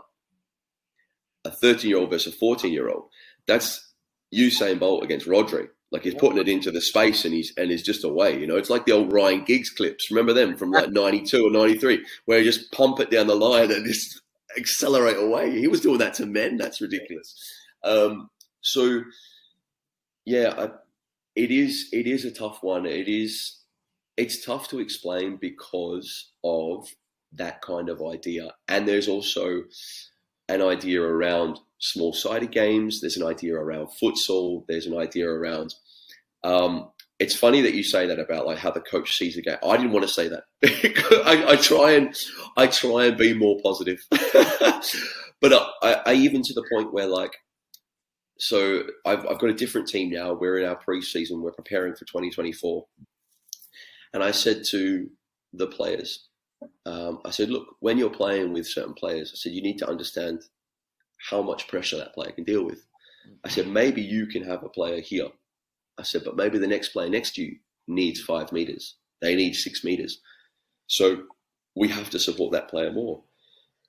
a 1.46 1.52
13 1.52 1.90
year 1.90 2.00
old 2.00 2.10
versus 2.10 2.34
a 2.34 2.38
14 2.38 2.72
year 2.72 2.90
old. 2.90 3.06
That's 3.48 3.94
Usain 4.34 4.80
Bolt 4.80 5.04
against 5.04 5.28
Rodri. 5.28 5.68
Like 5.92 6.04
he's 6.04 6.14
putting 6.14 6.38
it 6.38 6.48
into 6.48 6.70
the 6.70 6.82
space 6.82 7.26
and 7.26 7.34
he's 7.34 7.52
and 7.58 7.72
he's 7.72 7.82
just 7.82 8.04
away. 8.04 8.40
You 8.40 8.46
know, 8.46 8.58
it's 8.58 8.70
like 8.70 8.86
the 8.86 8.92
old 8.92 9.12
Ryan 9.12 9.44
Giggs 9.44 9.72
clips. 9.72 10.12
Remember 10.12 10.34
them 10.34 10.56
from 10.56 10.70
like 10.70 10.92
'92 10.92 11.48
or 11.48 11.50
'93, 11.50 12.06
where 12.26 12.38
you 12.38 12.46
just 12.46 12.72
pump 12.72 13.00
it 13.00 13.10
down 13.10 13.26
the 13.26 13.36
line 13.36 13.72
and 13.72 13.86
just 13.86 14.22
accelerate 14.58 15.18
away. 15.18 15.60
He 15.60 15.68
was 15.68 15.82
doing 15.82 15.98
that 15.98 16.14
to 16.16 16.28
men. 16.28 16.58
That's 16.58 16.80
ridiculous. 16.80 17.34
Um, 17.84 18.30
so, 18.62 19.02
yeah, 20.26 20.54
I, 20.58 20.70
it 21.40 21.52
is. 21.52 21.88
It 21.94 22.06
is 22.06 22.26
a 22.26 22.32
tough 22.32 22.60
one. 22.62 22.86
It 22.86 23.08
is. 23.08 23.64
It's 24.18 24.46
tough 24.46 24.68
to 24.70 24.80
explain 24.80 25.38
because 25.38 26.32
of 26.44 26.88
that 27.32 27.62
kind 27.62 27.88
of 27.88 28.02
idea, 28.02 28.52
and 28.68 28.86
there's 28.86 29.08
also 29.08 29.64
an 30.50 30.62
idea 30.62 31.02
around 31.02 31.60
small 31.78 32.12
sided 32.12 32.52
games. 32.52 33.00
There's 33.00 33.16
an 33.16 33.26
idea 33.26 33.56
around 33.56 33.88
futsal. 34.02 34.66
There's 34.68 34.86
an 34.86 34.98
idea 34.98 35.30
around. 35.30 35.74
Um, 36.44 36.90
it's 37.20 37.36
funny 37.36 37.62
that 37.62 37.74
you 37.74 37.84
say 37.84 38.06
that 38.08 38.20
about 38.20 38.46
like 38.46 38.58
how 38.58 38.72
the 38.72 38.82
coach 38.82 39.18
sees 39.18 39.36
the 39.36 39.42
game. 39.42 39.58
I 39.64 39.78
didn't 39.78 39.94
want 39.94 40.08
to 40.08 40.14
say 40.14 40.28
that. 40.28 40.44
I, 41.26 41.54
I, 41.54 41.56
try 41.56 41.92
and 41.92 42.14
I 42.58 42.68
try 42.68 43.06
and 43.06 43.18
be 43.18 43.34
more 43.34 43.60
positive, 43.64 44.00
but 44.12 45.54
I, 45.82 46.02
I, 46.06 46.14
even 46.14 46.42
to 46.44 46.54
the 46.54 46.66
point 46.70 46.94
where 46.94 47.08
like, 47.08 47.32
so 48.40 48.84
I've, 49.06 49.26
I've 49.28 49.40
got 49.40 49.50
a 49.50 49.54
different 49.54 49.88
team 49.88 50.10
now. 50.10 50.34
We're 50.34 50.60
in 50.60 50.68
our 50.68 50.80
preseason. 50.80 51.42
We're 51.42 51.52
preparing 51.52 51.94
for 51.94 52.06
2024, 52.06 52.86
and 54.14 54.24
I 54.24 54.32
said 54.32 54.64
to 54.70 55.10
the 55.54 55.68
players, 55.68 56.28
um, 56.86 57.20
I 57.26 57.32
said, 57.32 57.50
look, 57.50 57.76
when 57.82 57.98
you're 57.98 58.10
playing 58.10 58.54
with 58.54 58.66
certain 58.68 58.94
players, 58.94 59.32
I 59.34 59.36
said 59.36 59.52
you 59.52 59.62
need 59.62 59.78
to 59.80 59.90
understand 59.90 60.42
how 61.30 61.42
much 61.42 61.68
pressure 61.68 61.98
that 61.98 62.14
player 62.14 62.32
can 62.32 62.46
deal 62.46 62.66
with. 62.66 62.86
I 63.44 63.50
said, 63.50 63.68
maybe 63.68 64.02
you 64.02 64.26
can 64.26 64.44
have 64.44 64.64
a 64.64 64.70
player 64.70 65.02
here. 65.02 65.28
I 65.98 66.04
said, 66.04 66.24
but 66.24 66.38
maybe 66.38 66.58
the 66.58 66.68
next 66.68 66.90
player 66.90 67.10
next 67.10 67.36
to 67.36 67.42
you 67.42 67.58
needs 67.88 68.22
five 68.22 68.52
meters. 68.54 68.96
They 69.22 69.36
need 69.36 69.54
six 69.54 69.84
meters. 69.84 70.22
So 70.88 71.24
we 71.76 71.90
have 71.90 72.10
to 72.12 72.20
support 72.20 72.54
that 72.54 72.70
player 72.70 72.92
more. 72.92 73.22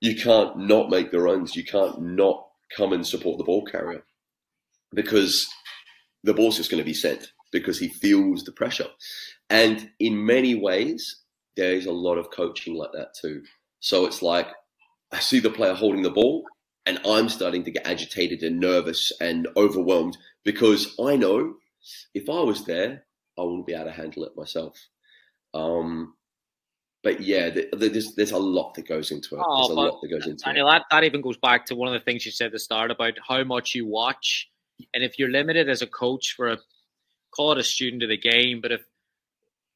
You 0.00 0.16
can't 0.16 0.58
not 0.58 0.90
make 0.90 1.12
the 1.12 1.20
runs. 1.20 1.54
You 1.54 1.64
can't 1.64 2.00
not 2.02 2.48
come 2.76 2.92
and 2.92 3.06
support 3.06 3.38
the 3.38 3.44
ball 3.44 3.64
carrier 3.64 4.02
because 4.94 5.48
the 6.24 6.34
ball's 6.34 6.56
just 6.56 6.70
going 6.70 6.82
to 6.82 6.84
be 6.84 6.94
sent 6.94 7.32
because 7.52 7.78
he 7.78 7.88
feels 7.88 8.44
the 8.44 8.52
pressure. 8.52 8.88
And 9.48 9.90
in 9.98 10.24
many 10.24 10.54
ways, 10.54 11.22
there 11.56 11.72
is 11.72 11.86
a 11.86 11.92
lot 11.92 12.16
of 12.16 12.30
coaching 12.30 12.74
like 12.74 12.92
that 12.92 13.14
too. 13.20 13.42
So 13.80 14.06
it's 14.06 14.22
like 14.22 14.48
I 15.12 15.18
see 15.20 15.40
the 15.40 15.50
player 15.50 15.74
holding 15.74 16.02
the 16.02 16.10
ball 16.10 16.44
and 16.86 17.00
I'm 17.06 17.28
starting 17.28 17.64
to 17.64 17.70
get 17.70 17.86
agitated 17.86 18.42
and 18.42 18.60
nervous 18.60 19.12
and 19.20 19.48
overwhelmed 19.56 20.16
because 20.44 20.94
I 21.00 21.16
know 21.16 21.54
if 22.14 22.28
I 22.28 22.40
was 22.40 22.64
there, 22.64 23.04
I 23.38 23.42
wouldn't 23.42 23.66
be 23.66 23.74
able 23.74 23.86
to 23.86 23.92
handle 23.92 24.24
it 24.24 24.36
myself. 24.36 24.76
Um, 25.54 26.14
but 27.02 27.20
yeah, 27.20 27.50
there's 27.72 28.14
there's 28.14 28.32
a 28.32 28.38
lot 28.38 28.74
that 28.74 28.86
goes 28.86 29.10
into 29.10 29.36
it. 29.36 29.42
Oh, 29.42 29.68
there's 29.68 29.70
a 29.70 29.80
lot 29.80 30.00
that 30.02 30.10
goes 30.10 30.26
into 30.26 30.44
Daniel, 30.44 30.68
it. 30.68 30.72
That, 30.72 30.82
that 30.90 31.04
even 31.04 31.22
goes 31.22 31.38
back 31.38 31.64
to 31.66 31.74
one 31.74 31.88
of 31.88 31.94
the 31.94 32.04
things 32.04 32.26
you 32.26 32.32
said 32.32 32.46
at 32.46 32.52
the 32.52 32.58
start 32.58 32.90
about 32.90 33.14
how 33.26 33.42
much 33.42 33.74
you 33.74 33.86
watch, 33.86 34.49
and 34.94 35.02
if 35.02 35.18
you're 35.18 35.30
limited 35.30 35.68
as 35.68 35.82
a 35.82 35.86
coach 35.86 36.34
for 36.36 36.48
a 36.48 36.58
call 37.34 37.52
it 37.52 37.58
a 37.58 37.62
student 37.62 38.02
of 38.02 38.08
the 38.08 38.18
game, 38.18 38.60
but 38.60 38.72
if 38.72 38.82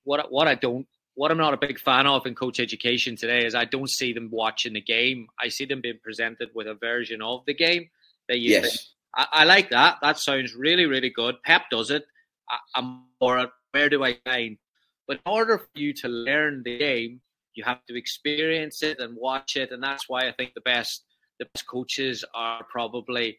what 0.05 0.31
what 0.31 0.49
I 0.49 0.55
don't 0.55 0.87
what 1.15 1.31
I'm 1.31 1.39
not 1.39 1.55
a 1.55 1.57
big 1.57 1.79
fan 1.79 2.07
of 2.07 2.27
in 2.27 2.35
coach 2.35 2.59
education 2.59 3.17
today 3.17 3.47
is 3.47 3.55
I 3.55 3.65
don't 3.65 3.91
see 3.91 4.13
them 4.13 4.29
watching 4.33 4.73
the 4.73 4.81
game. 4.81 5.29
I 5.41 5.49
see 5.49 5.65
them 5.65 5.81
being 5.81 6.01
presented 6.03 6.51
with 6.55 6.67
a 6.67 6.75
version 6.75 7.23
of 7.23 7.45
the 7.47 7.55
game 7.55 7.89
that 8.29 8.41
you. 8.41 8.51
Yes. 8.51 8.91
I, 9.17 9.27
I, 9.31 9.45
like 9.45 9.71
that. 9.71 9.99
That 10.03 10.19
sounds 10.19 10.57
really, 10.57 10.87
really 10.87 11.11
good. 11.11 11.41
Pep 11.45 11.71
does 11.71 11.93
it. 11.93 12.05
I, 12.51 12.79
am 12.79 13.05
more 13.21 13.49
where 13.71 13.89
do 13.89 14.03
I 14.03 14.19
find? 14.25 14.59
But 15.07 15.21
in 15.25 15.33
order 15.33 15.59
for 15.59 15.69
you 15.75 15.93
to 15.95 16.09
learn 16.09 16.63
the 16.65 16.79
game, 16.79 17.21
you 17.55 17.63
have 17.65 17.85
to 17.87 17.97
experience 17.97 18.83
it 18.83 18.99
and 18.99 19.17
watch 19.17 19.57
it, 19.57 19.71
and 19.71 19.83
that's 19.83 20.09
why 20.09 20.27
I 20.27 20.33
think 20.33 20.55
the 20.55 20.61
best 20.63 21.05
the 21.39 21.47
best 21.47 21.67
coaches 21.67 22.25
are 22.35 22.65
probably, 22.71 23.39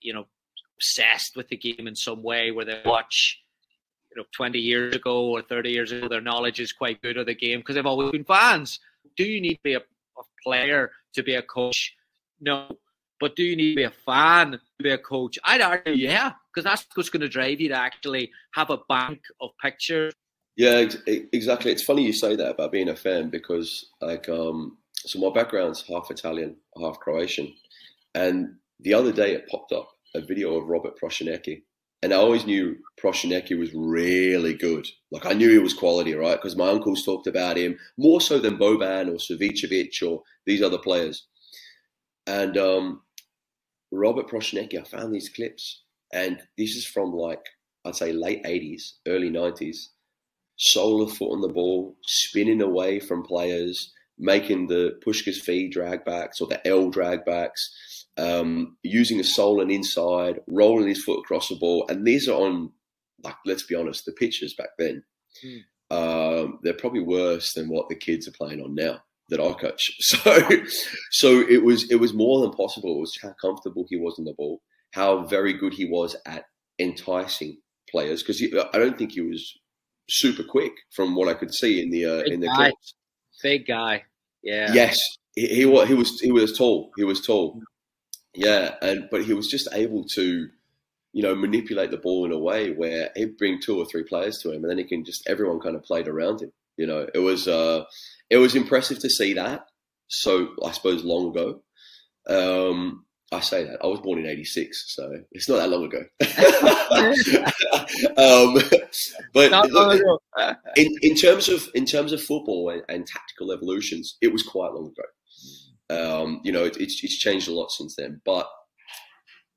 you 0.00 0.12
know, 0.12 0.26
obsessed 0.78 1.36
with 1.36 1.48
the 1.48 1.56
game 1.56 1.86
in 1.86 1.96
some 1.96 2.22
way, 2.22 2.50
where 2.50 2.64
they 2.64 2.80
watch 2.84 3.42
you 4.10 4.16
know 4.20 4.26
20 4.34 4.58
years 4.58 4.94
ago 4.94 5.30
or 5.30 5.42
30 5.42 5.70
years 5.70 5.92
ago 5.92 6.08
their 6.08 6.20
knowledge 6.20 6.60
is 6.60 6.72
quite 6.72 7.02
good 7.02 7.16
of 7.16 7.26
the 7.26 7.34
game 7.34 7.60
because 7.60 7.74
they've 7.74 7.86
always 7.86 8.12
been 8.12 8.24
fans. 8.24 8.80
Do 9.16 9.24
you 9.24 9.40
need 9.40 9.54
to 9.54 9.60
be 9.62 9.74
a, 9.74 9.80
a 9.80 10.22
player 10.44 10.90
to 11.14 11.22
be 11.22 11.34
a 11.34 11.42
coach? 11.42 11.94
No. 12.40 12.68
But 13.20 13.34
do 13.34 13.42
you 13.42 13.56
need 13.56 13.70
to 13.70 13.76
be 13.76 13.82
a 13.82 13.90
fan 13.90 14.52
to 14.52 14.60
be 14.78 14.90
a 14.90 14.98
coach? 14.98 15.38
I'd 15.44 15.60
argue 15.60 15.92
yeah 15.92 16.32
because 16.54 16.64
that's 16.64 16.86
what's 16.94 17.10
going 17.10 17.22
to 17.22 17.28
drive 17.28 17.60
you 17.60 17.68
to 17.68 17.76
actually 17.76 18.30
have 18.52 18.70
a 18.70 18.78
bank 18.88 19.20
of 19.40 19.50
pictures. 19.62 20.14
Yeah 20.56 20.88
exactly. 21.06 21.72
It's 21.72 21.82
funny 21.82 22.04
you 22.04 22.12
say 22.12 22.36
that 22.36 22.50
about 22.50 22.72
being 22.72 22.88
a 22.88 22.96
fan 22.96 23.30
because 23.30 23.86
like 24.00 24.28
um 24.28 24.78
so 24.94 25.18
my 25.18 25.32
background's 25.32 25.82
half 25.82 26.10
italian 26.10 26.56
half 26.80 26.98
croatian 26.98 27.54
and 28.14 28.54
the 28.80 28.94
other 28.94 29.12
day 29.12 29.32
it 29.32 29.48
popped 29.48 29.72
up 29.72 29.97
a 30.14 30.20
video 30.20 30.56
of 30.56 30.66
robert 30.66 30.94
prosinecki 31.00 31.62
and 32.02 32.12
I 32.12 32.16
always 32.16 32.46
knew 32.46 32.76
Prosinecki 33.02 33.58
was 33.58 33.74
really 33.74 34.54
good. 34.54 34.86
Like 35.10 35.26
I 35.26 35.32
knew 35.32 35.50
he 35.50 35.58
was 35.58 35.74
quality, 35.74 36.14
right? 36.14 36.36
Because 36.36 36.56
my 36.56 36.68
uncles 36.68 37.04
talked 37.04 37.26
about 37.26 37.56
him 37.56 37.76
more 37.96 38.20
so 38.20 38.38
than 38.38 38.56
Boban 38.56 39.08
or 39.08 39.16
Savicevic 39.16 40.00
or 40.06 40.22
these 40.46 40.62
other 40.62 40.78
players. 40.78 41.26
And 42.26 42.56
um, 42.56 43.02
Robert 43.90 44.28
Prosinecki, 44.28 44.78
I 44.78 44.84
found 44.84 45.12
these 45.12 45.28
clips, 45.28 45.82
and 46.12 46.40
this 46.56 46.76
is 46.76 46.86
from 46.86 47.12
like 47.12 47.44
I'd 47.84 47.96
say 47.96 48.12
late 48.12 48.44
'80s, 48.44 48.92
early 49.06 49.30
'90s. 49.30 49.88
Sole 50.60 51.02
of 51.02 51.12
foot 51.12 51.32
on 51.32 51.40
the 51.40 51.48
ball, 51.48 51.96
spinning 52.02 52.60
away 52.60 52.98
from 52.98 53.22
players, 53.22 53.92
making 54.18 54.66
the 54.66 54.98
Puskás 55.06 55.36
feed 55.36 55.72
dragbacks 55.72 56.40
or 56.40 56.48
the 56.48 56.66
L 56.66 56.90
dragbacks 56.90 57.68
um, 58.18 58.76
using 58.82 59.20
a 59.20 59.24
sole 59.24 59.60
and 59.60 59.70
inside, 59.70 60.40
rolling 60.46 60.88
his 60.88 61.02
foot 61.02 61.20
across 61.20 61.48
the 61.48 61.56
ball. 61.56 61.86
And 61.88 62.06
these 62.06 62.28
are 62.28 62.34
on, 62.34 62.72
like, 63.22 63.36
let's 63.46 63.62
be 63.62 63.74
honest, 63.74 64.04
the 64.04 64.12
pitches 64.12 64.54
back 64.54 64.70
then. 64.78 65.02
Mm. 65.44 65.60
Um, 65.90 66.58
they're 66.62 66.74
probably 66.74 67.00
worse 67.00 67.54
than 67.54 67.68
what 67.68 67.88
the 67.88 67.94
kids 67.94 68.28
are 68.28 68.32
playing 68.32 68.60
on 68.60 68.74
now 68.74 69.00
that 69.30 69.40
I 69.40 69.52
coach. 69.52 69.90
So, 70.00 70.40
so 71.10 71.40
it 71.48 71.62
was 71.62 71.90
it 71.90 71.96
was 71.96 72.12
more 72.12 72.40
than 72.40 72.52
possible. 72.52 72.96
It 72.96 73.00
was 73.00 73.18
how 73.22 73.34
comfortable 73.40 73.86
he 73.88 73.96
was 73.96 74.16
on 74.18 74.24
the 74.24 74.34
ball, 74.34 74.60
how 74.92 75.24
very 75.26 75.52
good 75.52 75.72
he 75.72 75.84
was 75.86 76.16
at 76.26 76.44
enticing 76.78 77.58
players. 77.90 78.22
Because 78.22 78.42
I 78.72 78.78
don't 78.78 78.98
think 78.98 79.12
he 79.12 79.20
was 79.20 79.58
super 80.10 80.42
quick 80.42 80.72
from 80.94 81.14
what 81.14 81.28
I 81.28 81.34
could 81.34 81.54
see 81.54 81.82
in 81.82 81.90
the 81.90 82.06
uh, 82.06 82.22
in 82.24 82.40
the 82.40 82.48
clips. 82.48 82.94
Big 83.42 83.66
guy, 83.66 84.02
yeah. 84.42 84.72
Yes, 84.72 84.98
he, 85.34 85.46
he 85.46 85.64
was 85.66 85.88
he 85.88 85.94
was 85.94 86.20
he 86.20 86.32
was 86.32 86.56
tall. 86.56 86.90
He 86.96 87.04
was 87.04 87.24
tall. 87.24 87.60
Yeah, 88.34 88.74
and 88.82 89.08
but 89.10 89.24
he 89.24 89.32
was 89.32 89.48
just 89.48 89.68
able 89.72 90.04
to, 90.14 90.48
you 91.12 91.22
know, 91.22 91.34
manipulate 91.34 91.90
the 91.90 91.96
ball 91.96 92.24
in 92.24 92.32
a 92.32 92.38
way 92.38 92.72
where 92.72 93.10
he'd 93.16 93.36
bring 93.36 93.60
two 93.60 93.78
or 93.78 93.86
three 93.86 94.04
players 94.04 94.38
to 94.38 94.50
him, 94.50 94.62
and 94.62 94.70
then 94.70 94.78
he 94.78 94.84
can 94.84 95.04
just 95.04 95.28
everyone 95.28 95.60
kind 95.60 95.76
of 95.76 95.84
played 95.84 96.08
around 96.08 96.42
him. 96.42 96.52
You 96.76 96.86
know, 96.86 97.06
it 97.12 97.18
was 97.18 97.48
uh, 97.48 97.84
it 98.30 98.36
was 98.38 98.54
impressive 98.54 98.98
to 99.00 99.10
see 99.10 99.34
that. 99.34 99.66
So 100.08 100.48
I 100.64 100.72
suppose 100.72 101.04
long 101.04 101.30
ago. 101.30 101.62
Um, 102.28 103.04
I 103.30 103.40
say 103.40 103.64
that 103.64 103.78
I 103.82 103.86
was 103.86 104.00
born 104.00 104.18
in 104.18 104.26
'86, 104.26 104.94
so 104.94 105.20
it's 105.32 105.48
not 105.48 105.56
that 105.56 105.68
long 105.68 105.84
ago. 105.84 105.98
um, 108.16 108.54
but 109.34 109.70
look, 109.70 110.20
in, 110.76 110.88
in 111.02 111.14
terms 111.14 111.50
of 111.50 111.68
in 111.74 111.84
terms 111.84 112.12
of 112.12 112.22
football 112.22 112.70
and, 112.70 112.82
and, 112.88 113.06
tactical 113.06 113.52
evolutions, 113.52 114.16
it 114.22 114.32
was 114.32 114.42
quite 114.42 114.72
long 114.72 114.86
ago. 114.86 115.02
Um, 115.90 116.40
you 116.44 116.52
know, 116.52 116.64
it, 116.64 116.76
it's 116.78 117.02
it's 117.02 117.18
changed 117.18 117.48
a 117.48 117.54
lot 117.54 117.70
since 117.70 117.96
then. 117.96 118.20
But 118.24 118.48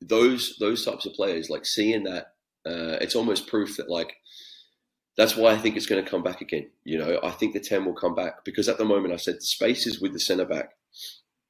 those 0.02 0.56
those 0.60 0.86
types 0.86 1.06
of 1.06 1.14
players, 1.14 1.50
like 1.50 1.66
seeing 1.66 2.04
that, 2.04 2.34
uh, 2.66 2.98
it's 3.02 3.16
almost 3.16 3.48
proof 3.48 3.78
that 3.78 3.90
like 3.90 4.16
that's 5.18 5.36
why 5.36 5.52
I 5.52 5.58
think 5.58 5.76
it's 5.76 5.86
going 5.86 6.04
to 6.04 6.10
come 6.10 6.24
back 6.24 6.42
again. 6.42 6.70
You 6.84 6.98
know, 6.98 7.20
I 7.24 7.32
think 7.32 7.54
the 7.54 7.60
ten 7.60 7.86
will 7.86 7.94
come 7.94 8.16
back 8.16 8.46
because 8.46 8.70
at 8.70 8.78
the 8.78 8.86
moment 8.86 9.14
I 9.14 9.18
said 9.18 9.36
the 9.36 9.42
space 9.42 9.86
is 9.86 10.02
with 10.02 10.14
the 10.14 10.20
centre 10.20 10.46
back. 10.46 10.72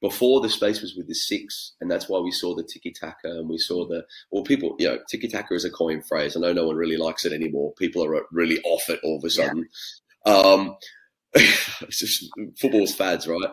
Before 0.00 0.40
the 0.40 0.48
space 0.48 0.82
was 0.82 0.96
with 0.96 1.06
the 1.06 1.14
six, 1.14 1.74
and 1.80 1.88
that's 1.88 2.08
why 2.08 2.18
we 2.18 2.32
saw 2.32 2.56
the 2.56 2.64
tiki 2.64 2.90
taka 2.90 3.28
and 3.38 3.48
we 3.48 3.56
saw 3.56 3.86
the 3.86 4.04
well, 4.32 4.42
people. 4.42 4.74
You 4.80 4.88
know, 4.88 4.98
tiki 5.08 5.28
taka 5.28 5.54
is 5.54 5.64
a 5.64 5.70
coin 5.70 6.02
phrase. 6.02 6.36
I 6.36 6.40
know 6.40 6.52
no 6.52 6.66
one 6.66 6.74
really 6.74 6.96
likes 6.96 7.24
it 7.24 7.32
anymore. 7.32 7.72
People 7.78 8.04
are 8.04 8.26
really 8.32 8.58
off 8.64 8.90
it 8.90 8.98
all 9.04 9.18
of 9.18 9.24
a 9.24 9.30
sudden. 9.30 9.68
Yeah. 10.26 10.32
Um, 10.32 10.76
it's 11.34 12.00
just 12.00 12.28
football's 12.60 12.94
fads, 12.94 13.28
right? 13.28 13.52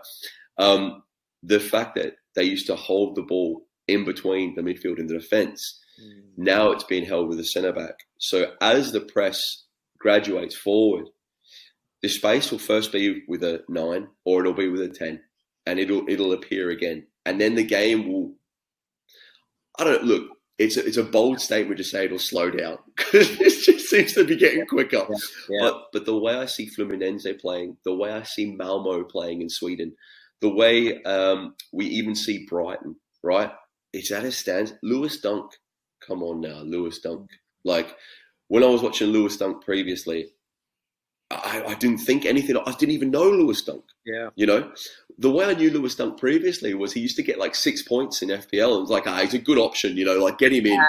Um, 0.58 1.04
the 1.44 1.60
fact 1.60 1.96
that 1.96 2.14
they 2.36 2.44
used 2.44 2.68
to 2.68 2.76
hold 2.76 3.16
the 3.16 3.22
ball 3.22 3.66
in 3.88 4.06
between 4.06 4.56
the 4.56 4.62
midfield 4.62 5.00
and 5.00 5.10
the 5.10 5.20
defence, 5.20 5.80
mm. 6.02 6.22
now 6.38 6.72
it's 6.72 6.84
being 6.84 7.06
held 7.06 7.28
with 7.28 7.38
the 7.38 7.44
centre 7.44 7.74
back. 7.74 7.96
So 8.18 8.54
as 8.62 8.92
the 8.92 9.02
press 9.02 9.64
graduates 10.00 10.56
forward 10.56 11.08
The 12.02 12.10
space 12.10 12.50
will 12.52 12.60
first 12.60 12.92
be 12.92 13.24
with 13.28 13.44
a 13.44 13.64
nine, 13.68 14.08
or 14.24 14.42
it'll 14.42 14.54
be 14.54 14.70
with 14.70 14.82
a 14.82 14.88
ten, 14.88 15.22
and 15.66 15.80
it'll 15.80 16.08
it'll 16.08 16.32
appear 16.32 16.70
again, 16.70 17.08
and 17.26 17.40
then 17.42 17.56
the 17.56 17.64
game 17.64 18.08
will. 18.08 18.36
I 19.78 19.84
don't 19.84 20.06
look. 20.06 20.30
It's 20.58 20.78
a, 20.78 20.86
it's 20.86 20.98
a 20.98 21.04
bold 21.04 21.42
statement 21.42 21.78
to 21.78 21.84
say 21.84 22.06
it'll 22.06 22.20
slow 22.20 22.52
down 22.52 22.78
because 22.96 23.30
it 23.40 23.64
just 23.66 23.90
seems 23.90 24.14
to 24.14 24.24
be 24.24 24.38
getting 24.38 24.66
quicker. 24.66 25.06
Yeah. 25.50 25.60
But 25.60 25.84
but 25.92 26.06
the 26.06 26.18
way 26.18 26.36
I 26.36 26.46
see 26.46 26.70
Fluminense 26.70 27.40
playing, 27.42 27.78
the 27.84 27.96
way 27.96 28.12
I 28.12 28.24
see 28.24 28.56
Malmo 28.56 29.04
playing 29.04 29.42
in 29.42 29.50
Sweden, 29.50 29.94
the 30.42 30.50
way 30.50 31.02
um, 31.04 31.56
we 31.72 31.86
even 31.86 32.16
see 32.16 32.46
Brighton, 32.50 32.96
right? 33.24 33.52
It's 33.94 34.12
at 34.12 34.24
a 34.24 34.32
stand. 34.32 34.78
Lewis 34.84 35.20
Dunk, 35.20 35.52
come 36.06 36.24
on 36.24 36.42
now, 36.42 36.62
Lewis 36.62 37.00
Dunk. 37.00 37.30
Like 37.66 37.96
when 38.48 38.64
I 38.64 38.68
was 38.68 38.82
watching 38.82 39.10
Lewis 39.10 39.38
Dunk 39.38 39.64
previously, 39.64 40.28
I, 41.32 41.64
I 41.68 41.76
didn't 41.76 42.00
think 42.00 42.26
anything. 42.26 42.58
I 42.58 42.72
didn't 42.72 42.96
even 42.96 43.12
know 43.12 43.30
Lewis 43.30 43.62
Dunk. 43.62 43.84
Yeah. 44.06 44.30
You 44.36 44.48
know, 44.48 44.72
the 45.18 45.30
way 45.30 45.46
I 45.46 45.54
knew 45.54 45.70
Lewis 45.70 45.96
Dunk 45.96 46.20
previously 46.20 46.74
was 46.74 46.94
he 46.94 47.02
used 47.02 47.18
to 47.18 47.24
get 47.24 47.38
like 47.38 47.54
six 47.54 47.84
points 47.84 48.22
in 48.22 48.30
FPL. 48.30 48.78
It 48.78 48.82
was 48.82 48.90
like, 48.90 49.06
ah, 49.06 49.20
he's 49.20 49.36
a 49.36 49.40
good 49.40 49.60
option. 49.60 49.96
You 49.96 50.06
know, 50.06 50.18
like 50.18 50.40
get 50.40 50.54
him 50.54 50.66
in. 50.66 50.82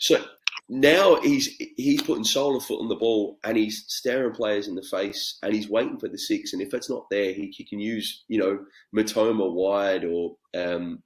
so 0.00 0.22
now 0.68 1.16
he's 1.22 1.46
he's 1.76 2.02
putting 2.02 2.24
solar 2.24 2.60
foot 2.60 2.80
on 2.80 2.88
the 2.88 2.96
ball 2.96 3.38
and 3.44 3.56
he's 3.56 3.84
staring 3.88 4.34
players 4.34 4.68
in 4.68 4.74
the 4.74 4.82
face 4.82 5.38
and 5.42 5.54
he's 5.54 5.68
waiting 5.68 5.98
for 5.98 6.08
the 6.08 6.18
six. 6.18 6.52
And 6.52 6.60
if 6.60 6.74
it's 6.74 6.90
not 6.90 7.06
there, 7.10 7.32
he, 7.32 7.52
he 7.56 7.64
can 7.64 7.80
use 7.80 8.24
you 8.28 8.38
know 8.38 8.58
Mitoma 8.94 9.52
wide 9.52 10.04
or 10.04 10.36
um, 10.54 11.02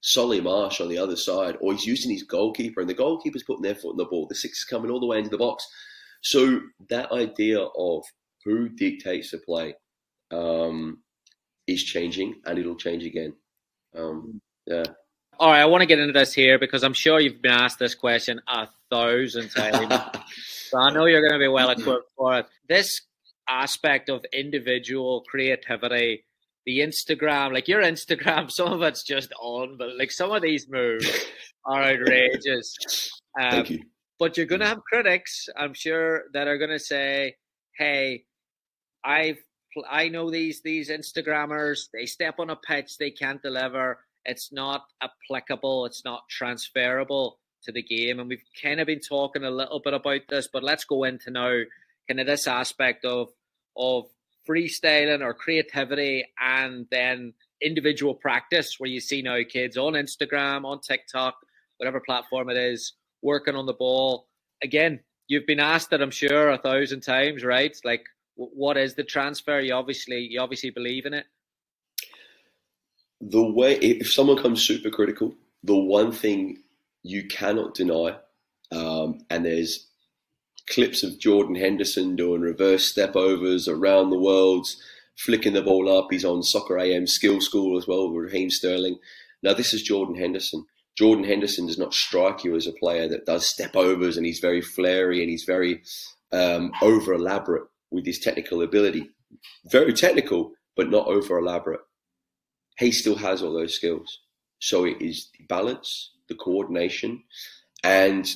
Solly 0.00 0.40
March 0.40 0.80
on 0.80 0.88
the 0.88 0.98
other 0.98 1.16
side, 1.16 1.56
or 1.60 1.72
he's 1.72 1.86
using 1.86 2.10
his 2.10 2.22
goalkeeper 2.22 2.80
and 2.80 2.88
the 2.88 2.94
goalkeeper's 2.94 3.42
putting 3.42 3.62
their 3.62 3.74
foot 3.74 3.90
on 3.90 3.96
the 3.98 4.06
ball. 4.06 4.26
The 4.26 4.34
six 4.34 4.60
is 4.60 4.64
coming 4.64 4.90
all 4.90 5.00
the 5.00 5.06
way 5.06 5.18
into 5.18 5.30
the 5.30 5.38
box. 5.38 5.66
So 6.22 6.60
that 6.88 7.12
idea 7.12 7.60
of 7.60 8.04
who 8.44 8.70
dictates 8.70 9.30
the 9.30 9.38
play 9.38 9.74
um, 10.30 11.02
is 11.66 11.84
changing, 11.84 12.40
and 12.46 12.58
it'll 12.58 12.76
change 12.76 13.04
again. 13.04 13.34
Um, 13.96 14.40
yeah. 14.66 14.84
All 15.40 15.50
right, 15.50 15.60
I 15.60 15.66
want 15.66 15.82
to 15.82 15.86
get 15.86 16.00
into 16.00 16.12
this 16.12 16.34
here 16.34 16.58
because 16.58 16.82
I'm 16.82 16.92
sure 16.94 17.20
you've 17.20 17.40
been 17.40 17.52
asked 17.52 17.78
this 17.78 17.94
question 17.94 18.40
a 18.48 18.66
thousand 18.90 19.50
times. 19.56 19.94
so 20.68 20.78
I 20.78 20.92
know 20.92 21.04
you're 21.04 21.20
going 21.20 21.32
to 21.32 21.38
be 21.38 21.46
well 21.46 21.70
equipped 21.70 22.10
for 22.16 22.40
it. 22.40 22.46
This 22.68 23.02
aspect 23.48 24.08
of 24.08 24.24
individual 24.32 25.24
creativity, 25.30 26.24
the 26.66 26.80
Instagram, 26.80 27.52
like 27.52 27.68
your 27.68 27.82
Instagram, 27.82 28.50
some 28.50 28.72
of 28.72 28.82
it's 28.82 29.04
just 29.04 29.32
on, 29.40 29.76
but 29.78 29.96
like 29.96 30.10
some 30.10 30.32
of 30.32 30.42
these 30.42 30.68
moves 30.68 31.08
are 31.64 31.82
outrageous. 31.82 32.76
Um, 33.38 33.50
Thank 33.50 33.70
you. 33.70 33.82
but 34.18 34.36
you're 34.36 34.46
going 34.46 34.62
to 34.62 34.66
have 34.66 34.82
critics, 34.82 35.48
I'm 35.56 35.72
sure, 35.72 36.24
that 36.32 36.48
are 36.48 36.58
going 36.58 36.70
to 36.70 36.78
say, 36.80 37.36
"Hey, 37.76 38.24
I've 39.04 39.38
I 39.88 40.08
know 40.08 40.28
these 40.28 40.60
these 40.62 40.90
Instagrammers. 40.90 41.88
They 41.92 42.06
step 42.06 42.36
on 42.40 42.50
a 42.50 42.56
pitch, 42.56 42.96
they 42.98 43.12
can't 43.12 43.40
deliver. 43.40 43.98
It's 44.28 44.52
not 44.52 44.84
applicable. 45.02 45.86
It's 45.86 46.04
not 46.04 46.28
transferable 46.28 47.40
to 47.64 47.72
the 47.72 47.82
game." 47.82 48.20
And 48.20 48.28
we've 48.28 48.44
kind 48.62 48.80
of 48.80 48.86
been 48.86 49.00
talking 49.00 49.42
a 49.42 49.50
little 49.50 49.80
bit 49.80 49.94
about 49.94 50.28
this, 50.28 50.46
but 50.52 50.62
let's 50.62 50.84
go 50.84 51.04
into 51.04 51.30
now 51.30 51.62
kind 52.06 52.20
of 52.20 52.26
this 52.26 52.46
aspect 52.46 53.04
of 53.04 53.32
of 53.76 54.06
freestyling 54.48 55.20
or 55.20 55.34
creativity, 55.34 56.24
and 56.40 56.86
then 56.90 57.34
individual 57.60 58.14
practice, 58.14 58.76
where 58.78 58.90
you 58.90 59.00
see 59.00 59.20
now 59.22 59.38
kids 59.48 59.76
on 59.76 59.92
Instagram, 59.92 60.64
on 60.64 60.80
TikTok, 60.80 61.36
whatever 61.76 62.00
platform 62.00 62.48
it 62.48 62.56
is, 62.56 62.94
working 63.22 63.54
on 63.56 63.66
the 63.66 63.72
ball. 63.74 64.28
Again, 64.62 65.00
you've 65.26 65.46
been 65.46 65.60
asked 65.60 65.90
that 65.90 66.02
I'm 66.02 66.10
sure 66.10 66.50
a 66.50 66.58
thousand 66.58 67.00
times, 67.00 67.44
right? 67.44 67.76
Like, 67.84 68.04
what 68.36 68.76
is 68.76 68.94
the 68.94 69.04
transfer? 69.04 69.60
You 69.60 69.74
obviously, 69.74 70.20
you 70.20 70.40
obviously 70.40 70.70
believe 70.70 71.04
in 71.06 71.14
it. 71.14 71.26
The 73.20 73.42
way 73.42 73.76
if 73.76 74.12
someone 74.12 74.40
comes 74.40 74.62
super 74.62 74.90
critical, 74.90 75.34
the 75.62 75.76
one 75.76 76.12
thing 76.12 76.58
you 77.02 77.26
cannot 77.26 77.74
deny, 77.74 78.16
um, 78.70 79.20
and 79.30 79.44
there's 79.44 79.86
clips 80.68 81.02
of 81.02 81.18
Jordan 81.18 81.54
Henderson 81.54 82.16
doing 82.16 82.42
reverse 82.42 82.84
step 82.84 83.16
overs 83.16 83.66
around 83.68 84.10
the 84.10 84.18
world, 84.18 84.66
flicking 85.16 85.54
the 85.54 85.62
ball 85.62 85.96
up. 85.96 86.08
He's 86.10 86.24
on 86.24 86.42
Soccer 86.42 86.78
AM 86.78 87.06
Skill 87.06 87.40
School 87.40 87.78
as 87.78 87.86
well 87.86 88.10
with 88.10 88.32
Raheem 88.32 88.50
Sterling. 88.50 88.98
Now 89.42 89.54
this 89.54 89.72
is 89.72 89.82
Jordan 89.82 90.16
Henderson. 90.16 90.66
Jordan 90.96 91.24
Henderson 91.24 91.66
does 91.66 91.78
not 91.78 91.94
strike 91.94 92.42
you 92.42 92.56
as 92.56 92.66
a 92.66 92.72
player 92.72 93.08
that 93.08 93.24
does 93.24 93.46
step 93.46 93.76
overs 93.76 94.16
and 94.16 94.26
he's 94.26 94.40
very 94.40 94.60
flary 94.60 95.20
and 95.20 95.30
he's 95.30 95.44
very 95.44 95.82
um, 96.32 96.72
over 96.82 97.12
elaborate 97.12 97.64
with 97.90 98.04
his 98.04 98.18
technical 98.18 98.62
ability. 98.62 99.08
Very 99.66 99.92
technical, 99.92 100.52
but 100.76 100.90
not 100.90 101.06
over 101.06 101.38
elaborate 101.38 101.80
he 102.78 102.92
still 102.92 103.16
has 103.16 103.42
all 103.42 103.52
those 103.52 103.74
skills. 103.74 104.20
So 104.60 104.84
it 104.84 105.00
is 105.00 105.30
the 105.38 105.44
balance, 105.44 106.12
the 106.28 106.34
coordination, 106.34 107.24
and 107.82 108.28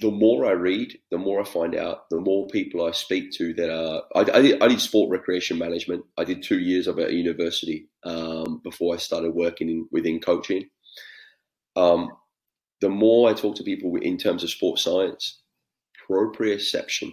the 0.00 0.10
more 0.10 0.46
I 0.46 0.52
read, 0.52 0.98
the 1.10 1.18
more 1.18 1.40
I 1.40 1.44
find 1.44 1.76
out, 1.76 2.10
the 2.10 2.20
more 2.20 2.48
people 2.48 2.84
I 2.84 2.90
speak 2.90 3.32
to 3.34 3.54
that 3.54 3.70
are. 3.70 4.02
I, 4.14 4.20
I, 4.38 4.42
did, 4.42 4.62
I 4.62 4.68
did 4.68 4.80
sport 4.80 5.10
recreation 5.10 5.58
management. 5.58 6.04
I 6.18 6.24
did 6.24 6.42
two 6.42 6.58
years 6.58 6.86
of 6.86 6.98
it 6.98 7.06
at 7.06 7.12
university 7.12 7.88
um, 8.02 8.60
before 8.64 8.94
I 8.94 8.98
started 8.98 9.34
working 9.34 9.68
in, 9.68 9.88
within 9.92 10.20
coaching. 10.20 10.68
Um, 11.76 12.10
the 12.80 12.88
more 12.88 13.30
I 13.30 13.34
talk 13.34 13.56
to 13.56 13.62
people 13.62 13.94
in 13.96 14.18
terms 14.18 14.42
of 14.42 14.50
sports 14.50 14.82
science, 14.82 15.40
proprioception 16.08 17.12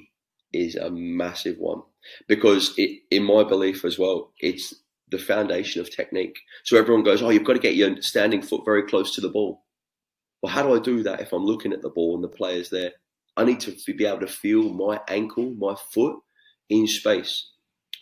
is 0.53 0.75
a 0.75 0.89
massive 0.89 1.57
one 1.57 1.81
because 2.27 2.73
it, 2.77 3.01
in 3.09 3.23
my 3.23 3.43
belief 3.43 3.85
as 3.85 3.97
well, 3.97 4.33
it's 4.39 4.73
the 5.11 5.19
foundation 5.19 5.81
of 5.81 5.93
technique. 5.93 6.39
So 6.63 6.77
everyone 6.77 7.03
goes, 7.03 7.21
"Oh, 7.21 7.29
you've 7.29 7.43
got 7.43 7.53
to 7.53 7.59
get 7.59 7.75
your 7.75 8.01
standing 8.01 8.41
foot 8.41 8.63
very 8.65 8.83
close 8.83 9.13
to 9.15 9.21
the 9.21 9.29
ball." 9.29 9.63
Well, 10.41 10.51
how 10.51 10.63
do 10.63 10.73
I 10.73 10.79
do 10.79 11.03
that 11.03 11.21
if 11.21 11.33
I'm 11.33 11.45
looking 11.45 11.73
at 11.73 11.81
the 11.81 11.89
ball 11.89 12.15
and 12.15 12.23
the 12.23 12.27
player's 12.27 12.69
there? 12.69 12.93
I 13.37 13.43
need 13.43 13.59
to 13.61 13.93
be 13.93 14.05
able 14.05 14.21
to 14.21 14.27
feel 14.27 14.73
my 14.73 14.99
ankle, 15.07 15.53
my 15.57 15.75
foot 15.93 16.17
in 16.69 16.87
space. 16.87 17.49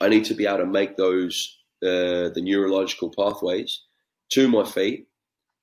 I 0.01 0.09
need 0.09 0.25
to 0.25 0.33
be 0.33 0.45
able 0.45 0.59
to 0.59 0.65
make 0.65 0.95
those 0.95 1.59
uh, 1.83 2.29
the 2.29 2.41
neurological 2.41 3.13
pathways 3.17 3.81
to 4.29 4.47
my 4.47 4.65
feet. 4.65 5.07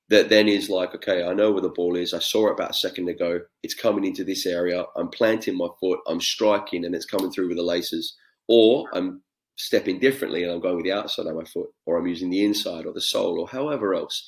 That 0.09 0.29
then 0.29 0.47
is 0.47 0.69
like, 0.69 0.95
okay, 0.95 1.23
I 1.23 1.33
know 1.33 1.51
where 1.51 1.61
the 1.61 1.69
ball 1.69 1.97
is. 1.97 2.13
I 2.13 2.19
saw 2.19 2.47
it 2.47 2.53
about 2.53 2.69
a 2.69 2.75
second 2.75 3.09
ago. 3.09 3.41
It's 3.61 3.73
coming 3.73 4.05
into 4.05 4.23
this 4.23 4.45
area. 4.45 4.85
I'm 4.95 5.09
planting 5.09 5.57
my 5.57 5.67
foot. 5.81 5.99
I'm 6.07 6.21
striking, 6.21 6.85
and 6.85 6.95
it's 6.95 7.05
coming 7.05 7.29
through 7.29 7.49
with 7.49 7.57
the 7.57 7.63
laces. 7.63 8.15
Or 8.47 8.87
I'm 8.93 9.21
stepping 9.57 9.99
differently 9.99 10.43
and 10.43 10.51
I'm 10.51 10.61
going 10.61 10.75
with 10.75 10.85
the 10.85 10.91
outside 10.93 11.25
of 11.25 11.35
my 11.35 11.43
foot, 11.43 11.69
or 11.85 11.97
I'm 11.97 12.07
using 12.07 12.29
the 12.29 12.45
inside 12.45 12.85
or 12.85 12.93
the 12.93 13.01
sole 13.01 13.39
or 13.39 13.47
however 13.47 13.93
else. 13.93 14.25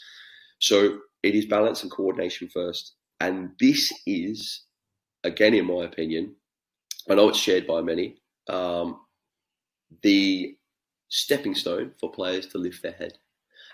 So 0.60 1.00
it 1.24 1.36
is 1.36 1.46
balance 1.46 1.84
and 1.84 1.92
coordination 1.92 2.50
first. 2.50 2.96
And 3.22 3.52
this 3.60 3.92
is, 4.06 4.64
again, 5.24 5.54
in 5.54 5.66
my 5.66 5.86
opinion, 5.86 6.36
I 7.10 7.16
know 7.16 7.30
it's 7.30 7.38
shared 7.38 7.68
by 7.68 7.82
many, 7.82 8.18
um, 8.50 9.00
the 10.02 10.56
stepping 11.10 11.56
stone 11.56 11.92
for 12.00 12.12
players 12.12 12.48
to 12.48 12.58
lift 12.58 12.82
their 12.82 12.94
head. 12.94 13.14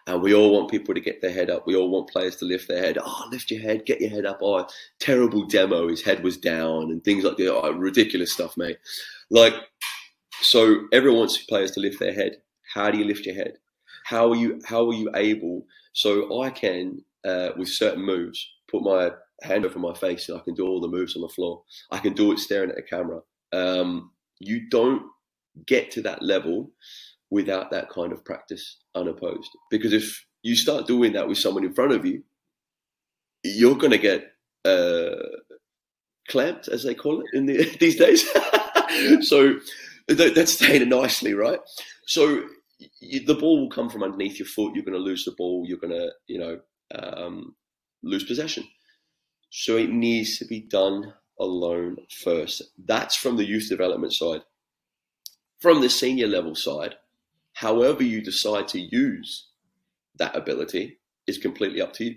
And 0.08 0.22
we 0.22 0.36
all 0.36 0.54
want 0.54 0.70
people 0.70 0.94
to 0.94 1.02
get 1.02 1.22
their 1.22 1.32
head 1.32 1.50
up. 1.50 1.66
We 1.66 1.76
all 1.76 1.90
want 1.90 2.10
players 2.10 2.36
to 2.38 2.46
lift 2.46 2.68
their 2.68 2.80
head. 2.82 3.00
Oh, 3.04 3.28
lift 3.32 3.50
your 3.50 3.62
head, 3.62 3.86
get 3.86 4.02
your 4.02 4.12
head 4.12 4.26
up. 4.26 4.40
Oh, 4.42 4.68
terrible 5.00 5.46
demo. 5.46 5.88
His 5.88 6.04
head 6.04 6.24
was 6.24 6.38
down 6.38 6.92
and 6.92 7.04
things 7.04 7.24
like 7.24 7.38
that. 7.38 7.54
Oh, 7.54 7.72
ridiculous 7.72 8.32
stuff, 8.32 8.56
mate. 8.56 8.78
Like, 9.32 9.56
so 10.46 10.88
everyone 10.92 11.20
wants 11.20 11.38
players 11.38 11.72
to 11.72 11.80
lift 11.80 12.00
their 12.00 12.14
head. 12.14 12.38
How 12.74 12.92
do 12.92 12.98
you 12.98 13.06
lift 13.06 13.26
your 13.26 13.36
head? 13.36 13.58
How 14.06 14.30
are 14.30 14.36
you? 14.36 14.62
How 14.66 14.88
are 14.88 14.94
you 14.94 15.10
able? 15.16 15.66
So 15.94 16.42
I 16.42 16.50
can, 16.52 17.04
uh, 17.24 17.50
with 17.58 17.70
certain 17.70 18.06
moves, 18.06 18.48
put 18.70 18.84
my 18.84 19.12
hand 19.42 19.66
over 19.66 19.80
my 19.80 19.94
face 19.94 20.30
and 20.30 20.38
I 20.38 20.44
can 20.44 20.54
do 20.54 20.68
all 20.68 20.80
the 20.80 20.88
moves 20.88 21.16
on 21.16 21.22
the 21.22 21.30
floor. 21.30 21.64
I 21.92 22.00
can 22.00 22.14
do 22.14 22.32
it 22.32 22.40
staring 22.40 22.70
at 22.70 22.76
the 22.76 22.82
camera. 22.84 23.22
Um, 23.52 24.12
you 24.40 24.70
don't 24.70 25.04
get 25.66 25.92
to 25.92 26.02
that 26.04 26.22
level 26.22 26.72
without 27.32 27.72
that 27.72 27.90
kind 27.90 28.12
of 28.12 28.24
practice 28.24 28.78
unopposed. 28.94 29.50
Because 29.72 29.94
if 29.94 30.26
you 30.44 30.56
start 30.56 30.88
doing 30.88 31.14
that 31.14 31.28
with 31.28 31.38
someone 31.38 31.66
in 31.66 31.74
front 31.74 31.94
of 31.94 32.06
you, 32.06 32.24
you're 33.44 33.78
going 33.78 33.92
to 33.92 33.98
get 33.98 34.32
uh, 34.64 35.16
clamped, 36.28 36.68
as 36.68 36.84
they 36.84 36.94
call 36.94 37.22
it 37.22 37.28
in 37.34 37.46
the, 37.46 37.78
these 37.80 37.98
days. 37.98 38.28
so 39.28 39.56
that, 40.08 40.36
that's 40.36 40.54
stated 40.54 40.90
nicely, 40.90 41.34
right? 41.34 41.60
So 42.06 42.44
you, 43.00 43.26
the 43.26 43.36
ball 43.36 43.62
will 43.62 43.70
come 43.70 43.90
from 43.90 44.04
underneath 44.04 44.40
your 44.40 44.48
foot. 44.48 44.76
You're 44.76 44.86
going 44.86 44.98
to 44.98 45.00
lose 45.00 45.26
the 45.26 45.32
ball. 45.38 45.64
You're 45.66 45.78
going 45.78 45.94
to, 45.94 46.12
you 46.28 46.40
know, 46.40 46.60
um, 46.94 47.56
lose 48.04 48.24
possession. 48.24 48.68
So 49.50 49.78
it 49.78 49.90
needs 49.90 50.38
to 50.40 50.46
be 50.46 50.62
done 50.62 51.14
alone 51.40 51.98
first. 52.24 52.62
That's 52.78 53.16
from 53.16 53.38
the 53.38 53.46
youth 53.46 53.70
development 53.70 54.14
side. 54.14 54.42
From 55.60 55.82
the 55.82 55.90
senior 55.90 56.28
level 56.28 56.56
side, 56.56 56.96
however 57.54 58.04
you 58.04 58.22
decide 58.22 58.68
to 58.70 58.80
use 58.80 59.48
that 60.18 60.36
ability 60.36 60.98
is 61.26 61.38
completely 61.38 61.82
up 61.82 61.94
to 61.94 62.06
you. 62.06 62.16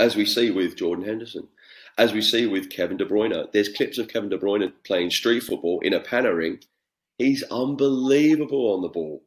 As 0.00 0.14
we 0.14 0.24
see 0.24 0.50
with 0.50 0.76
Jordan 0.76 1.04
Henderson, 1.04 1.48
as 1.98 2.12
we 2.12 2.22
see 2.22 2.46
with 2.46 2.70
Kevin 2.70 2.96
De 2.96 3.04
Bruyne, 3.04 3.50
there's 3.52 3.68
clips 3.68 3.98
of 3.98 4.08
Kevin 4.08 4.30
De 4.30 4.38
Bruyne 4.38 4.72
playing 4.84 5.10
street 5.10 5.42
football 5.42 5.80
in 5.80 5.92
a 5.92 6.00
panna 6.00 6.32
ring 6.32 6.60
He's 7.18 7.42
unbelievable 7.50 8.74
on 8.74 8.82
the 8.82 8.88
ball. 8.88 9.22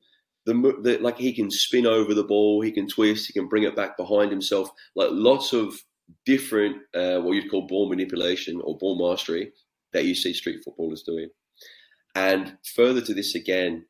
The, 0.45 0.53
the 0.81 0.97
like 0.99 1.19
he 1.19 1.33
can 1.33 1.51
spin 1.51 1.85
over 1.85 2.13
the 2.13 2.23
ball, 2.23 2.61
he 2.61 2.71
can 2.71 2.87
twist, 2.87 3.27
he 3.27 3.33
can 3.33 3.47
bring 3.47 3.63
it 3.63 3.75
back 3.75 3.95
behind 3.97 4.31
himself. 4.31 4.69
Like 4.95 5.09
lots 5.11 5.53
of 5.53 5.75
different 6.25 6.77
uh, 6.95 7.19
what 7.19 7.33
you'd 7.33 7.51
call 7.51 7.67
ball 7.67 7.89
manipulation 7.89 8.59
or 8.63 8.77
ball 8.77 8.97
mastery 9.09 9.51
that 9.93 10.05
you 10.05 10.15
see 10.15 10.33
street 10.33 10.63
footballers 10.63 11.03
doing. 11.03 11.29
And 12.15 12.57
further 12.75 13.01
to 13.01 13.13
this 13.13 13.35
again, 13.35 13.85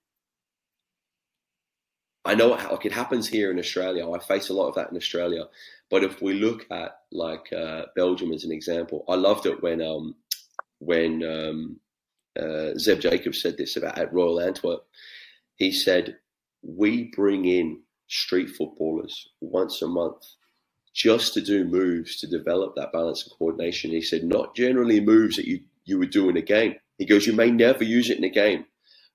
I 2.25 2.35
know 2.35 2.49
like 2.49 2.85
it 2.85 2.91
happens 2.91 3.27
here 3.27 3.49
in 3.51 3.59
Australia. 3.59 4.09
I 4.09 4.19
face 4.19 4.49
a 4.49 4.53
lot 4.53 4.67
of 4.67 4.75
that 4.75 4.91
in 4.91 4.97
Australia. 4.97 5.45
But 5.89 6.03
if 6.03 6.21
we 6.21 6.33
look 6.33 6.65
at 6.71 6.97
like 7.11 7.51
uh, 7.51 7.83
Belgium 7.95 8.31
as 8.31 8.43
an 8.43 8.51
example, 8.51 9.03
I 9.09 9.15
loved 9.15 9.45
it 9.45 9.61
when 9.63 9.81
um, 9.81 10.15
when 10.79 11.23
um, 11.23 11.79
uh, 12.39 12.77
Zeb 12.77 12.99
Jacobs 12.99 13.41
said 13.41 13.57
this 13.57 13.75
about 13.75 13.97
at 13.97 14.13
Royal 14.13 14.39
Antwerp. 14.39 14.85
He 15.55 15.71
said, 15.71 16.17
"We 16.61 17.11
bring 17.15 17.45
in 17.45 17.81
street 18.07 18.49
footballers 18.49 19.29
once 19.39 19.81
a 19.81 19.87
month 19.87 20.25
just 20.93 21.33
to 21.33 21.41
do 21.41 21.63
moves 21.63 22.19
to 22.19 22.27
develop 22.27 22.75
that 22.75 22.91
balance 22.91 23.23
and 23.23 23.37
coordination." 23.37 23.91
He 23.91 24.01
said, 24.01 24.23
"Not 24.23 24.55
generally 24.55 24.99
moves 24.99 25.35
that 25.35 25.47
you 25.47 25.61
you 25.85 25.99
would 25.99 26.11
do 26.11 26.29
in 26.29 26.37
a 26.37 26.41
game." 26.41 26.75
He 26.97 27.05
goes, 27.05 27.27
"You 27.27 27.33
may 27.33 27.51
never 27.51 27.83
use 27.83 28.09
it 28.09 28.17
in 28.17 28.23
a 28.23 28.29
game, 28.29 28.65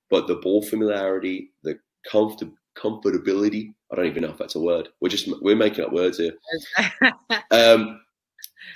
but 0.09 0.27
the 0.27 0.35
ball 0.35 0.61
familiarity, 0.61 1.51
the 1.63 1.79
comfort 2.09 2.49
comfortability. 2.77 3.73
I 3.91 3.95
don't 3.95 4.05
even 4.05 4.23
know 4.23 4.29
if 4.29 4.37
that's 4.37 4.55
a 4.55 4.59
word. 4.59 4.89
We're 4.99 5.09
just 5.09 5.29
we're 5.41 5.55
making 5.55 5.83
up 5.83 5.91
words 5.91 6.17
here. 6.17 6.33
um, 7.51 8.01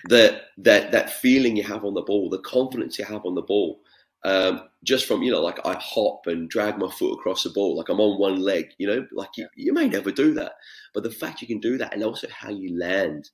that 0.06 0.46
that 0.58 0.92
that 0.92 1.14
feeling 1.14 1.56
you 1.56 1.64
have 1.64 1.86
on 1.86 1.94
the 1.94 2.02
ball, 2.02 2.30
the 2.30 2.40
confidence 2.40 2.98
you 2.98 3.06
have 3.06 3.26
on 3.26 3.36
the 3.36 3.42
ball, 3.42 3.82
um, 4.24 4.62
just 4.84 5.06
from 5.06 5.24
you 5.24 5.32
know 5.32 5.42
like 5.42 5.60
I 5.66 5.74
hop 5.76 6.28
and 6.28 6.50
drag 6.50 6.78
my 6.78 6.90
foot 6.90 7.14
across 7.14 7.44
the 7.44 7.50
ball, 7.50 7.78
like 7.78 7.90
I'm 7.90 8.00
on 8.00 8.20
one 8.20 8.40
leg. 8.40 8.68
You 8.78 8.88
know, 8.88 9.08
like 9.12 9.30
you, 9.38 9.48
you 9.56 9.74
may 9.74 9.88
never 9.88 10.12
do 10.12 10.34
that, 10.36 10.54
but 10.94 11.04
the 11.04 11.12
fact 11.12 11.42
you 11.42 11.48
can 11.48 11.60
do 11.60 11.78
that, 11.78 11.94
and 11.94 12.04
also 12.04 12.28
how 12.30 12.50
you 12.50 12.78
land, 12.78 13.30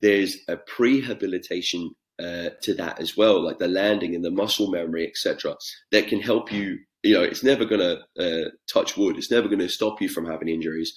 there's 0.00 0.38
a 0.48 0.56
prehabilitation 0.56 1.88
uh, 2.18 2.50
to 2.62 2.74
that 2.74 3.00
as 3.00 3.16
well, 3.16 3.42
like 3.42 3.58
the 3.58 3.68
landing 3.68 4.14
and 4.14 4.24
the 4.24 4.30
muscle 4.30 4.70
memory, 4.70 5.06
etc., 5.06 5.54
that 5.92 6.08
can 6.08 6.20
help 6.20 6.52
you 6.52 6.78
you 7.06 7.14
know, 7.14 7.22
it's 7.22 7.44
never 7.44 7.64
going 7.64 7.80
to 7.80 8.00
uh, 8.18 8.50
touch 8.66 8.96
wood. 8.96 9.16
It's 9.16 9.30
never 9.30 9.46
going 9.46 9.60
to 9.60 9.68
stop 9.68 10.02
you 10.02 10.08
from 10.08 10.26
having 10.26 10.48
injuries, 10.48 10.92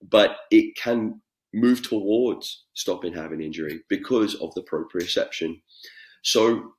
but 0.00 0.36
it 0.52 0.76
can 0.76 1.20
move 1.52 1.82
towards 1.82 2.64
stopping 2.74 3.12
having 3.12 3.42
injury 3.42 3.80
because 3.88 4.34
of 4.36 4.54
the 4.54 4.62
proprioception. 4.62 5.60
So, 6.22 6.74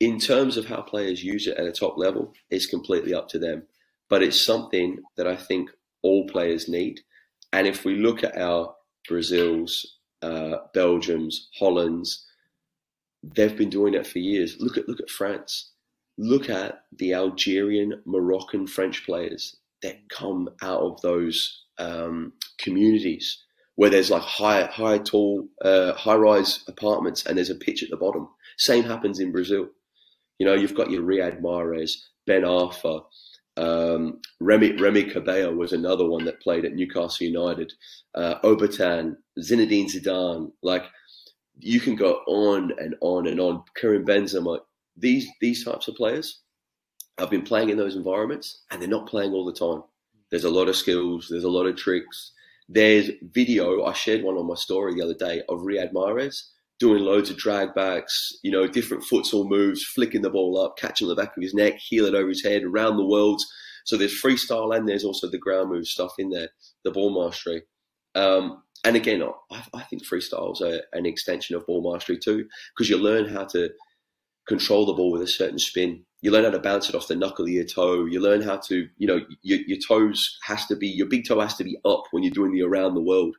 in 0.00 0.18
terms 0.18 0.56
of 0.56 0.66
how 0.66 0.82
players 0.82 1.22
use 1.22 1.46
it 1.46 1.56
at 1.56 1.66
a 1.66 1.72
top 1.72 1.96
level, 1.96 2.32
it's 2.50 2.66
completely 2.66 3.14
up 3.14 3.28
to 3.28 3.38
them. 3.38 3.64
But 4.08 4.22
it's 4.22 4.44
something 4.44 4.98
that 5.16 5.26
I 5.26 5.36
think 5.36 5.70
all 6.02 6.26
players 6.26 6.68
need. 6.68 7.00
And 7.52 7.66
if 7.66 7.84
we 7.84 7.96
look 7.96 8.24
at 8.24 8.36
our 8.36 8.74
Brazils, 9.08 9.98
uh, 10.22 10.56
Belgiums, 10.74 11.34
Hollands, 11.58 12.26
they've 13.22 13.56
been 13.56 13.70
doing 13.70 13.94
it 13.94 14.06
for 14.06 14.18
years. 14.18 14.56
Look 14.58 14.76
at 14.76 14.88
look 14.88 15.00
at 15.00 15.10
France 15.10 15.70
look 16.20 16.50
at 16.50 16.82
the 16.98 17.14
Algerian, 17.14 18.02
Moroccan, 18.04 18.66
French 18.66 19.04
players 19.06 19.56
that 19.82 20.08
come 20.10 20.50
out 20.62 20.82
of 20.82 21.00
those 21.00 21.64
um, 21.78 22.34
communities 22.58 23.42
where 23.76 23.88
there's 23.88 24.10
like 24.10 24.22
high, 24.22 24.64
high, 24.66 24.98
tall, 24.98 25.48
uh, 25.64 25.94
high-rise 25.94 26.62
apartments, 26.68 27.24
and 27.24 27.38
there's 27.38 27.48
a 27.48 27.54
pitch 27.54 27.82
at 27.82 27.88
the 27.88 27.96
bottom. 27.96 28.28
Same 28.58 28.84
happens 28.84 29.18
in 29.18 29.32
Brazil. 29.32 29.68
You 30.40 30.46
know, 30.46 30.54
you've 30.54 30.74
got 30.74 30.90
your 30.90 31.02
Riyad 31.02 31.42
Mahrez, 31.42 31.92
Ben 32.26 32.42
Arfa, 32.42 33.02
um, 33.58 34.20
Remy 34.40 34.76
Remy 34.76 35.04
Cabella 35.04 35.54
was 35.54 35.74
another 35.74 36.08
one 36.08 36.24
that 36.24 36.40
played 36.40 36.64
at 36.64 36.72
Newcastle 36.72 37.26
United. 37.26 37.74
Uh, 38.14 38.40
Obertan, 38.40 39.16
Zinedine 39.38 39.92
Zidane, 39.92 40.50
like 40.62 40.84
you 41.58 41.78
can 41.78 41.94
go 41.94 42.22
on 42.26 42.72
and 42.78 42.94
on 43.02 43.26
and 43.26 43.38
on. 43.38 43.62
Karim 43.76 44.06
Benzema, 44.06 44.60
these 44.96 45.28
these 45.42 45.62
types 45.62 45.88
of 45.88 45.94
players 45.94 46.40
have 47.18 47.28
been 47.28 47.42
playing 47.42 47.68
in 47.68 47.76
those 47.76 47.96
environments 47.96 48.62
and 48.70 48.80
they're 48.80 48.88
not 48.88 49.06
playing 49.06 49.32
all 49.32 49.44
the 49.44 49.52
time. 49.52 49.82
There's 50.30 50.44
a 50.44 50.50
lot 50.50 50.70
of 50.70 50.76
skills, 50.76 51.28
there's 51.28 51.44
a 51.44 51.50
lot 51.50 51.66
of 51.66 51.76
tricks. 51.76 52.32
There's 52.66 53.10
video, 53.20 53.84
I 53.84 53.92
shared 53.92 54.22
one 54.22 54.36
on 54.36 54.46
my 54.46 54.54
story 54.54 54.94
the 54.94 55.02
other 55.02 55.14
day 55.14 55.42
of 55.50 55.58
Riyad 55.58 55.92
Mahrez 55.92 56.44
doing 56.80 57.04
loads 57.04 57.30
of 57.30 57.36
drag 57.36 57.74
backs, 57.74 58.32
you 58.42 58.50
know, 58.50 58.66
different 58.66 59.04
futsal 59.04 59.48
moves, 59.48 59.84
flicking 59.84 60.22
the 60.22 60.30
ball 60.30 60.58
up, 60.58 60.78
catching 60.78 61.06
the 61.06 61.14
back 61.14 61.36
of 61.36 61.42
his 61.42 61.54
neck, 61.54 61.74
heel 61.78 62.06
it 62.06 62.14
over 62.14 62.28
his 62.30 62.42
head, 62.42 62.64
around 62.64 62.96
the 62.96 63.04
world. 63.04 63.40
So 63.84 63.96
there's 63.96 64.20
freestyle 64.20 64.74
and 64.74 64.88
there's 64.88 65.04
also 65.04 65.28
the 65.28 65.38
ground 65.38 65.70
move 65.70 65.86
stuff 65.86 66.14
in 66.18 66.30
there, 66.30 66.48
the 66.84 66.90
ball 66.90 67.22
mastery. 67.22 67.62
Um, 68.14 68.62
and 68.84 68.96
again, 68.96 69.22
I, 69.52 69.62
I 69.74 69.82
think 69.82 70.04
freestyle 70.04 70.52
is 70.52 70.82
an 70.92 71.06
extension 71.06 71.54
of 71.54 71.66
ball 71.66 71.92
mastery 71.92 72.18
too, 72.18 72.46
because 72.74 72.88
you 72.88 72.96
learn 72.96 73.28
how 73.28 73.44
to 73.46 73.70
control 74.48 74.86
the 74.86 74.94
ball 74.94 75.12
with 75.12 75.22
a 75.22 75.26
certain 75.26 75.58
spin. 75.58 76.04
You 76.22 76.30
learn 76.30 76.44
how 76.44 76.50
to 76.50 76.58
bounce 76.58 76.88
it 76.88 76.94
off 76.94 77.08
the 77.08 77.14
knuckle 77.14 77.44
of 77.44 77.50
your 77.50 77.64
toe. 77.64 78.04
You 78.04 78.20
learn 78.20 78.42
how 78.42 78.56
to, 78.56 78.88
you 78.96 79.06
know, 79.06 79.20
your, 79.42 79.60
your 79.60 79.78
toes 79.86 80.38
has 80.44 80.66
to 80.66 80.76
be, 80.76 80.88
your 80.88 81.06
big 81.06 81.26
toe 81.26 81.40
has 81.40 81.56
to 81.56 81.64
be 81.64 81.78
up 81.84 82.04
when 82.10 82.22
you're 82.22 82.32
doing 82.32 82.52
the 82.52 82.62
around 82.62 82.94
the 82.94 83.02
world. 83.02 83.36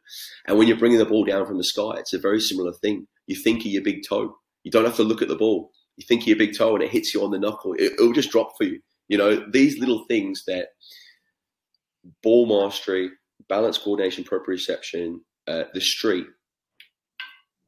And 0.47 0.57
when 0.57 0.67
you're 0.67 0.77
bringing 0.77 0.99
the 0.99 1.05
ball 1.05 1.25
down 1.25 1.45
from 1.45 1.57
the 1.57 1.63
sky, 1.63 1.93
it's 1.97 2.13
a 2.13 2.19
very 2.19 2.39
similar 2.39 2.71
thing. 2.73 3.07
You 3.31 3.37
think 3.37 3.61
of 3.61 3.67
your 3.67 3.81
big 3.81 4.01
toe. 4.05 4.35
You 4.65 4.71
don't 4.71 4.83
have 4.83 4.97
to 4.97 5.03
look 5.03 5.21
at 5.21 5.29
the 5.29 5.37
ball. 5.37 5.71
You 5.95 6.05
think 6.05 6.23
of 6.23 6.27
your 6.27 6.37
big 6.37 6.53
toe 6.53 6.75
and 6.75 6.83
it 6.83 6.91
hits 6.91 7.13
you 7.13 7.23
on 7.23 7.31
the 7.31 7.39
knuckle. 7.39 7.73
It, 7.75 7.93
it'll 7.93 8.11
just 8.11 8.29
drop 8.29 8.57
for 8.57 8.65
you. 8.65 8.81
You 9.07 9.17
know, 9.17 9.49
these 9.51 9.79
little 9.79 10.03
things 10.09 10.43
that 10.47 10.67
ball 12.21 12.45
mastery, 12.45 13.09
balance 13.47 13.77
coordination, 13.77 14.25
proprioception, 14.25 15.21
uh, 15.47 15.63
the 15.73 15.79
street, 15.79 16.27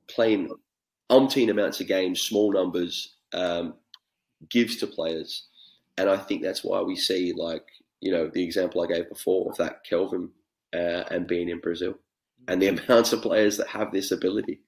playing 0.10 0.50
umpteen 1.10 1.50
amounts 1.50 1.80
of 1.80 1.88
games, 1.88 2.20
small 2.20 2.52
numbers, 2.52 3.16
um, 3.32 3.76
gives 4.50 4.76
to 4.78 4.88
players. 4.88 5.48
And 5.98 6.10
I 6.10 6.18
think 6.18 6.42
that's 6.42 6.62
why 6.62 6.82
we 6.82 6.98
see, 6.98 7.32
like, 7.32 7.66
you 8.02 8.12
know, 8.12 8.30
the 8.34 8.44
example 8.44 8.82
I 8.82 8.88
gave 8.88 9.08
before 9.08 9.50
of 9.50 9.58
that 9.60 9.86
Kelvin 9.86 10.30
uh, 10.76 11.06
and 11.10 11.26
being 11.26 11.48
in 11.48 11.62
Brazil 11.62 11.94
and 12.50 12.62
the 12.62 12.68
amounts 12.90 13.14
of 13.14 13.22
players 13.22 13.56
that 13.56 13.68
have 13.68 13.94
this 13.94 14.12
ability. 14.12 14.60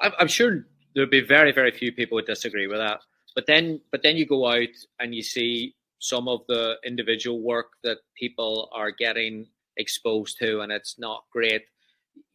I'm 0.00 0.28
sure 0.28 0.66
there'll 0.94 1.10
be 1.10 1.20
very, 1.20 1.52
very 1.52 1.70
few 1.70 1.92
people 1.92 2.16
would 2.16 2.26
disagree 2.26 2.66
with 2.66 2.78
that. 2.78 3.00
But 3.34 3.46
then, 3.46 3.80
but 3.90 4.02
then 4.02 4.16
you 4.16 4.26
go 4.26 4.46
out 4.46 4.68
and 5.00 5.14
you 5.14 5.22
see 5.22 5.74
some 5.98 6.28
of 6.28 6.40
the 6.48 6.76
individual 6.84 7.40
work 7.40 7.72
that 7.82 7.98
people 8.16 8.68
are 8.72 8.90
getting 8.90 9.46
exposed 9.76 10.38
to, 10.38 10.60
and 10.60 10.70
it's 10.70 10.98
not 10.98 11.24
great. 11.32 11.62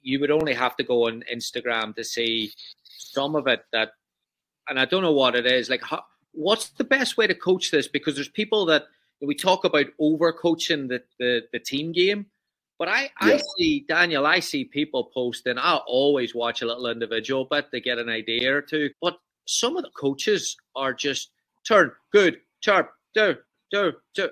You 0.01 0.20
would 0.20 0.32
only 0.32 0.53
have 0.53 0.76
to 0.78 0.84
go 0.84 1.07
on 1.07 1.24
Instagram 1.32 1.95
to 1.95 2.03
see 2.03 2.51
some 2.86 3.36
of 3.36 3.47
it 3.47 3.62
that 3.72 3.91
and 4.70 4.80
I 4.80 4.86
don't 4.86 5.01
know 5.01 5.12
what 5.12 5.36
it 5.36 5.45
is. 5.45 5.70
Like, 5.70 5.84
how, 5.84 6.03
what's 6.32 6.70
the 6.70 6.84
best 6.84 7.18
way 7.18 7.28
to 7.28 7.36
coach 7.36 7.72
this? 7.72 7.88
Because 7.88 8.16
there's 8.16 8.30
people 8.30 8.66
that 8.68 8.84
we 9.22 9.36
talk 9.36 9.66
about 9.66 9.88
over 9.99 10.32
coaching 10.32 10.88
the, 10.88 11.01
the, 11.18 11.41
the 11.51 11.60
team 11.60 11.91
game. 11.91 12.28
But 12.80 12.88
I, 12.88 13.01
yeah. 13.21 13.34
I 13.34 13.41
see, 13.57 13.86
Daniel, 13.88 14.25
I 14.25 14.39
see 14.39 14.63
people 14.63 15.11
posting. 15.13 15.57
I 15.57 15.75
always 15.86 16.34
watch 16.34 16.61
a 16.61 16.65
little 16.65 16.88
individual 16.88 17.45
but 17.49 17.69
to 17.71 17.82
get 17.82 17.99
an 17.99 18.07
idea 18.07 18.55
or 18.55 18.61
two. 18.61 18.89
But 19.01 19.19
some 19.45 19.75
of 19.75 19.84
the 19.84 19.91
coaches 19.91 20.55
are 20.75 20.93
just 20.93 21.32
turn, 21.67 21.91
good, 22.13 22.39
sharp, 22.61 22.91
do, 23.13 23.36
do, 23.71 23.91
do. 24.15 24.30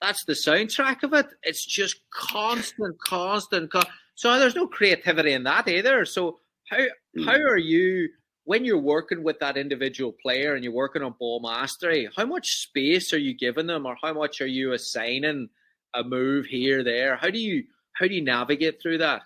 That's 0.00 0.24
the 0.24 0.34
soundtrack 0.34 1.02
of 1.02 1.12
it. 1.12 1.26
It's 1.42 1.66
just 1.66 2.00
constant, 2.10 2.96
constant. 3.00 3.72
Con- 3.72 3.82
so 4.14 4.38
there's 4.38 4.54
no 4.54 4.68
creativity 4.68 5.32
in 5.32 5.42
that 5.44 5.66
either. 5.68 6.04
So 6.04 6.38
how 6.70 6.78
mm. 6.78 7.24
how 7.24 7.32
are 7.32 7.58
you 7.58 8.08
when 8.44 8.64
you're 8.64 8.78
working 8.78 9.22
with 9.22 9.40
that 9.40 9.56
individual 9.56 10.14
player 10.22 10.54
and 10.54 10.62
you're 10.62 10.72
working 10.72 11.02
on 11.02 11.14
ball 11.18 11.40
mastery, 11.40 12.08
how 12.16 12.24
much 12.24 12.62
space 12.62 13.12
are 13.12 13.18
you 13.18 13.34
giving 13.34 13.66
them, 13.66 13.86
or 13.86 13.96
how 14.00 14.12
much 14.12 14.40
are 14.40 14.46
you 14.46 14.72
assigning 14.72 15.48
a 15.94 16.04
move 16.04 16.46
here, 16.46 16.84
there? 16.84 17.16
How 17.16 17.28
do 17.28 17.38
you 17.38 17.64
how 17.98 18.06
do 18.06 18.14
you 18.14 18.22
navigate 18.22 18.80
through 18.80 18.98
that? 18.98 19.22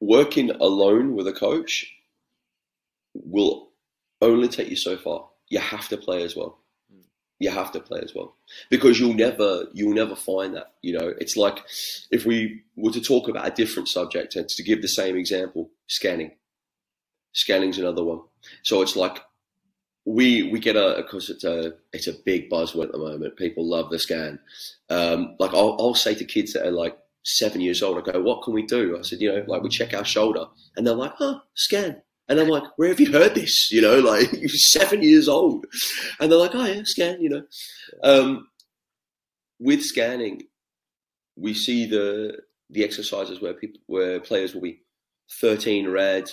Working 0.00 0.50
alone 0.50 1.14
with 1.14 1.26
a 1.26 1.32
coach 1.32 1.92
will 3.14 3.70
only 4.20 4.48
take 4.48 4.68
you 4.70 4.76
so 4.76 4.96
far. 4.96 5.28
You 5.48 5.58
have 5.58 5.88
to 5.88 5.96
play 5.96 6.22
as 6.22 6.36
well. 6.36 6.58
Hmm. 6.92 7.00
You 7.40 7.50
have 7.50 7.72
to 7.72 7.80
play 7.80 8.00
as 8.02 8.14
well 8.14 8.34
because 8.70 9.00
you'll 9.00 9.14
never 9.14 9.64
you'll 9.72 9.94
never 9.94 10.14
find 10.14 10.54
that. 10.54 10.74
You 10.82 10.98
know, 10.98 11.14
it's 11.18 11.36
like 11.36 11.58
if 12.10 12.24
we 12.24 12.62
were 12.76 12.92
to 12.92 13.00
talk 13.00 13.28
about 13.28 13.48
a 13.48 13.54
different 13.54 13.88
subject 13.88 14.36
and 14.36 14.48
to 14.48 14.62
give 14.62 14.82
the 14.82 14.88
same 14.88 15.16
example, 15.16 15.70
scanning 15.88 16.32
Scanning's 17.32 17.78
another 17.78 18.02
one. 18.02 18.20
So 18.62 18.82
it's 18.82 18.96
like 18.96 19.18
we 20.08 20.44
we 20.44 20.58
get 20.58 20.76
a 20.76 20.94
because 20.96 21.28
it's 21.28 21.44
a 21.44 21.74
it's 21.92 22.06
a 22.06 22.14
big 22.24 22.48
buzzword 22.48 22.86
at 22.86 22.92
the 22.92 22.98
moment. 22.98 23.36
People 23.36 23.68
love 23.68 23.90
the 23.90 23.98
scan. 23.98 24.38
Um, 24.88 25.36
like 25.38 25.52
I'll, 25.52 25.76
I'll 25.78 25.94
say 25.94 26.14
to 26.14 26.24
kids 26.24 26.54
that 26.54 26.66
are 26.66 26.70
like 26.70 26.96
seven 27.24 27.60
years 27.60 27.82
old, 27.82 27.98
I 27.98 28.12
go, 28.12 28.22
"What 28.22 28.42
can 28.42 28.54
we 28.54 28.62
do?" 28.62 28.96
I 28.98 29.02
said, 29.02 29.20
"You 29.20 29.32
know, 29.32 29.44
like 29.46 29.62
we 29.62 29.68
check 29.68 29.92
our 29.92 30.06
shoulder," 30.06 30.46
and 30.76 30.86
they're 30.86 30.94
like, 30.94 31.12
"Oh, 31.20 31.42
scan." 31.54 32.02
And 32.30 32.38
I'm 32.38 32.48
like, 32.48 32.64
where 32.76 32.90
have 32.90 33.00
you 33.00 33.10
heard 33.10 33.34
this? 33.34 33.70
You 33.72 33.80
know, 33.80 34.00
like 34.00 34.30
you're 34.32 34.48
seven 34.74 35.02
years 35.02 35.28
old. 35.28 35.64
And 36.20 36.30
they're 36.30 36.38
like, 36.38 36.54
oh 36.54 36.64
yeah, 36.64 36.82
scan, 36.84 37.22
you 37.22 37.30
know. 37.30 37.42
Um, 38.04 38.48
with 39.58 39.82
scanning, 39.82 40.42
we 41.36 41.54
see 41.54 41.86
the 41.86 42.38
the 42.70 42.84
exercises 42.84 43.40
where 43.40 43.54
people 43.54 43.80
where 43.86 44.20
players 44.20 44.54
will 44.54 44.60
be 44.60 44.82
13 45.40 45.88
red, 45.88 46.30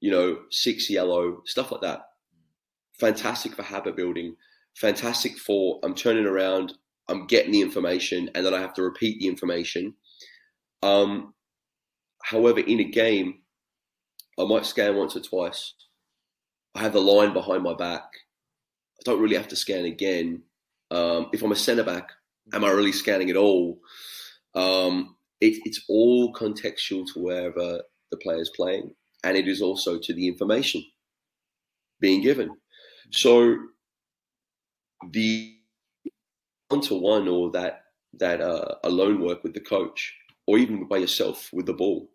you 0.00 0.10
know, 0.10 0.38
six 0.50 0.88
yellow, 0.88 1.42
stuff 1.44 1.70
like 1.72 1.82
that. 1.82 2.06
Fantastic 3.00 3.54
for 3.54 3.62
habit 3.62 3.96
building. 3.96 4.36
Fantastic 4.76 5.38
for 5.38 5.80
I'm 5.82 5.94
turning 5.94 6.26
around, 6.26 6.74
I'm 7.08 7.26
getting 7.26 7.52
the 7.52 7.60
information, 7.60 8.30
and 8.34 8.44
then 8.44 8.54
I 8.54 8.60
have 8.60 8.74
to 8.74 8.82
repeat 8.82 9.20
the 9.20 9.28
information. 9.28 9.94
Um, 10.82 11.34
however, 12.22 12.60
in 12.60 12.80
a 12.80 12.84
game, 12.84 13.40
I 14.38 14.44
might 14.44 14.66
scan 14.66 14.96
once 14.96 15.16
or 15.16 15.20
twice. 15.20 15.74
I 16.74 16.80
have 16.80 16.92
the 16.92 17.00
line 17.00 17.32
behind 17.32 17.62
my 17.62 17.74
back. 17.74 18.02
I 18.02 19.02
don't 19.04 19.20
really 19.20 19.36
have 19.36 19.48
to 19.48 19.56
scan 19.56 19.84
again. 19.84 20.42
Um, 20.90 21.28
if 21.32 21.42
I'm 21.42 21.52
a 21.52 21.56
centre 21.56 21.84
back, 21.84 22.10
am 22.52 22.64
I 22.64 22.70
really 22.70 22.92
scanning 22.92 23.30
at 23.30 23.36
all? 23.36 23.78
Um, 24.54 25.16
it, 25.40 25.60
it's 25.64 25.84
all 25.88 26.32
contextual 26.32 27.04
to 27.12 27.20
wherever 27.20 27.80
the 28.10 28.16
player 28.18 28.40
is 28.40 28.50
playing, 28.54 28.94
and 29.24 29.36
it 29.36 29.48
is 29.48 29.62
also 29.62 29.98
to 29.98 30.12
the 30.12 30.26
information 30.28 30.84
being 32.00 32.22
given. 32.22 32.56
So 33.10 33.56
the 35.10 35.54
one 36.68 36.80
to 36.82 36.94
one 36.94 37.28
or 37.28 37.50
that 37.52 37.84
that 38.18 38.40
uh, 38.40 38.76
alone 38.84 39.20
work 39.20 39.42
with 39.42 39.54
the 39.54 39.60
coach, 39.60 40.14
or 40.46 40.58
even 40.58 40.86
by 40.86 40.98
yourself 40.98 41.50
with 41.52 41.66
the 41.66 41.72
ball, 41.72 42.08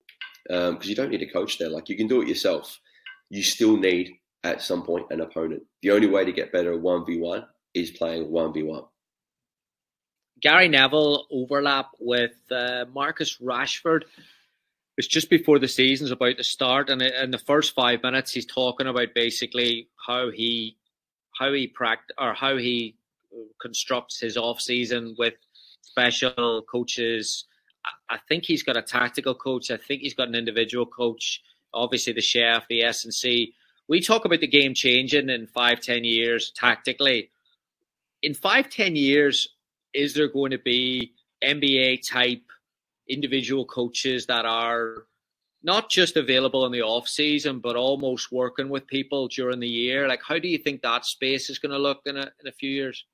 because 0.47 0.69
um, 0.69 0.79
you 0.83 0.95
don't 0.95 1.09
need 1.09 1.21
a 1.21 1.31
coach 1.31 1.57
there. 1.57 1.69
Like 1.69 1.89
you 1.89 1.97
can 1.97 2.07
do 2.07 2.21
it 2.21 2.27
yourself. 2.27 2.79
You 3.29 3.43
still 3.43 3.77
need 3.77 4.11
at 4.43 4.61
some 4.61 4.83
point 4.83 5.07
an 5.11 5.21
opponent. 5.21 5.63
The 5.81 5.91
only 5.91 6.07
way 6.07 6.25
to 6.25 6.31
get 6.31 6.51
better 6.51 6.77
one 6.77 7.05
v 7.05 7.19
one 7.19 7.45
is 7.73 7.91
playing 7.91 8.31
one 8.31 8.53
v 8.53 8.63
one. 8.63 8.83
Gary 10.41 10.69
Neville 10.69 11.27
overlap 11.31 11.87
with 11.99 12.31
uh, 12.49 12.85
Marcus 12.93 13.37
Rashford. 13.39 14.03
It's 14.97 15.07
just 15.07 15.29
before 15.29 15.59
the 15.59 15.67
season's 15.67 16.11
about 16.11 16.37
to 16.37 16.43
start, 16.43 16.89
and 16.89 17.01
in 17.01 17.31
the 17.31 17.37
first 17.37 17.73
five 17.73 18.01
minutes, 18.03 18.31
he's 18.31 18.45
talking 18.45 18.87
about 18.87 19.13
basically 19.13 19.89
how 20.07 20.29
he 20.31 20.77
how 21.39 21.53
he 21.53 21.67
pract 21.67 22.11
or 22.17 22.33
how 22.33 22.57
he 22.57 22.95
constructs 23.61 24.19
his 24.19 24.35
off 24.35 24.59
season 24.59 25.15
with 25.17 25.35
special 25.81 26.61
coaches. 26.69 27.45
I 28.09 28.17
think 28.27 28.43
he's 28.45 28.61
got 28.61 28.75
a 28.75 28.81
tactical 28.81 29.33
coach. 29.33 29.71
I 29.71 29.77
think 29.77 30.01
he's 30.01 30.13
got 30.13 30.27
an 30.27 30.35
individual 30.35 30.85
coach. 30.85 31.41
Obviously, 31.73 32.13
the 32.13 32.21
chef, 32.21 32.67
the 32.67 32.83
S 32.83 33.05
and 33.05 33.13
C. 33.13 33.53
We 33.87 34.01
talk 34.01 34.25
about 34.25 34.41
the 34.41 34.47
game 34.47 34.73
changing 34.73 35.29
in 35.29 35.47
five, 35.47 35.79
ten 35.79 36.03
years 36.03 36.51
tactically. 36.55 37.29
In 38.21 38.33
five, 38.33 38.69
ten 38.69 38.95
years, 38.95 39.47
is 39.93 40.13
there 40.13 40.27
going 40.27 40.51
to 40.51 40.59
be 40.59 41.13
NBA 41.43 42.07
type 42.07 42.43
individual 43.07 43.65
coaches 43.65 44.25
that 44.25 44.45
are 44.45 45.05
not 45.63 45.89
just 45.89 46.15
available 46.15 46.65
in 46.65 46.71
the 46.71 46.81
off 46.81 47.07
season, 47.07 47.59
but 47.59 47.75
almost 47.75 48.31
working 48.31 48.69
with 48.69 48.87
people 48.87 49.27
during 49.27 49.59
the 49.59 49.67
year? 49.67 50.07
Like, 50.07 50.21
how 50.27 50.39
do 50.39 50.47
you 50.47 50.57
think 50.57 50.81
that 50.81 51.05
space 51.05 51.49
is 51.49 51.59
going 51.59 51.71
to 51.71 51.79
look 51.79 52.01
in 52.05 52.17
a 52.17 52.31
in 52.41 52.47
a 52.47 52.51
few 52.51 52.69
years? 52.69 53.05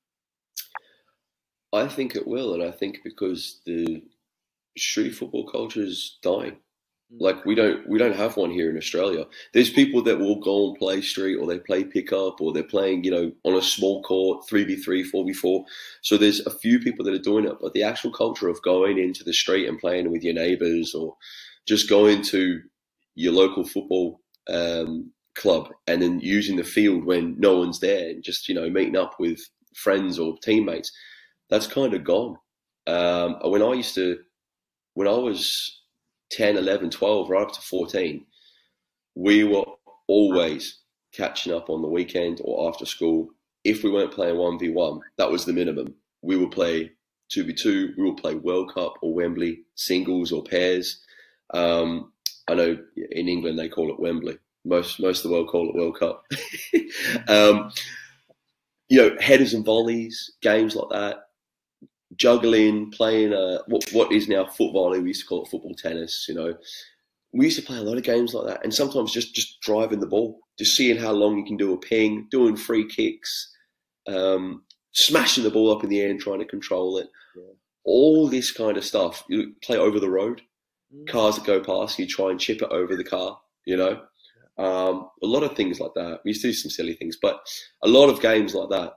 I 1.73 1.87
think 1.87 2.15
it 2.15 2.27
will, 2.27 2.53
and 2.53 2.63
I 2.63 2.71
think 2.71 2.99
because 3.03 3.61
the 3.65 4.03
street 4.77 5.15
football 5.15 5.45
culture 5.45 5.81
is 5.81 6.17
dying. 6.21 6.57
Mm. 7.13 7.21
Like 7.21 7.45
we 7.45 7.55
don't 7.55 7.87
we 7.87 7.97
don't 7.97 8.15
have 8.15 8.37
one 8.37 8.51
here 8.51 8.69
in 8.69 8.77
Australia. 8.77 9.25
There's 9.53 9.69
people 9.69 10.01
that 10.03 10.19
will 10.19 10.39
go 10.39 10.69
and 10.69 10.77
play 10.77 11.01
street 11.01 11.35
or 11.35 11.47
they 11.47 11.59
play 11.59 11.83
pickup 11.83 12.41
or 12.41 12.53
they're 12.53 12.63
playing, 12.63 13.03
you 13.03 13.11
know, 13.11 13.31
on 13.43 13.55
a 13.55 13.61
small 13.61 14.01
court, 14.03 14.47
three 14.47 14.63
v 14.63 14.75
three, 14.75 15.03
four 15.03 15.25
v 15.25 15.33
four. 15.33 15.65
So 16.01 16.17
there's 16.17 16.45
a 16.45 16.51
few 16.51 16.79
people 16.79 17.05
that 17.05 17.13
are 17.13 17.19
doing 17.19 17.45
it, 17.45 17.57
but 17.61 17.73
the 17.73 17.83
actual 17.83 18.11
culture 18.11 18.47
of 18.47 18.61
going 18.61 18.97
into 18.97 19.23
the 19.23 19.33
street 19.33 19.67
and 19.67 19.79
playing 19.79 20.11
with 20.11 20.23
your 20.23 20.33
neighbours 20.33 20.95
or 20.95 21.15
just 21.67 21.89
going 21.89 22.21
to 22.23 22.61
your 23.15 23.33
local 23.33 23.65
football 23.65 24.21
um, 24.49 25.11
club 25.35 25.69
and 25.87 26.01
then 26.01 26.19
using 26.19 26.55
the 26.55 26.63
field 26.63 27.05
when 27.05 27.35
no 27.39 27.57
one's 27.59 27.79
there 27.79 28.09
and 28.09 28.23
just, 28.23 28.47
you 28.47 28.55
know, 28.55 28.69
meeting 28.69 28.97
up 28.97 29.15
with 29.19 29.39
friends 29.75 30.17
or 30.19 30.37
teammates, 30.41 30.91
that's 31.49 31.67
kind 31.67 31.93
of 31.93 32.03
gone. 32.03 32.37
Um, 32.87 33.37
when 33.43 33.61
I 33.61 33.73
used 33.73 33.95
to, 33.95 34.19
when 34.93 35.07
I 35.07 35.13
was 35.13 35.81
10, 36.31 36.57
11, 36.57 36.89
12, 36.89 37.29
right 37.29 37.43
up 37.43 37.51
to 37.53 37.61
14, 37.61 38.25
we 39.15 39.43
were 39.43 39.65
always 40.07 40.79
catching 41.13 41.53
up 41.53 41.69
on 41.69 41.81
the 41.81 41.87
weekend 41.87 42.41
or 42.43 42.69
after 42.69 42.85
school. 42.85 43.29
If 43.63 43.83
we 43.83 43.89
weren't 43.89 44.11
playing 44.11 44.35
1v1, 44.35 44.99
that 45.17 45.31
was 45.31 45.45
the 45.45 45.53
minimum. 45.53 45.95
We 46.21 46.37
would 46.37 46.51
play 46.51 46.91
2v2, 47.31 47.97
we 47.97 48.03
would 48.03 48.17
play 48.17 48.35
World 48.35 48.73
Cup 48.73 48.93
or 49.01 49.13
Wembley, 49.13 49.63
singles 49.75 50.31
or 50.31 50.43
pairs. 50.43 51.01
Um, 51.53 52.11
I 52.47 52.53
know 52.53 52.77
in 52.95 53.27
England 53.27 53.57
they 53.57 53.69
call 53.69 53.91
it 53.91 53.99
Wembley. 53.99 54.37
Most 54.63 54.99
most 54.99 55.23
of 55.23 55.29
the 55.29 55.35
world 55.35 55.49
call 55.49 55.69
it 55.69 55.75
World 55.75 55.99
Cup. 55.99 56.25
um, 57.27 57.71
you 58.89 58.97
know, 58.97 59.15
headers 59.19 59.53
and 59.53 59.65
volleys, 59.65 60.31
games 60.41 60.75
like 60.75 60.89
that 60.91 61.25
juggling, 62.17 62.91
playing 62.91 63.33
uh, 63.33 63.59
what 63.67 63.83
what 63.91 64.11
is 64.11 64.27
now 64.27 64.45
football. 64.45 64.91
We 64.91 65.07
used 65.07 65.21
to 65.21 65.27
call 65.27 65.43
it 65.43 65.49
football 65.49 65.75
tennis. 65.75 66.25
You 66.27 66.35
know, 66.35 66.57
we 67.33 67.45
used 67.45 67.59
to 67.59 67.65
play 67.65 67.77
a 67.77 67.81
lot 67.81 67.97
of 67.97 68.03
games 68.03 68.33
like 68.33 68.47
that, 68.47 68.63
and 68.63 68.73
sometimes 68.73 69.11
just 69.11 69.33
just 69.33 69.59
driving 69.61 69.99
the 69.99 70.07
ball, 70.07 70.39
just 70.57 70.75
seeing 70.75 70.97
how 70.97 71.11
long 71.11 71.37
you 71.37 71.45
can 71.45 71.57
do 71.57 71.73
a 71.73 71.77
ping, 71.77 72.27
doing 72.31 72.55
free 72.55 72.87
kicks, 72.87 73.53
um, 74.07 74.63
smashing 74.93 75.43
the 75.43 75.51
ball 75.51 75.75
up 75.75 75.83
in 75.83 75.89
the 75.89 76.01
air 76.01 76.09
and 76.09 76.19
trying 76.19 76.39
to 76.39 76.45
control 76.45 76.97
it. 76.97 77.07
Yeah. 77.35 77.53
All 77.83 78.27
this 78.27 78.51
kind 78.51 78.77
of 78.77 78.85
stuff. 78.85 79.23
You 79.29 79.53
play 79.63 79.77
over 79.77 79.99
the 79.99 80.09
road. 80.09 80.41
Cars 81.07 81.35
that 81.35 81.45
go 81.45 81.59
past, 81.61 81.99
you 81.99 82.07
try 82.07 82.31
and 82.31 82.39
chip 82.39 82.61
it 82.61 82.71
over 82.71 82.95
the 82.95 83.03
car. 83.03 83.39
You 83.65 83.77
know. 83.77 84.01
Um, 84.57 85.09
a 85.21 85.27
lot 85.27 85.43
of 85.43 85.55
things 85.55 85.81
like 85.81 85.93
that. 85.95 86.21
We 86.23 86.29
used 86.29 86.41
to 86.43 86.47
do 86.47 86.53
some 86.53 86.71
silly 86.71 86.93
things, 86.93 87.17
but 87.21 87.45
a 87.83 87.89
lot 87.89 88.09
of 88.09 88.21
games 88.21 88.55
like 88.55 88.69
that, 88.69 88.93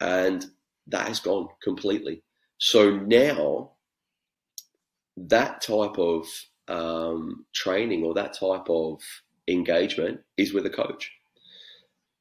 and 0.00 0.46
that 0.86 1.08
has 1.08 1.20
gone 1.20 1.48
completely. 1.62 2.22
So 2.58 2.96
now 2.96 3.72
that 5.16 5.60
type 5.60 5.98
of 5.98 6.26
um, 6.68 7.44
training 7.52 8.04
or 8.04 8.14
that 8.14 8.32
type 8.32 8.68
of 8.68 9.00
engagement 9.48 10.20
is 10.36 10.52
with 10.52 10.66
a 10.66 10.70
coach, 10.70 11.12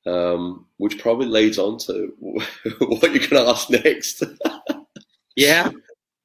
um, 0.05 0.65
which 0.77 0.99
probably 0.99 1.27
leads 1.27 1.57
on 1.57 1.77
to 1.79 2.13
what 2.19 2.49
you're 2.79 3.27
going 3.27 3.29
to 3.29 3.47
ask 3.47 3.69
next. 3.69 4.23
yeah, 5.35 5.69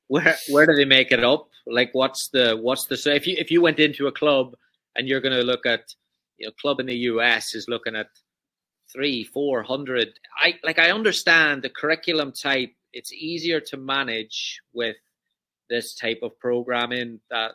where 0.08 0.36
where 0.50 0.66
do 0.66 0.74
they 0.74 0.84
make 0.84 1.12
it 1.12 1.24
up? 1.24 1.47
Like, 1.70 1.90
what's 1.92 2.28
the 2.28 2.56
what's 2.56 2.86
the 2.86 2.96
so 2.96 3.10
if 3.10 3.26
you 3.26 3.36
if 3.38 3.50
you 3.50 3.60
went 3.60 3.78
into 3.78 4.06
a 4.06 4.12
club 4.12 4.54
and 4.96 5.06
you're 5.06 5.20
going 5.20 5.36
to 5.36 5.44
look 5.44 5.66
at 5.66 5.82
you 6.38 6.46
know 6.46 6.52
club 6.60 6.80
in 6.80 6.86
the 6.86 6.96
US 7.12 7.54
is 7.54 7.68
looking 7.68 7.96
at 7.96 8.08
three 8.92 9.24
four 9.24 9.62
hundred. 9.62 10.08
I 10.36 10.54
like 10.64 10.78
I 10.78 10.90
understand 10.90 11.62
the 11.62 11.70
curriculum 11.70 12.32
type 12.32 12.72
it's 12.92 13.12
easier 13.12 13.60
to 13.60 13.76
manage 13.76 14.60
with 14.72 14.96
this 15.68 15.94
type 15.94 16.20
of 16.22 16.38
programming 16.38 17.20
that 17.30 17.52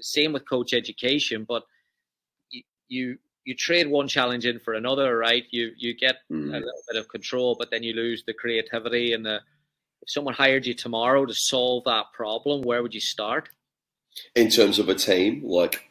same 0.00 0.32
with 0.32 0.48
coach 0.48 0.72
education 0.72 1.44
but 1.46 1.64
you 2.50 2.62
you, 2.88 3.18
you 3.44 3.54
trade 3.54 3.88
one 3.88 4.08
challenge 4.08 4.46
in 4.46 4.58
for 4.58 4.74
another 4.74 5.18
right 5.18 5.44
you 5.50 5.72
you 5.76 5.94
get 5.94 6.16
mm. 6.30 6.48
a 6.50 6.58
little 6.58 6.82
bit 6.90 6.98
of 6.98 7.08
control 7.08 7.56
but 7.58 7.70
then 7.70 7.82
you 7.82 7.92
lose 7.92 8.22
the 8.24 8.34
creativity 8.34 9.12
and 9.12 9.24
the 9.26 9.40
if 10.02 10.10
someone 10.10 10.34
hired 10.34 10.66
you 10.66 10.74
tomorrow 10.74 11.24
to 11.24 11.34
solve 11.34 11.84
that 11.84 12.06
problem 12.12 12.62
where 12.62 12.82
would 12.82 12.94
you 12.94 13.00
start 13.00 13.48
in 14.34 14.50
terms 14.50 14.78
of 14.78 14.88
a 14.88 14.94
team 14.94 15.42
like 15.44 15.88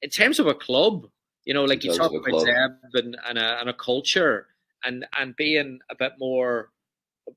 in 0.00 0.10
terms 0.10 0.38
of 0.38 0.46
a 0.46 0.54
club 0.54 1.06
you 1.44 1.54
know 1.54 1.64
like 1.64 1.84
you 1.84 1.94
talk 1.94 2.12
about 2.12 2.40
Zeb 2.40 2.72
and, 2.94 3.16
and, 3.28 3.38
a, 3.38 3.60
and 3.60 3.68
a 3.68 3.74
culture 3.74 4.48
and 4.84 5.06
and 5.18 5.36
being 5.36 5.78
a 5.90 5.94
bit 5.94 6.12
more 6.18 6.70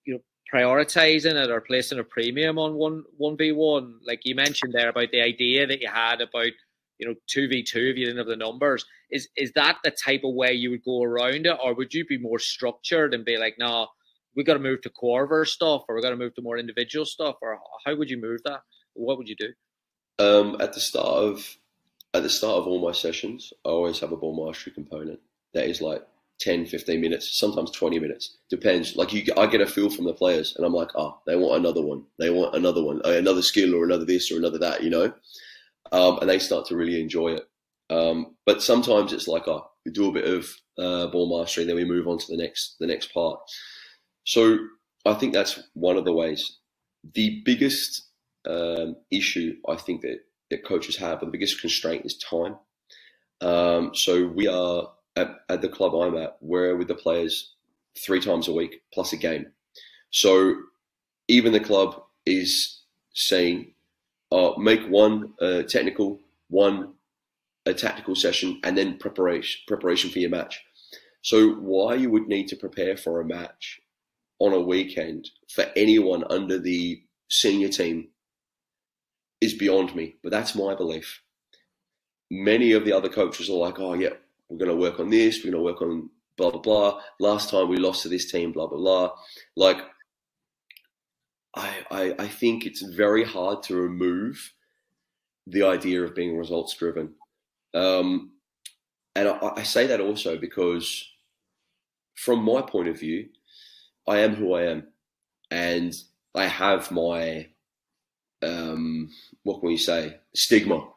you 0.06 0.16
know 0.16 0.20
prioritizing 0.54 1.36
it 1.36 1.50
or 1.50 1.62
placing 1.62 2.00
a 2.00 2.04
premium 2.04 2.58
on 2.58 2.76
one 2.76 3.04
one 3.18 3.38
v 3.38 3.52
one. 3.52 4.00
Like 4.06 4.22
you 4.24 4.36
mentioned 4.36 4.74
there 4.74 4.90
about 4.90 5.12
the 5.12 5.22
idea 5.22 5.68
that 5.68 5.82
you 5.82 5.90
had 5.90 6.22
about 6.22 6.52
you 6.98 7.08
know 7.08 7.16
two 7.28 7.48
v 7.48 7.64
two 7.64 7.92
if 7.92 7.98
you 7.98 8.06
didn't 8.06 8.20
have 8.20 8.28
the 8.28 8.36
numbers. 8.36 8.86
Is 9.12 9.28
is 9.36 9.52
that 9.54 9.78
the 9.84 9.92
type 9.92 10.22
of 10.24 10.34
way 10.34 10.54
you 10.54 10.72
would 10.72 10.84
go 10.84 11.04
around 11.04 11.46
it, 11.46 11.58
or 11.64 11.74
would 11.74 11.94
you 11.94 12.06
be 12.06 12.18
more 12.18 12.40
structured 12.40 13.14
and 13.14 13.26
be 13.26 13.38
like, 13.38 13.56
no, 13.60 13.88
we 14.36 14.44
got 14.44 14.54
to 14.54 14.60
move 14.60 14.82
to 14.82 14.90
core 14.90 15.46
stuff, 15.46 15.84
or 15.88 15.96
we 15.96 16.02
got 16.02 16.10
to 16.10 16.16
move 16.16 16.36
to 16.36 16.42
more 16.42 16.58
individual 16.58 17.06
stuff, 17.06 17.36
or 17.42 17.60
how 17.86 17.96
would 17.96 18.10
you 18.10 18.20
move 18.20 18.42
that? 18.46 18.62
What 18.94 19.18
would 19.18 19.28
you 19.28 19.36
do? 19.36 19.54
Um, 20.20 20.58
at 20.60 20.74
the 20.74 20.80
start 20.80 21.08
of 21.08 21.58
at 22.14 22.24
the 22.24 22.30
start 22.30 22.58
of 22.58 22.68
all 22.68 22.80
my 22.80 22.94
sessions, 22.94 23.52
I 23.66 23.70
always 23.70 24.00
have 24.00 24.14
a 24.14 24.18
ball 24.18 24.46
mastery 24.46 24.72
component 24.72 25.20
that 25.54 25.68
is 25.68 25.82
like 25.82 26.02
10, 26.40 26.66
15 26.66 27.02
minutes, 27.02 27.38
sometimes 27.38 27.72
20 27.72 28.00
minutes. 28.00 28.38
Depends. 28.50 28.96
Like 28.96 29.12
you, 29.12 29.26
I 29.36 29.48
get 29.48 29.60
a 29.60 29.66
feel 29.66 29.90
from 29.90 30.06
the 30.06 30.14
players 30.14 30.56
and 30.56 30.66
I'm 30.66 30.74
like, 30.74 30.92
oh, 30.96 31.20
they 31.28 31.36
want 31.36 31.60
another 31.60 31.82
one. 31.82 32.04
They 32.18 32.30
want 32.30 32.56
another 32.56 32.82
one, 32.82 33.02
uh, 33.04 33.10
another 33.10 33.42
skill 33.42 33.76
or 33.76 33.84
another 33.84 34.06
this 34.06 34.32
or 34.32 34.38
another 34.38 34.58
that, 34.60 34.82
you 34.82 34.90
know? 34.90 35.14
Um, 35.92 36.20
and 36.20 36.30
they 36.30 36.40
start 36.40 36.66
to 36.68 36.78
really 36.78 37.02
enjoy 37.02 37.34
it. 37.34 37.50
Um, 37.90 38.36
but 38.46 38.64
sometimes 38.64 39.14
it's 39.14 39.28
like, 39.28 39.48
oh, 39.48 39.70
we 39.86 39.92
do 39.92 40.10
a 40.10 40.14
bit 40.14 40.26
of 40.26 40.50
uh, 40.78 41.08
ball 41.08 41.40
mastery, 41.40 41.64
and 41.64 41.70
then 41.70 41.78
we 41.78 41.86
move 41.86 42.08
on 42.08 42.18
to 42.18 42.28
the 42.28 42.38
next 42.38 42.78
the 42.80 42.88
next 42.88 43.14
part. 43.14 43.40
So 44.26 44.58
I 45.06 45.14
think 45.14 45.34
that's 45.34 45.60
one 45.74 45.98
of 45.98 46.06
the 46.06 46.14
ways. 46.14 46.58
The 47.14 47.42
biggest 47.46 48.08
um, 48.48 48.98
issue 49.12 49.56
I 49.68 49.76
think 49.76 50.02
that 50.02 50.20
that 50.52 50.66
coaches 50.66 50.98
have, 50.98 51.22
or 51.22 51.26
the 51.26 51.32
biggest 51.32 51.62
constraint 51.62 52.06
is 52.06 52.18
time. 52.18 52.58
Um, 53.42 53.96
so 53.96 54.28
we 54.28 54.48
are 54.48 54.92
at, 55.16 55.30
at 55.50 55.62
the 55.62 55.70
club 55.70 55.96
I'm 55.96 56.18
at, 56.18 56.38
we're 56.42 56.76
with 56.76 56.88
the 56.88 56.96
players 56.96 57.54
three 57.98 58.20
times 58.20 58.48
a 58.48 58.54
week 58.54 58.82
plus 58.94 59.14
a 59.14 59.18
game. 59.18 59.48
So 60.12 60.56
even 61.28 61.52
the 61.52 61.60
club 61.60 62.02
is 62.26 62.82
saying, 63.14 63.74
uh, 64.32 64.52
make 64.58 64.82
one 64.88 65.34
uh, 65.42 65.64
technical, 65.64 66.20
one 66.50 66.94
a 67.66 67.74
tactical 67.74 68.16
session, 68.16 68.60
and 68.64 68.78
then 68.78 68.98
preparation 68.98 69.62
preparation 69.68 70.12
for 70.12 70.20
your 70.20 70.30
match. 70.30 70.64
So 71.22 71.54
why 71.54 71.96
you 71.96 72.12
would 72.12 72.28
need 72.28 72.48
to 72.50 72.56
prepare 72.56 72.98
for 72.98 73.20
a 73.20 73.26
match 73.26 73.82
on 74.40 74.54
a 74.54 74.60
weekend 74.60 75.30
for 75.54 75.66
anyone 75.76 76.24
under 76.30 76.60
the 76.60 77.02
senior 77.30 77.70
team 77.70 78.10
is 79.42 79.54
beyond 79.54 79.96
me. 79.96 80.16
But 80.24 80.32
that's 80.32 80.56
my 80.56 80.76
belief. 80.76 81.22
Many 82.32 82.74
of 82.74 82.86
the 82.86 82.94
other 82.94 83.10
coaches 83.10 83.50
are 83.50 83.54
like, 83.54 83.80
oh 83.80 83.94
yeah, 83.94 84.14
we're 84.50 84.58
going 84.58 84.72
to 84.72 84.78
work 84.78 85.00
on 85.00 85.10
this, 85.10 85.38
we're 85.38 85.52
going 85.52 85.64
to 85.64 85.72
work 85.72 85.82
on 85.82 86.10
blah 86.38 86.52
blah 86.52 86.62
blah. 86.62 87.02
Last 87.20 87.50
time 87.50 87.70
we 87.70 87.78
lost 87.78 88.04
to 88.04 88.10
this 88.10 88.32
team, 88.32 88.52
blah 88.52 88.68
blah 88.68 88.78
blah. 88.78 89.12
Like, 89.56 89.78
I 91.56 91.86
I, 91.92 92.16
I 92.20 92.28
think 92.28 92.66
it's 92.66 92.82
very 92.82 93.24
hard 93.24 93.64
to 93.64 93.76
remove 93.76 94.54
the 95.48 95.64
idea 95.64 96.04
of 96.04 96.16
being 96.16 96.38
results 96.38 96.76
driven. 96.76 97.14
Um, 97.74 98.32
and 99.16 99.30
I, 99.30 99.52
I 99.58 99.64
say 99.64 99.88
that 99.88 100.02
also 100.02 100.38
because, 100.38 101.08
from 102.16 102.44
my 102.44 102.62
point 102.62 102.88
of 102.88 103.00
view, 103.00 103.28
I 104.08 104.20
am 104.20 104.36
who 104.36 104.54
I 104.54 104.64
am, 104.64 104.88
and 105.52 105.94
I 106.34 106.46
have 106.48 106.92
my 106.92 107.48
um, 108.44 109.10
what 109.44 109.60
can 109.60 109.70
we 109.70 109.78
say 109.78 110.18
stigma. 110.36 110.88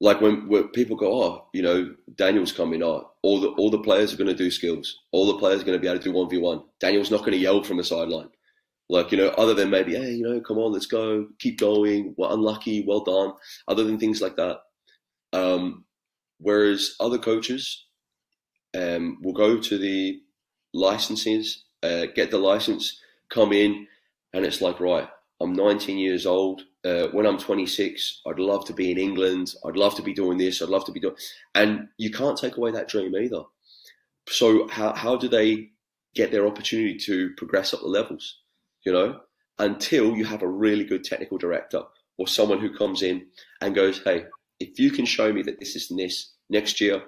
Like 0.00 0.20
when, 0.20 0.48
when 0.48 0.68
people 0.68 0.96
go, 0.96 1.22
oh, 1.22 1.46
you 1.52 1.62
know, 1.62 1.94
Daniel's 2.16 2.52
coming 2.52 2.82
on. 2.82 3.04
All 3.22 3.40
the 3.40 3.48
all 3.50 3.70
the 3.70 3.78
players 3.78 4.12
are 4.12 4.16
going 4.16 4.30
to 4.30 4.34
do 4.34 4.50
skills. 4.50 4.98
All 5.12 5.26
the 5.26 5.38
players 5.38 5.62
are 5.62 5.64
going 5.64 5.78
to 5.78 5.82
be 5.82 5.86
able 5.86 5.98
to 5.98 6.04
do 6.04 6.12
one 6.12 6.28
v 6.28 6.38
one. 6.38 6.62
Daniel's 6.80 7.10
not 7.10 7.20
going 7.20 7.32
to 7.32 7.38
yell 7.38 7.62
from 7.62 7.76
the 7.76 7.84
sideline. 7.84 8.28
Like 8.88 9.12
you 9.12 9.18
know, 9.18 9.28
other 9.28 9.54
than 9.54 9.70
maybe, 9.70 9.94
hey, 9.94 10.12
you 10.12 10.24
know, 10.24 10.40
come 10.40 10.58
on, 10.58 10.72
let's 10.72 10.86
go, 10.86 11.28
keep 11.38 11.58
going. 11.58 12.14
We're 12.18 12.32
unlucky, 12.32 12.84
well 12.86 13.04
done. 13.04 13.34
Other 13.68 13.84
than 13.84 13.98
things 13.98 14.20
like 14.20 14.36
that. 14.36 14.58
Um, 15.32 15.84
whereas 16.38 16.96
other 16.98 17.18
coaches 17.18 17.86
um, 18.76 19.18
will 19.22 19.32
go 19.32 19.58
to 19.58 19.78
the 19.78 20.20
licenses, 20.74 21.64
uh, 21.82 22.06
get 22.14 22.30
the 22.30 22.38
license, 22.38 23.00
come 23.30 23.52
in, 23.52 23.86
and 24.32 24.44
it's 24.44 24.60
like, 24.60 24.80
right, 24.80 25.08
I'm 25.40 25.52
19 25.52 25.98
years 25.98 26.26
old. 26.26 26.62
Uh, 26.84 27.08
when 27.08 27.26
I'm 27.26 27.38
26, 27.38 28.22
I'd 28.26 28.38
love 28.38 28.64
to 28.66 28.72
be 28.72 28.90
in 28.90 28.98
England. 28.98 29.54
I'd 29.64 29.76
love 29.76 29.94
to 29.96 30.02
be 30.02 30.12
doing 30.12 30.38
this. 30.38 30.60
I'd 30.62 30.68
love 30.68 30.84
to 30.86 30.92
be 30.92 31.00
doing, 31.00 31.16
and 31.54 31.88
you 31.98 32.10
can't 32.10 32.36
take 32.38 32.56
away 32.56 32.72
that 32.72 32.88
dream 32.88 33.14
either. 33.14 33.42
So 34.28 34.68
how 34.68 34.92
how 34.94 35.16
do 35.16 35.28
they 35.28 35.70
get 36.14 36.30
their 36.30 36.46
opportunity 36.46 36.96
to 36.98 37.34
progress 37.36 37.72
up 37.74 37.80
the 37.80 37.88
levels? 37.88 38.40
You 38.84 38.92
know, 38.92 39.20
until 39.58 40.16
you 40.16 40.24
have 40.24 40.42
a 40.42 40.48
really 40.48 40.84
good 40.84 41.04
technical 41.04 41.38
director 41.38 41.82
or 42.18 42.26
someone 42.26 42.58
who 42.60 42.76
comes 42.76 43.02
in 43.02 43.26
and 43.60 43.74
goes, 43.74 44.02
"Hey, 44.02 44.26
if 44.60 44.78
you 44.78 44.90
can 44.90 45.06
show 45.06 45.32
me 45.32 45.42
that 45.42 45.58
this 45.60 45.76
is 45.76 45.88
this 45.88 46.32
next 46.50 46.80
year, 46.80 47.02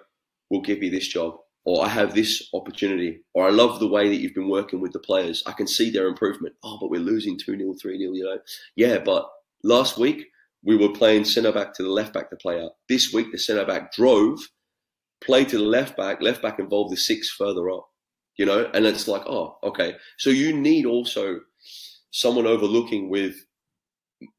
we'll 0.51 0.61
give 0.61 0.83
you 0.83 0.91
this 0.91 1.09
job." 1.09 1.39
Or 1.65 1.85
I 1.85 1.89
have 1.89 2.15
this 2.15 2.49
opportunity, 2.53 3.21
or 3.33 3.47
I 3.47 3.51
love 3.51 3.81
the 3.81 3.89
way 3.89 4.09
that 4.09 4.17
you've 4.17 4.35
been 4.35 4.51
working 4.51 4.81
with 4.81 4.93
the 4.93 4.99
players. 4.99 5.43
I 5.47 5.53
can 5.53 5.67
see 5.67 5.91
their 5.91 6.07
improvement. 6.07 6.55
Oh, 6.63 6.77
but 6.79 6.91
we're 6.91 7.01
losing 7.01 7.39
2 7.39 7.57
0, 7.57 7.75
3 7.81 7.99
0, 7.99 8.13
you 8.13 8.25
know. 8.25 8.39
Yeah, 8.77 8.99
but 8.99 9.29
last 9.63 9.97
week 9.99 10.27
we 10.63 10.77
were 10.77 10.93
playing 10.93 11.25
centre 11.25 11.53
back 11.53 11.75
to 11.75 11.83
the 11.83 11.91
left 11.91 12.13
back 12.13 12.31
to 12.31 12.37
play 12.37 12.61
out. 12.61 12.73
This 12.89 13.13
week 13.13 13.33
the 13.33 13.39
centre 13.39 13.65
back 13.65 13.93
drove, 13.93 14.41
played 15.23 15.49
to 15.51 15.59
the 15.59 15.65
left 15.65 15.97
back, 15.97 16.21
left 16.21 16.43
back 16.43 16.59
involved 16.59 16.93
the 16.93 16.97
six 16.97 17.31
further 17.31 17.71
up, 17.71 17.89
you 18.37 18.45
know, 18.45 18.71
and 18.75 18.85
it's 18.85 19.09
like, 19.09 19.23
oh, 19.27 19.59
okay. 19.63 19.95
So 20.19 20.31
you 20.31 20.53
need 20.55 20.85
also 20.85 21.41
someone 22.11 22.47
overlooking 22.47 23.09
with, 23.09 23.37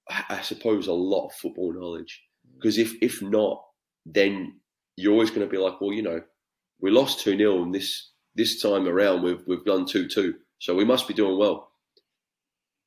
I 0.10 0.42
suppose, 0.42 0.88
a 0.88 0.94
lot 0.94 1.28
of 1.28 1.34
football 1.34 1.74
knowledge. 1.74 2.22
Because 2.56 2.78
if, 2.78 2.94
if 3.02 3.22
not, 3.22 3.64
then 4.06 4.60
you're 4.96 5.14
always 5.14 5.30
going 5.30 5.42
to 5.42 5.48
be 5.48 5.58
like, 5.58 5.82
well, 5.82 5.92
you 5.92 6.04
know, 6.04 6.22
we 6.80 6.92
lost 6.92 7.22
2 7.22 7.38
0, 7.38 7.64
and 7.64 7.74
this 7.74 8.12
this 8.36 8.62
time 8.62 8.88
around 8.88 9.24
we've 9.24 9.44
we've 9.48 9.66
done 9.66 9.86
2 9.86 10.08
2. 10.08 10.36
So 10.60 10.76
we 10.76 10.86
must 10.86 11.08
be 11.08 11.14
doing 11.14 11.38
well. 11.38 11.72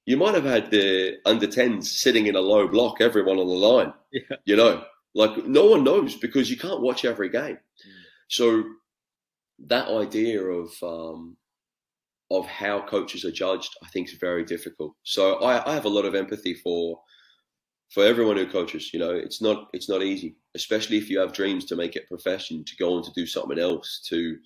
You 0.06 0.16
might 0.16 0.34
have 0.34 0.44
had 0.44 0.70
the 0.70 1.18
under 1.26 1.46
10s 1.46 1.84
sitting 1.84 2.26
in 2.26 2.34
a 2.34 2.40
low 2.40 2.66
block, 2.66 3.00
everyone 3.00 3.38
on 3.38 3.46
the 3.46 3.52
line. 3.54 3.92
Yeah. 4.10 4.36
You 4.46 4.56
know, 4.56 4.84
like 5.14 5.46
no 5.46 5.66
one 5.66 5.84
knows 5.84 6.16
because 6.16 6.50
you 6.50 6.56
can't 6.56 6.80
watch 6.80 7.04
every 7.04 7.28
game. 7.28 7.56
Mm. 7.56 7.92
So 8.28 8.64
that 9.66 9.88
idea 9.88 10.42
of 10.42 10.70
um, 10.82 11.36
of 12.30 12.46
how 12.46 12.86
coaches 12.86 13.24
are 13.24 13.30
judged, 13.30 13.76
I 13.82 13.88
think, 13.88 14.08
is 14.08 14.14
very 14.14 14.44
difficult. 14.44 14.94
So 15.02 15.36
I, 15.36 15.70
I 15.70 15.74
have 15.74 15.84
a 15.84 15.90
lot 15.90 16.04
of 16.04 16.14
empathy 16.14 16.54
for 16.54 17.00
for 17.90 18.04
everyone 18.04 18.36
who 18.36 18.46
coaches, 18.46 18.92
you 18.92 19.00
know, 19.00 19.10
it's 19.10 19.40
not 19.40 19.68
it's 19.72 19.88
not 19.88 20.02
easy, 20.02 20.36
especially 20.58 20.98
if 20.98 21.08
you 21.08 21.20
have 21.20 21.32
dreams 21.32 21.64
to 21.66 21.76
make 21.76 21.96
it 21.96 22.04
a 22.04 22.08
profession, 22.08 22.64
to 22.64 22.76
go 22.76 22.94
on 22.94 23.02
to 23.04 23.12
do 23.14 23.26
something 23.26 23.58
else, 23.58 24.00
to 24.08 24.36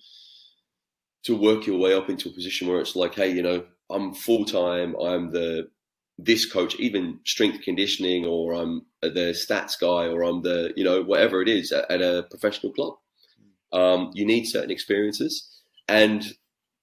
to 1.23 1.35
work 1.35 1.65
your 1.65 1.79
way 1.79 1.93
up 1.93 2.09
into 2.09 2.29
a 2.29 2.33
position 2.33 2.67
where 2.67 2.81
it's 2.81 2.95
like, 2.95 3.15
hey, 3.15 3.31
you 3.31 3.41
know, 3.41 3.65
I'm 3.89 4.13
full 4.13 4.45
time, 4.45 4.95
I'm 4.95 5.31
the 5.31 5.69
this 6.17 6.45
coach, 6.51 6.75
even 6.75 7.19
strength 7.25 7.63
conditioning, 7.63 8.25
or 8.25 8.53
I'm 8.53 8.85
the 9.01 9.33
stats 9.33 9.79
guy, 9.79 10.07
or 10.07 10.23
I'm 10.23 10.43
the 10.43 10.73
you 10.75 10.83
know 10.83 11.01
whatever 11.01 11.41
it 11.41 11.49
is 11.49 11.71
at, 11.71 11.89
at 11.89 12.01
a 12.01 12.27
professional 12.29 12.73
club. 12.73 12.93
Um, 13.71 14.11
you 14.13 14.25
need 14.25 14.45
certain 14.45 14.71
experiences, 14.71 15.49
and 15.87 16.23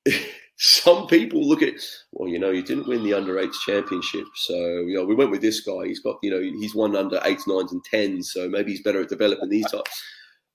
some 0.63 1.07
people 1.07 1.49
look 1.49 1.63
at, 1.63 1.73
well, 2.13 2.29
you 2.29 2.39
know, 2.39 2.51
you 2.51 2.63
didn't 2.63 2.87
win 2.87 3.03
the 3.03 3.15
under 3.15 3.39
eights 3.39 3.65
championship, 3.65 4.27
so 4.35 4.55
you 4.55 4.95
know 4.95 5.07
we 5.07 5.15
went 5.15 5.31
with 5.31 5.41
this 5.41 5.61
guy. 5.61 5.87
He's 5.87 6.01
got, 6.01 6.19
you 6.23 6.31
know, 6.31 6.39
he's 6.39 6.75
won 6.75 6.95
under 6.95 7.19
eights, 7.25 7.47
nines, 7.47 7.73
and 7.73 7.83
tens, 7.83 8.31
so 8.31 8.47
maybe 8.47 8.73
he's 8.73 8.83
better 8.83 9.01
at 9.01 9.09
developing 9.09 9.49
these 9.49 9.71
types. 9.71 9.91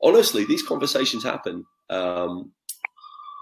Honestly, 0.03 0.45
these 0.45 0.61
conversations 0.61 1.23
happen. 1.23 1.65
Um, 1.89 2.51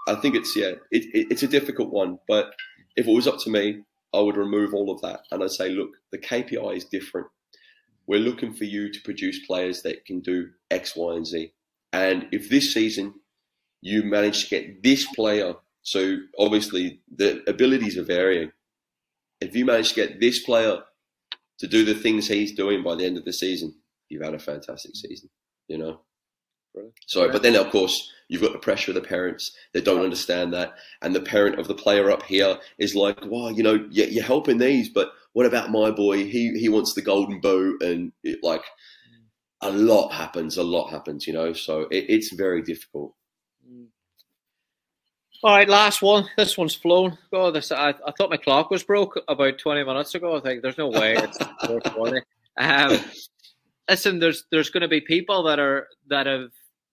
I 0.08 0.14
think 0.14 0.34
it's 0.36 0.56
yeah, 0.56 0.72
it, 0.90 1.04
it, 1.12 1.26
it's 1.30 1.42
a 1.42 1.48
difficult 1.48 1.92
one, 1.92 2.18
but 2.26 2.54
if 2.96 3.06
it 3.06 3.14
was 3.14 3.28
up 3.28 3.40
to 3.40 3.50
me, 3.50 3.82
I 4.14 4.20
would 4.20 4.38
remove 4.38 4.72
all 4.72 4.90
of 4.90 5.02
that 5.02 5.20
and 5.30 5.42
I'd 5.42 5.50
say, 5.50 5.68
look, 5.68 5.90
the 6.12 6.18
KPI 6.18 6.76
is 6.76 6.86
different. 6.86 7.26
We're 8.06 8.20
looking 8.20 8.54
for 8.54 8.64
you 8.64 8.90
to 8.90 9.00
produce 9.02 9.44
players 9.46 9.82
that 9.82 10.06
can 10.06 10.20
do 10.20 10.48
X, 10.70 10.94
Y, 10.96 11.14
and 11.14 11.26
Z. 11.26 11.52
And 11.92 12.26
if 12.32 12.48
this 12.48 12.72
season 12.72 13.14
you 13.82 14.02
manage 14.02 14.44
to 14.44 14.50
get 14.50 14.82
this 14.82 15.06
player 15.14 15.54
so 15.84 16.16
obviously 16.38 17.00
the 17.14 17.42
abilities 17.46 17.96
are 17.96 18.04
varying. 18.04 18.50
If 19.40 19.54
you 19.54 19.64
manage 19.64 19.90
to 19.90 19.94
get 19.94 20.20
this 20.20 20.42
player 20.42 20.78
to 21.58 21.66
do 21.68 21.84
the 21.84 21.94
things 21.94 22.26
he's 22.26 22.54
doing 22.54 22.82
by 22.82 22.96
the 22.96 23.04
end 23.04 23.18
of 23.18 23.24
the 23.24 23.32
season, 23.32 23.74
you've 24.08 24.24
had 24.24 24.34
a 24.34 24.38
fantastic 24.38 24.96
season. 24.96 25.28
You 25.68 25.78
know. 25.78 26.00
So, 27.06 27.30
but 27.30 27.42
then 27.42 27.54
of 27.54 27.70
course 27.70 28.10
you've 28.28 28.42
got 28.42 28.52
the 28.52 28.58
pressure 28.58 28.90
of 28.90 28.96
the 28.96 29.00
parents 29.00 29.54
that 29.74 29.84
don't 29.84 30.02
understand 30.02 30.52
that, 30.54 30.74
and 31.02 31.14
the 31.14 31.20
parent 31.20 31.60
of 31.60 31.68
the 31.68 31.74
player 31.74 32.10
up 32.10 32.24
here 32.24 32.58
is 32.78 32.96
like, 32.96 33.18
"Well, 33.26 33.52
you 33.52 33.62
know, 33.62 33.86
you're 33.90 34.24
helping 34.24 34.58
these, 34.58 34.88
but 34.88 35.12
what 35.34 35.46
about 35.46 35.70
my 35.70 35.90
boy? 35.90 36.24
He 36.24 36.58
he 36.58 36.68
wants 36.68 36.94
the 36.94 37.02
golden 37.02 37.40
boot, 37.40 37.82
and 37.82 38.10
it, 38.24 38.40
like 38.42 38.64
a 39.60 39.70
lot 39.70 40.08
happens. 40.12 40.56
A 40.56 40.64
lot 40.64 40.90
happens, 40.90 41.26
you 41.26 41.32
know. 41.32 41.52
So 41.52 41.82
it, 41.90 42.06
it's 42.08 42.32
very 42.32 42.62
difficult. 42.62 43.14
All 45.42 45.54
right, 45.54 45.68
last 45.68 46.00
one. 46.00 46.26
This 46.36 46.56
one's 46.56 46.74
flown. 46.74 47.18
God, 47.32 47.54
this 47.54 47.70
I, 47.72 47.90
I 47.90 48.12
thought 48.16 48.30
my 48.30 48.36
clock 48.36 48.70
was 48.70 48.82
broke 48.82 49.18
about 49.28 49.58
twenty 49.58 49.84
minutes 49.84 50.14
ago. 50.14 50.36
I 50.36 50.40
think 50.40 50.62
there's 50.62 50.78
no 50.78 50.88
way 50.88 51.16
it's 51.16 51.38
four 51.66 51.80
twenty. 51.80 52.20
Um, 52.58 52.98
listen, 53.88 54.18
there's 54.20 54.44
there's 54.50 54.70
going 54.70 54.82
to 54.82 54.88
be 54.88 55.00
people 55.00 55.42
that 55.44 55.58
are 55.58 55.88
that 56.08 56.26
have 56.26 56.50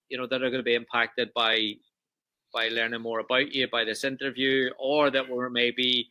you 0.10 0.18
know 0.18 0.28
that 0.28 0.42
are 0.42 0.50
going 0.50 0.60
to 0.60 0.64
be 0.64 0.76
impacted 0.76 1.30
by 1.34 1.74
by 2.54 2.68
learning 2.70 3.02
more 3.02 3.20
about 3.20 3.54
you 3.54 3.68
by 3.70 3.84
this 3.86 4.04
interview, 4.04 4.70
or 4.80 5.12
that 5.12 5.30
were 5.30 5.50
maybe 5.50 6.10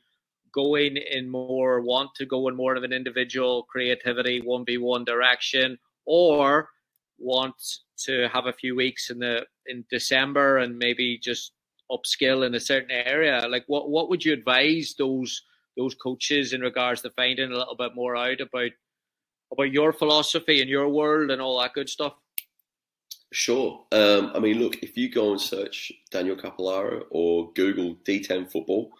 going 0.53 0.97
in 0.97 1.29
more 1.31 1.81
want 1.81 2.15
to 2.17 2.27
go 2.27 2.49
in 2.49 2.57
more 2.57 2.75
of 2.75 2.83
an 2.85 2.93
individual 2.93 3.65
creativity 3.65 4.41
one 4.41 4.65
v 4.65 4.79
one 4.79 5.05
direction, 5.05 5.79
or 6.07 6.69
want 7.19 7.55
to 7.99 8.29
have 8.33 8.47
a 8.47 8.53
few 8.53 8.75
weeks 8.75 9.11
in 9.11 9.19
the 9.19 9.45
in 9.67 9.85
December 9.91 10.59
and 10.59 10.79
maybe 10.79 11.19
just 11.19 11.53
upskill 11.91 12.47
in 12.47 12.55
a 12.55 12.61
certain 12.61 12.91
area. 12.91 13.47
Like, 13.49 13.65
what 13.67 13.91
what 13.91 14.09
would 14.09 14.25
you 14.25 14.33
advise 14.33 14.95
those 14.99 15.43
those 15.77 15.95
coaches 15.95 16.53
in 16.53 16.61
regards 16.61 17.03
to 17.03 17.11
finding 17.11 17.53
a 17.53 17.57
little 17.57 17.77
bit 17.77 17.95
more 17.95 18.17
out 18.17 18.41
about 18.41 18.71
about 19.53 19.73
your 19.73 19.93
philosophy 19.93 20.61
and 20.61 20.71
your 20.71 20.89
world 20.89 21.31
and 21.31 21.41
all 21.41 21.61
that 21.61 21.75
good 21.75 21.89
stuff? 21.89 22.15
Sure. 23.33 23.85
Um, 23.93 24.33
I 24.35 24.41
mean, 24.41 24.59
look, 24.59 24.83
if 24.83 24.97
you 24.97 25.11
go 25.11 25.31
and 25.31 25.41
search 25.41 25.93
Daniel 26.11 26.37
Cappellaro 26.37 27.05
or 27.11 27.53
Google 27.53 27.95
D10 28.05 28.51
football, 28.51 28.91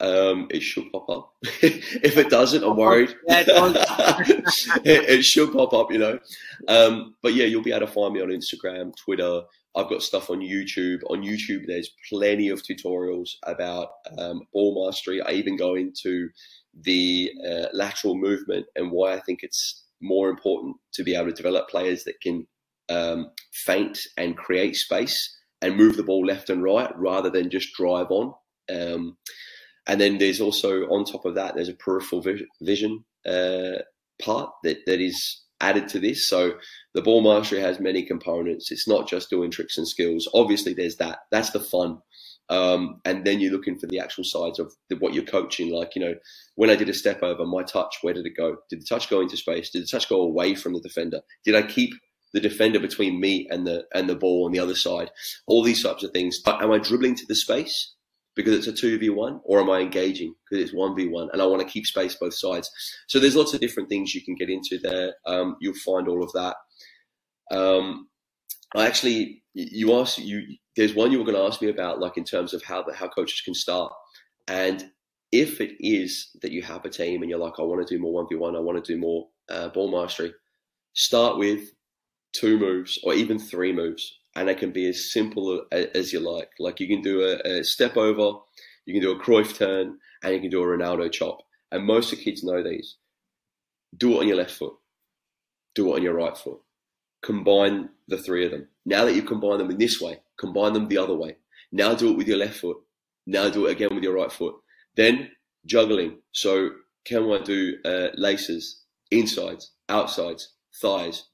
um, 0.00 0.48
it 0.50 0.60
should 0.60 0.90
pop 0.90 1.08
up. 1.08 1.34
if 1.42 2.16
it 2.16 2.30
doesn't, 2.30 2.64
I'm 2.64 2.76
worried. 2.76 3.14
It 3.28 3.48
it, 4.84 5.08
it 5.08 5.24
should 5.24 5.52
pop 5.52 5.72
up, 5.72 5.92
you 5.92 5.98
know. 5.98 6.18
Um, 6.66 7.14
but 7.22 7.34
yeah, 7.34 7.46
you'll 7.46 7.62
be 7.62 7.72
able 7.72 7.86
to 7.86 7.92
find 7.92 8.14
me 8.14 8.20
on 8.20 8.28
Instagram, 8.28 8.96
Twitter. 8.96 9.42
I've 9.76 9.88
got 9.88 10.02
stuff 10.02 10.30
on 10.30 10.40
YouTube. 10.40 11.00
On 11.08 11.22
YouTube, 11.22 11.64
there's 11.66 11.90
plenty 12.08 12.48
of 12.48 12.62
tutorials 12.62 13.30
about 13.44 13.90
um, 14.16 14.42
ball 14.52 14.86
mastery. 14.86 15.20
I 15.20 15.32
even 15.32 15.56
go 15.56 15.74
into 15.74 16.30
the 16.74 17.30
uh, 17.46 17.66
lateral 17.72 18.16
movement 18.16 18.66
and 18.76 18.90
why 18.90 19.14
I 19.14 19.20
think 19.20 19.40
it's 19.42 19.84
more 20.00 20.30
important 20.30 20.76
to 20.94 21.02
be 21.02 21.14
able 21.14 21.28
to 21.28 21.32
develop 21.32 21.68
players 21.68 22.04
that 22.04 22.20
can 22.20 22.46
um, 22.88 23.30
and 24.16 24.36
create 24.36 24.76
space 24.76 25.36
and 25.60 25.76
move 25.76 25.96
the 25.96 26.02
ball 26.02 26.24
left 26.24 26.48
and 26.48 26.62
right 26.62 26.90
rather 26.96 27.30
than 27.30 27.50
just 27.50 27.74
drive 27.74 28.10
on. 28.10 28.32
Um, 28.72 29.16
and 29.86 30.00
then 30.00 30.18
there's 30.18 30.40
also 30.40 30.82
on 30.84 31.04
top 31.04 31.24
of 31.24 31.34
that, 31.34 31.54
there's 31.54 31.68
a 31.68 31.74
peripheral 31.74 32.24
vision 32.62 33.04
uh, 33.26 33.82
part 34.22 34.50
that, 34.64 34.78
that 34.86 35.00
is 35.00 35.42
added 35.60 35.88
to 35.88 35.98
this. 35.98 36.28
So 36.28 36.54
the 36.94 37.02
ball 37.02 37.22
mastery 37.22 37.60
has 37.60 37.80
many 37.80 38.02
components. 38.02 38.70
It's 38.70 38.88
not 38.88 39.08
just 39.08 39.30
doing 39.30 39.50
tricks 39.50 39.78
and 39.78 39.88
skills. 39.88 40.28
Obviously, 40.34 40.74
there's 40.74 40.96
that. 40.96 41.20
That's 41.30 41.50
the 41.50 41.60
fun. 41.60 41.98
Um, 42.50 43.00
and 43.04 43.26
then 43.26 43.40
you're 43.40 43.52
looking 43.52 43.78
for 43.78 43.86
the 43.86 44.00
actual 44.00 44.24
sides 44.24 44.58
of 44.58 44.72
the, 44.88 44.96
what 44.96 45.12
you're 45.12 45.24
coaching. 45.24 45.72
Like, 45.72 45.94
you 45.94 46.00
know, 46.00 46.14
when 46.54 46.70
I 46.70 46.76
did 46.76 46.88
a 46.88 46.94
step 46.94 47.22
over, 47.22 47.44
my 47.44 47.62
touch, 47.62 47.98
where 48.02 48.14
did 48.14 48.26
it 48.26 48.36
go? 48.36 48.56
Did 48.70 48.80
the 48.80 48.86
touch 48.86 49.10
go 49.10 49.20
into 49.20 49.36
space? 49.36 49.70
Did 49.70 49.82
the 49.82 49.86
touch 49.86 50.08
go 50.08 50.22
away 50.22 50.54
from 50.54 50.72
the 50.72 50.80
defender? 50.80 51.20
Did 51.44 51.54
I 51.54 51.62
keep 51.62 51.90
the 52.32 52.40
defender 52.40 52.78
between 52.78 53.20
me 53.20 53.46
and 53.50 53.66
the 53.66 53.84
and 53.94 54.08
the 54.08 54.16
ball 54.16 54.46
on 54.46 54.52
the 54.52 54.60
other 54.60 54.74
side? 54.74 55.10
All 55.46 55.62
these 55.62 55.82
types 55.82 56.02
of 56.02 56.12
things. 56.12 56.40
Am 56.46 56.72
I 56.72 56.78
dribbling 56.78 57.16
to 57.16 57.26
the 57.26 57.34
space 57.34 57.94
because 58.38 58.54
it's 58.54 58.68
a 58.68 58.72
two 58.72 58.96
v 58.98 59.10
one, 59.10 59.40
or 59.42 59.60
am 59.60 59.68
I 59.68 59.80
engaging 59.80 60.32
because 60.48 60.64
it's 60.64 60.72
one 60.72 60.94
v 60.94 61.08
one, 61.08 61.28
and 61.32 61.42
I 61.42 61.46
want 61.46 61.60
to 61.60 61.68
keep 61.68 61.84
space 61.84 62.14
both 62.14 62.34
sides? 62.34 62.70
So 63.08 63.18
there's 63.18 63.34
lots 63.36 63.52
of 63.52 63.60
different 63.60 63.88
things 63.88 64.14
you 64.14 64.24
can 64.24 64.36
get 64.36 64.48
into 64.48 64.78
there. 64.80 65.14
Um, 65.26 65.56
you'll 65.60 65.74
find 65.74 66.06
all 66.08 66.22
of 66.22 66.32
that. 66.32 66.56
Um, 67.50 68.08
I 68.76 68.86
actually, 68.86 69.42
you 69.54 69.92
asked 69.98 70.18
you. 70.18 70.42
There's 70.76 70.94
one 70.94 71.10
you 71.10 71.18
were 71.18 71.24
going 71.24 71.36
to 71.36 71.42
ask 71.42 71.60
me 71.60 71.68
about, 71.68 71.98
like 71.98 72.16
in 72.16 72.24
terms 72.24 72.54
of 72.54 72.62
how 72.62 72.84
the, 72.84 72.94
how 72.94 73.08
coaches 73.08 73.42
can 73.44 73.54
start, 73.54 73.92
and 74.46 74.88
if 75.32 75.60
it 75.60 75.72
is 75.80 76.30
that 76.42 76.52
you 76.52 76.62
have 76.62 76.84
a 76.84 76.90
team 76.90 77.22
and 77.22 77.28
you're 77.28 77.38
like, 77.38 77.58
I 77.58 77.62
want 77.62 77.86
to 77.86 77.94
do 77.94 78.00
more 78.00 78.14
one 78.14 78.26
v 78.30 78.36
one, 78.36 78.56
I 78.56 78.60
want 78.60 78.82
to 78.82 78.92
do 78.94 79.00
more 79.00 79.26
uh, 79.50 79.68
ball 79.68 79.90
mastery. 79.90 80.32
Start 80.94 81.38
with 81.38 81.70
two 82.32 82.58
moves 82.58 82.98
or 83.02 83.14
even 83.14 83.38
three 83.38 83.72
moves, 83.72 84.17
and 84.38 84.48
it 84.48 84.58
can 84.58 84.72
be 84.72 84.88
as 84.88 85.12
simple 85.12 85.64
as 85.72 86.12
you 86.12 86.20
like. 86.20 86.50
Like 86.58 86.80
you 86.80 86.88
can 86.88 87.02
do 87.02 87.22
a, 87.22 87.58
a 87.58 87.64
step 87.64 87.96
over, 87.96 88.38
you 88.86 88.94
can 88.94 89.02
do 89.02 89.12
a 89.12 89.22
Cruyff 89.22 89.56
turn, 89.56 89.98
and 90.22 90.34
you 90.34 90.40
can 90.40 90.50
do 90.50 90.62
a 90.62 90.66
Ronaldo 90.66 91.12
chop. 91.12 91.38
And 91.70 91.84
most 91.84 92.12
of 92.12 92.18
the 92.18 92.24
kids 92.24 92.42
know 92.42 92.62
these. 92.62 92.96
Do 93.96 94.14
it 94.14 94.20
on 94.20 94.28
your 94.28 94.36
left 94.36 94.52
foot. 94.52 94.74
Do 95.74 95.92
it 95.92 95.96
on 95.96 96.02
your 96.02 96.14
right 96.14 96.36
foot 96.36 96.60
combine 97.22 97.88
the 98.08 98.18
three 98.18 98.44
of 98.44 98.50
them. 98.50 98.68
Now 98.84 99.04
that 99.04 99.14
you 99.14 99.22
combine 99.22 99.58
them 99.58 99.70
in 99.70 99.78
this 99.78 100.00
way, 100.00 100.20
combine 100.38 100.72
them 100.72 100.88
the 100.88 100.98
other 100.98 101.14
way. 101.14 101.36
Now 101.72 101.94
do 101.94 102.10
it 102.10 102.16
with 102.16 102.28
your 102.28 102.38
left 102.38 102.58
foot. 102.58 102.78
Now 103.26 103.50
do 103.50 103.66
it 103.66 103.72
again 103.72 103.94
with 103.94 104.04
your 104.04 104.14
right 104.14 104.32
foot. 104.32 104.54
Then 104.96 105.30
juggling. 105.66 106.18
So 106.32 106.70
can 107.04 107.30
I 107.30 107.40
do 107.42 107.76
uh, 107.84 108.08
laces, 108.14 108.82
insides, 109.10 109.72
outsides, 109.88 110.54
thighs? 110.80 111.24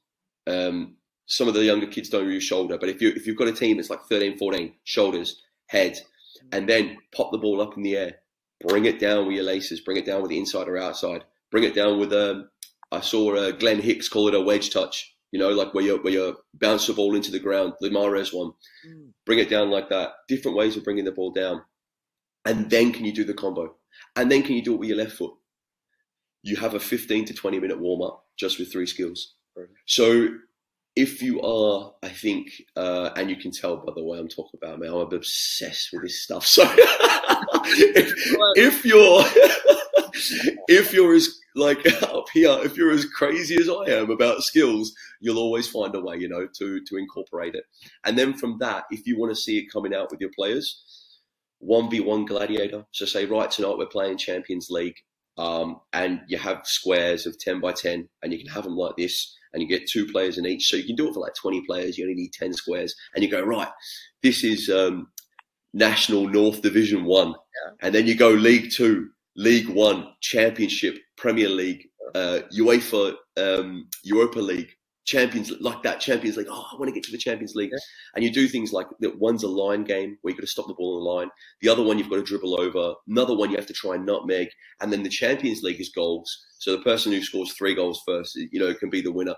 Um, 0.47 0.97
some 1.27 1.47
of 1.47 1.53
the 1.53 1.63
younger 1.63 1.87
kids 1.87 2.09
don't 2.09 2.29
use 2.29 2.43
shoulder, 2.43 2.77
but 2.77 2.89
if 2.89 3.01
you 3.01 3.09
if 3.09 3.25
you've 3.25 3.37
got 3.37 3.47
a 3.47 3.53
team 3.53 3.77
that's 3.77 3.89
like 3.89 4.03
13, 4.03 4.37
14, 4.37 4.73
shoulders, 4.83 5.41
head, 5.67 5.97
and 6.51 6.69
then 6.69 6.97
pop 7.15 7.31
the 7.31 7.37
ball 7.37 7.61
up 7.61 7.77
in 7.77 7.83
the 7.83 7.97
air, 7.97 8.15
bring 8.67 8.85
it 8.85 8.99
down 8.99 9.27
with 9.27 9.35
your 9.35 9.45
laces, 9.45 9.81
bring 9.81 9.97
it 9.97 10.05
down 10.05 10.21
with 10.21 10.29
the 10.29 10.39
inside 10.39 10.67
or 10.67 10.77
outside, 10.77 11.23
bring 11.51 11.63
it 11.63 11.75
down 11.75 11.99
with 11.99 12.13
um, 12.13 12.49
I 12.91 13.01
saw 13.01 13.35
uh, 13.35 13.51
Glenn 13.51 13.81
Hicks 13.81 14.09
call 14.09 14.27
it 14.27 14.35
a 14.35 14.41
wedge 14.41 14.71
touch 14.71 15.15
you 15.35 15.39
know, 15.39 15.49
like 15.49 15.73
where 15.73 15.83
you 15.83 15.97
where 15.97 16.13
you 16.13 16.37
bounce 16.53 16.87
the 16.87 16.93
ball 16.93 17.13
into 17.13 17.29
the 17.29 17.41
ground, 17.41 17.73
the 17.81 17.89
Mahrez 17.89 18.33
one, 18.33 18.53
mm. 18.87 19.09
bring 19.25 19.39
it 19.39 19.49
down 19.49 19.69
like 19.69 19.89
that. 19.89 20.11
Different 20.29 20.55
ways 20.55 20.77
of 20.77 20.85
bringing 20.85 21.03
the 21.03 21.11
ball 21.11 21.31
down, 21.31 21.61
and 22.45 22.69
then 22.69 22.93
can 22.93 23.03
you 23.03 23.11
do 23.11 23.25
the 23.25 23.33
combo, 23.33 23.75
and 24.15 24.31
then 24.31 24.43
can 24.43 24.55
you 24.55 24.63
do 24.63 24.75
it 24.75 24.79
with 24.79 24.87
your 24.87 24.97
left 24.97 25.11
foot? 25.11 25.33
You 26.41 26.55
have 26.55 26.73
a 26.73 26.79
15 26.79 27.25
to 27.25 27.33
20 27.33 27.59
minute 27.59 27.81
warm 27.81 28.01
up 28.01 28.23
just 28.37 28.59
with 28.59 28.71
three 28.71 28.85
skills. 28.85 29.33
Right. 29.57 29.67
So 29.85 30.29
if 30.95 31.21
you 31.21 31.41
are, 31.41 31.93
I 32.01 32.09
think, 32.09 32.49
uh, 32.75 33.09
and 33.17 33.29
you 33.29 33.35
can 33.35 33.51
tell 33.51 33.77
by 33.77 33.91
the 33.95 34.03
way 34.03 34.17
I'm 34.17 34.29
talking 34.29 34.59
about, 34.61 34.79
man, 34.79 34.91
I'm 34.91 35.13
obsessed 35.13 35.89
with 35.91 36.03
this 36.03 36.23
stuff. 36.23 36.47
So 36.55 36.63
if, 37.67 38.13
if 38.55 38.85
you're 38.85 39.23
if 40.67 40.93
you're 40.93 41.15
as 41.15 41.39
like 41.55 41.85
up 42.03 42.25
here, 42.33 42.57
if 42.63 42.77
you're 42.77 42.91
as 42.91 43.05
crazy 43.05 43.55
as 43.59 43.69
I 43.69 43.91
am 43.91 44.09
about 44.09 44.43
skills, 44.43 44.93
you'll 45.19 45.39
always 45.39 45.67
find 45.67 45.93
a 45.95 45.99
way, 45.99 46.17
you 46.17 46.29
know, 46.29 46.47
to 46.47 46.81
to 46.81 46.97
incorporate 46.97 47.55
it. 47.55 47.65
And 48.05 48.17
then 48.17 48.33
from 48.33 48.57
that, 48.59 48.85
if 48.91 49.05
you 49.07 49.17
want 49.17 49.31
to 49.31 49.41
see 49.41 49.57
it 49.57 49.71
coming 49.71 49.93
out 49.93 50.11
with 50.11 50.21
your 50.21 50.31
players, 50.35 50.83
one 51.59 51.89
v 51.89 51.99
one 51.99 52.25
gladiator. 52.25 52.85
So 52.91 53.05
say 53.05 53.25
right 53.25 53.49
tonight 53.49 53.77
we're 53.77 53.87
playing 53.87 54.17
Champions 54.17 54.69
League, 54.69 54.97
um, 55.37 55.81
and 55.93 56.21
you 56.27 56.37
have 56.37 56.61
squares 56.65 57.25
of 57.25 57.37
ten 57.39 57.59
by 57.59 57.73
ten, 57.73 58.07
and 58.21 58.31
you 58.31 58.39
can 58.39 58.47
have 58.47 58.63
them 58.63 58.77
like 58.77 58.95
this, 58.97 59.35
and 59.55 59.63
you 59.63 59.69
get 59.69 59.89
two 59.89 60.05
players 60.07 60.37
in 60.37 60.45
each. 60.45 60.67
So 60.67 60.77
you 60.77 60.83
can 60.83 60.95
do 60.95 61.07
it 61.07 61.13
for 61.15 61.21
like 61.21 61.33
twenty 61.33 61.63
players. 61.65 61.97
You 61.97 62.05
only 62.05 62.15
need 62.15 62.33
ten 62.33 62.53
squares, 62.53 62.93
and 63.15 63.23
you 63.23 63.31
go 63.31 63.41
right. 63.41 63.69
This 64.21 64.43
is 64.43 64.69
um, 64.69 65.07
National 65.73 66.27
North 66.27 66.61
Division 66.61 67.05
One, 67.05 67.29
yeah. 67.29 67.71
and 67.81 67.95
then 67.95 68.05
you 68.05 68.15
go 68.15 68.29
League 68.29 68.71
Two 68.71 69.09
League 69.35 69.69
One, 69.69 70.07
Championship, 70.21 70.99
Premier 71.17 71.49
League, 71.49 71.87
uh, 72.13 72.41
UEFA, 72.57 73.15
um, 73.37 73.87
Europa 74.03 74.39
League, 74.39 74.69
Champions 75.05 75.51
like 75.59 75.83
that, 75.83 75.99
Champions 75.99 76.37
League. 76.37 76.47
Oh, 76.49 76.65
I 76.71 76.75
want 76.77 76.89
to 76.89 76.93
get 76.93 77.03
to 77.03 77.11
the 77.11 77.17
Champions 77.17 77.53
League. 77.55 77.69
Yeah. 77.71 77.79
And 78.15 78.23
you 78.23 78.31
do 78.31 78.47
things 78.47 78.73
like 78.73 78.87
that. 78.99 79.19
One's 79.19 79.43
a 79.43 79.47
line 79.47 79.83
game 79.83 80.17
where 80.21 80.31
you've 80.31 80.39
got 80.39 80.45
to 80.45 80.51
stop 80.51 80.67
the 80.67 80.73
ball 80.73 80.97
on 80.97 81.03
the 81.03 81.09
line. 81.09 81.29
The 81.61 81.69
other 81.69 81.83
one 81.83 81.99
you've 81.99 82.09
got 82.09 82.15
to 82.15 82.23
dribble 82.23 82.59
over. 82.59 82.95
Another 83.07 83.35
one 83.35 83.51
you 83.51 83.57
have 83.57 83.67
to 83.67 83.73
try 83.73 83.95
and 83.95 84.05
nutmeg. 84.05 84.47
And 84.81 84.91
then 84.91 85.03
the 85.03 85.09
Champions 85.09 85.61
League 85.61 85.79
is 85.79 85.91
goals. 85.93 86.35
So 86.59 86.71
the 86.71 86.83
person 86.83 87.11
who 87.11 87.21
scores 87.21 87.53
three 87.53 87.75
goals 87.75 88.01
first, 88.05 88.35
you 88.35 88.59
know, 88.59 88.73
can 88.73 88.89
be 88.89 89.01
the 89.01 89.11
winner. 89.11 89.35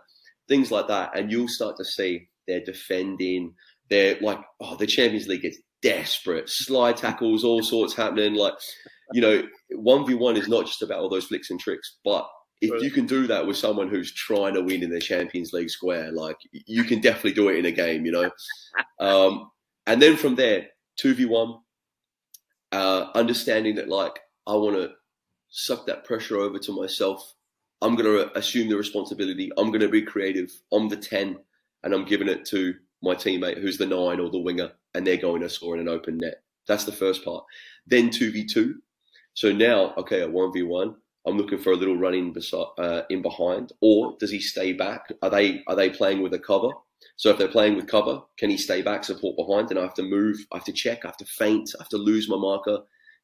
Things 0.48 0.72
like 0.72 0.88
that, 0.88 1.18
and 1.18 1.30
you'll 1.30 1.50
start 1.50 1.76
to 1.78 1.86
see 1.86 2.30
they're 2.48 2.64
defending. 2.64 3.54
They're 3.90 4.18
like, 4.22 4.40
oh, 4.62 4.78
the 4.78 4.88
Champions 4.88 5.28
League 5.28 5.44
is 5.44 5.60
desperate. 5.82 6.50
Slide 6.50 6.96
tackles, 6.96 7.44
all 7.44 7.62
sorts 7.62 7.94
happening. 7.94 8.36
Like 8.36 8.54
you 9.14 9.22
know, 9.22 9.44
one 9.72 10.06
v 10.06 10.14
one 10.14 10.38
is 10.38 10.48
not 10.48 10.66
just 10.66 10.82
about 10.82 11.00
all 11.00 11.10
those 11.10 11.26
flicks 11.26 11.50
and 11.50 11.60
tricks, 11.60 11.98
but 12.04 12.28
if 12.62 12.82
you 12.82 12.92
can 12.92 13.06
do 13.06 13.28
that 13.28 13.46
with 13.46 13.58
someone 13.58 13.90
who's 13.90 14.12
trying 14.12 14.54
to 14.56 14.62
win 14.62 14.84
in 14.84 14.90
the 14.90 15.00
Champions 15.00 15.54
League 15.54 15.70
square, 15.70 16.12
like 16.12 16.38
you 16.52 16.84
can 16.84 17.00
definitely 17.00 17.34
do 17.34 17.50
it 17.50 17.58
in 17.58 17.66
a 17.66 17.72
game, 17.72 18.06
you 18.06 18.12
know. 18.12 18.32
um, 19.00 19.52
and 19.86 20.02
then 20.02 20.18
from 20.18 20.36
there, 20.36 20.68
two 20.98 21.14
v 21.14 21.26
one, 21.26 21.60
uh, 22.72 23.08
understanding 23.16 23.76
that 23.76 23.90
like 23.90 24.20
I 24.46 24.54
want 24.54 24.76
to 24.76 24.92
suck 25.50 25.86
that 25.86 26.04
pressure 26.04 26.38
over 26.38 26.60
to 26.60 26.72
myself. 26.72 27.34
I'm 27.82 27.96
going 27.96 28.06
to 28.06 28.38
assume 28.38 28.70
the 28.70 28.78
responsibility. 28.78 29.52
I'm 29.58 29.68
going 29.68 29.82
to 29.82 29.90
be 29.90 30.02
creative. 30.02 30.52
I'm 30.74 30.90
the 30.90 30.98
ten, 30.98 31.38
and 31.84 31.94
I'm 31.94 32.06
giving 32.06 32.28
it 32.28 32.46
to 32.48 32.74
my 33.04 33.14
teammate 33.14 33.62
who's 33.62 33.78
the 33.78 33.86
nine 33.86 34.20
or 34.20 34.30
the 34.32 34.40
winger, 34.40 34.72
and 34.96 35.06
they're 35.06 35.18
going 35.18 35.42
to 35.42 35.50
score 35.50 35.76
in 35.76 35.82
an 35.82 35.90
open 35.90 36.18
net. 36.18 36.42
That's 36.68 36.86
the 36.86 36.92
first 36.92 37.24
part. 37.24 37.44
Then 37.86 38.10
two 38.10 38.32
v 38.32 38.46
two 38.46 38.82
so 39.38 39.54
now, 39.54 39.94
okay, 39.98 40.22
at 40.22 40.32
one 40.32 40.52
v 40.52 40.64
one, 40.64 40.96
I'm 41.28 41.38
looking 41.38 41.60
for 41.60 41.74
a 41.74 41.76
little 41.76 41.98
running 41.98 42.32
beside, 42.32 42.68
uh, 42.78 43.02
in 43.10 43.22
behind, 43.22 43.74
or 43.82 44.16
does 44.20 44.32
he 44.32 44.40
stay 44.40 44.74
back? 44.74 45.12
Are 45.22 45.30
they 45.30 45.64
are 45.68 45.76
they 45.76 45.90
playing 45.90 46.22
with 46.22 46.34
a 46.34 46.40
cover? 46.40 46.70
So 47.18 47.30
if 47.30 47.38
they're 47.38 47.48
playing 47.48 47.76
with 47.76 47.88
cover, 47.88 48.22
can 48.38 48.50
he 48.50 48.58
stay 48.58 48.82
back, 48.82 49.04
support 49.04 49.36
behind? 49.36 49.70
And 49.70 49.80
I 49.80 49.84
have 49.84 49.94
to 49.96 50.04
move, 50.04 50.38
I 50.52 50.58
have 50.58 50.66
to 50.66 50.72
check, 50.72 51.04
I 51.04 51.10
have 51.10 51.18
to 51.18 51.26
feint, 51.26 51.72
I 51.78 51.84
have 51.84 51.90
to 51.90 51.98
lose 51.98 52.30
my 52.30 52.38
marker 52.38 52.80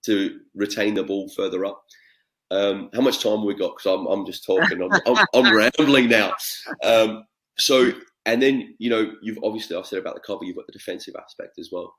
to 0.05 0.39
retain 0.55 0.95
the 0.95 1.03
ball 1.03 1.29
further 1.29 1.65
up. 1.65 1.83
Um, 2.51 2.89
how 2.93 3.01
much 3.01 3.21
time 3.21 3.45
we 3.45 3.55
got? 3.55 3.75
Because 3.77 3.97
I'm, 3.97 4.05
I'm 4.07 4.25
just 4.25 4.45
talking, 4.45 4.81
I'm, 4.81 4.91
I'm, 5.07 5.25
I'm 5.33 5.55
rambling 5.79 6.09
now. 6.09 6.33
Um, 6.83 7.23
so, 7.57 7.91
and 8.25 8.41
then, 8.41 8.75
you 8.79 8.89
know, 8.89 9.13
you've 9.21 9.39
obviously, 9.43 9.75
I've 9.75 9.85
said 9.85 9.99
about 9.99 10.15
the 10.15 10.21
cover, 10.21 10.43
you've 10.43 10.55
got 10.55 10.67
the 10.67 10.73
defensive 10.73 11.15
aspect 11.19 11.57
as 11.59 11.69
well. 11.71 11.95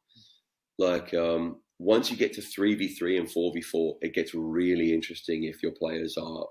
Like, 0.78 1.14
um, 1.14 1.60
once 1.78 2.10
you 2.10 2.16
get 2.16 2.32
to 2.34 2.40
3v3 2.40 3.18
and 3.18 3.28
4v4, 3.28 3.94
it 4.00 4.14
gets 4.14 4.34
really 4.34 4.92
interesting 4.92 5.44
if 5.44 5.62
your 5.62 5.72
players 5.72 6.16
are 6.16 6.46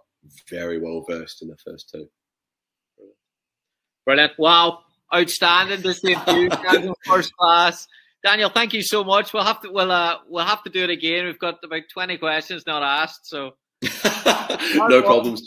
very 0.49 0.80
well 0.80 1.05
versed 1.09 1.41
in 1.41 1.47
the 1.47 1.57
first 1.57 1.89
two. 1.93 2.07
Brilliant. 4.05 4.34
Wow. 4.38 4.80
Outstanding 5.13 5.82
to 5.84 5.93
see 5.93 6.15
you 6.28 6.93
first 7.05 7.34
class. 7.36 7.88
Daniel, 8.24 8.49
thank 8.49 8.74
you 8.74 8.82
so 8.82 9.03
much. 9.03 9.34
We'll 9.34 9.43
have 9.43 9.61
to 9.61 9.69
we'll 9.69 9.91
uh, 9.91 10.17
we'll 10.28 10.45
have 10.45 10.63
to 10.63 10.69
do 10.69 10.84
it 10.84 10.89
again. 10.89 11.26
We've 11.26 11.39
got 11.39 11.59
about 11.63 11.84
twenty 11.91 12.17
questions 12.17 12.63
not 12.65 12.82
asked, 12.82 13.28
so 13.28 13.51
no 14.76 15.01
problems, 15.01 15.43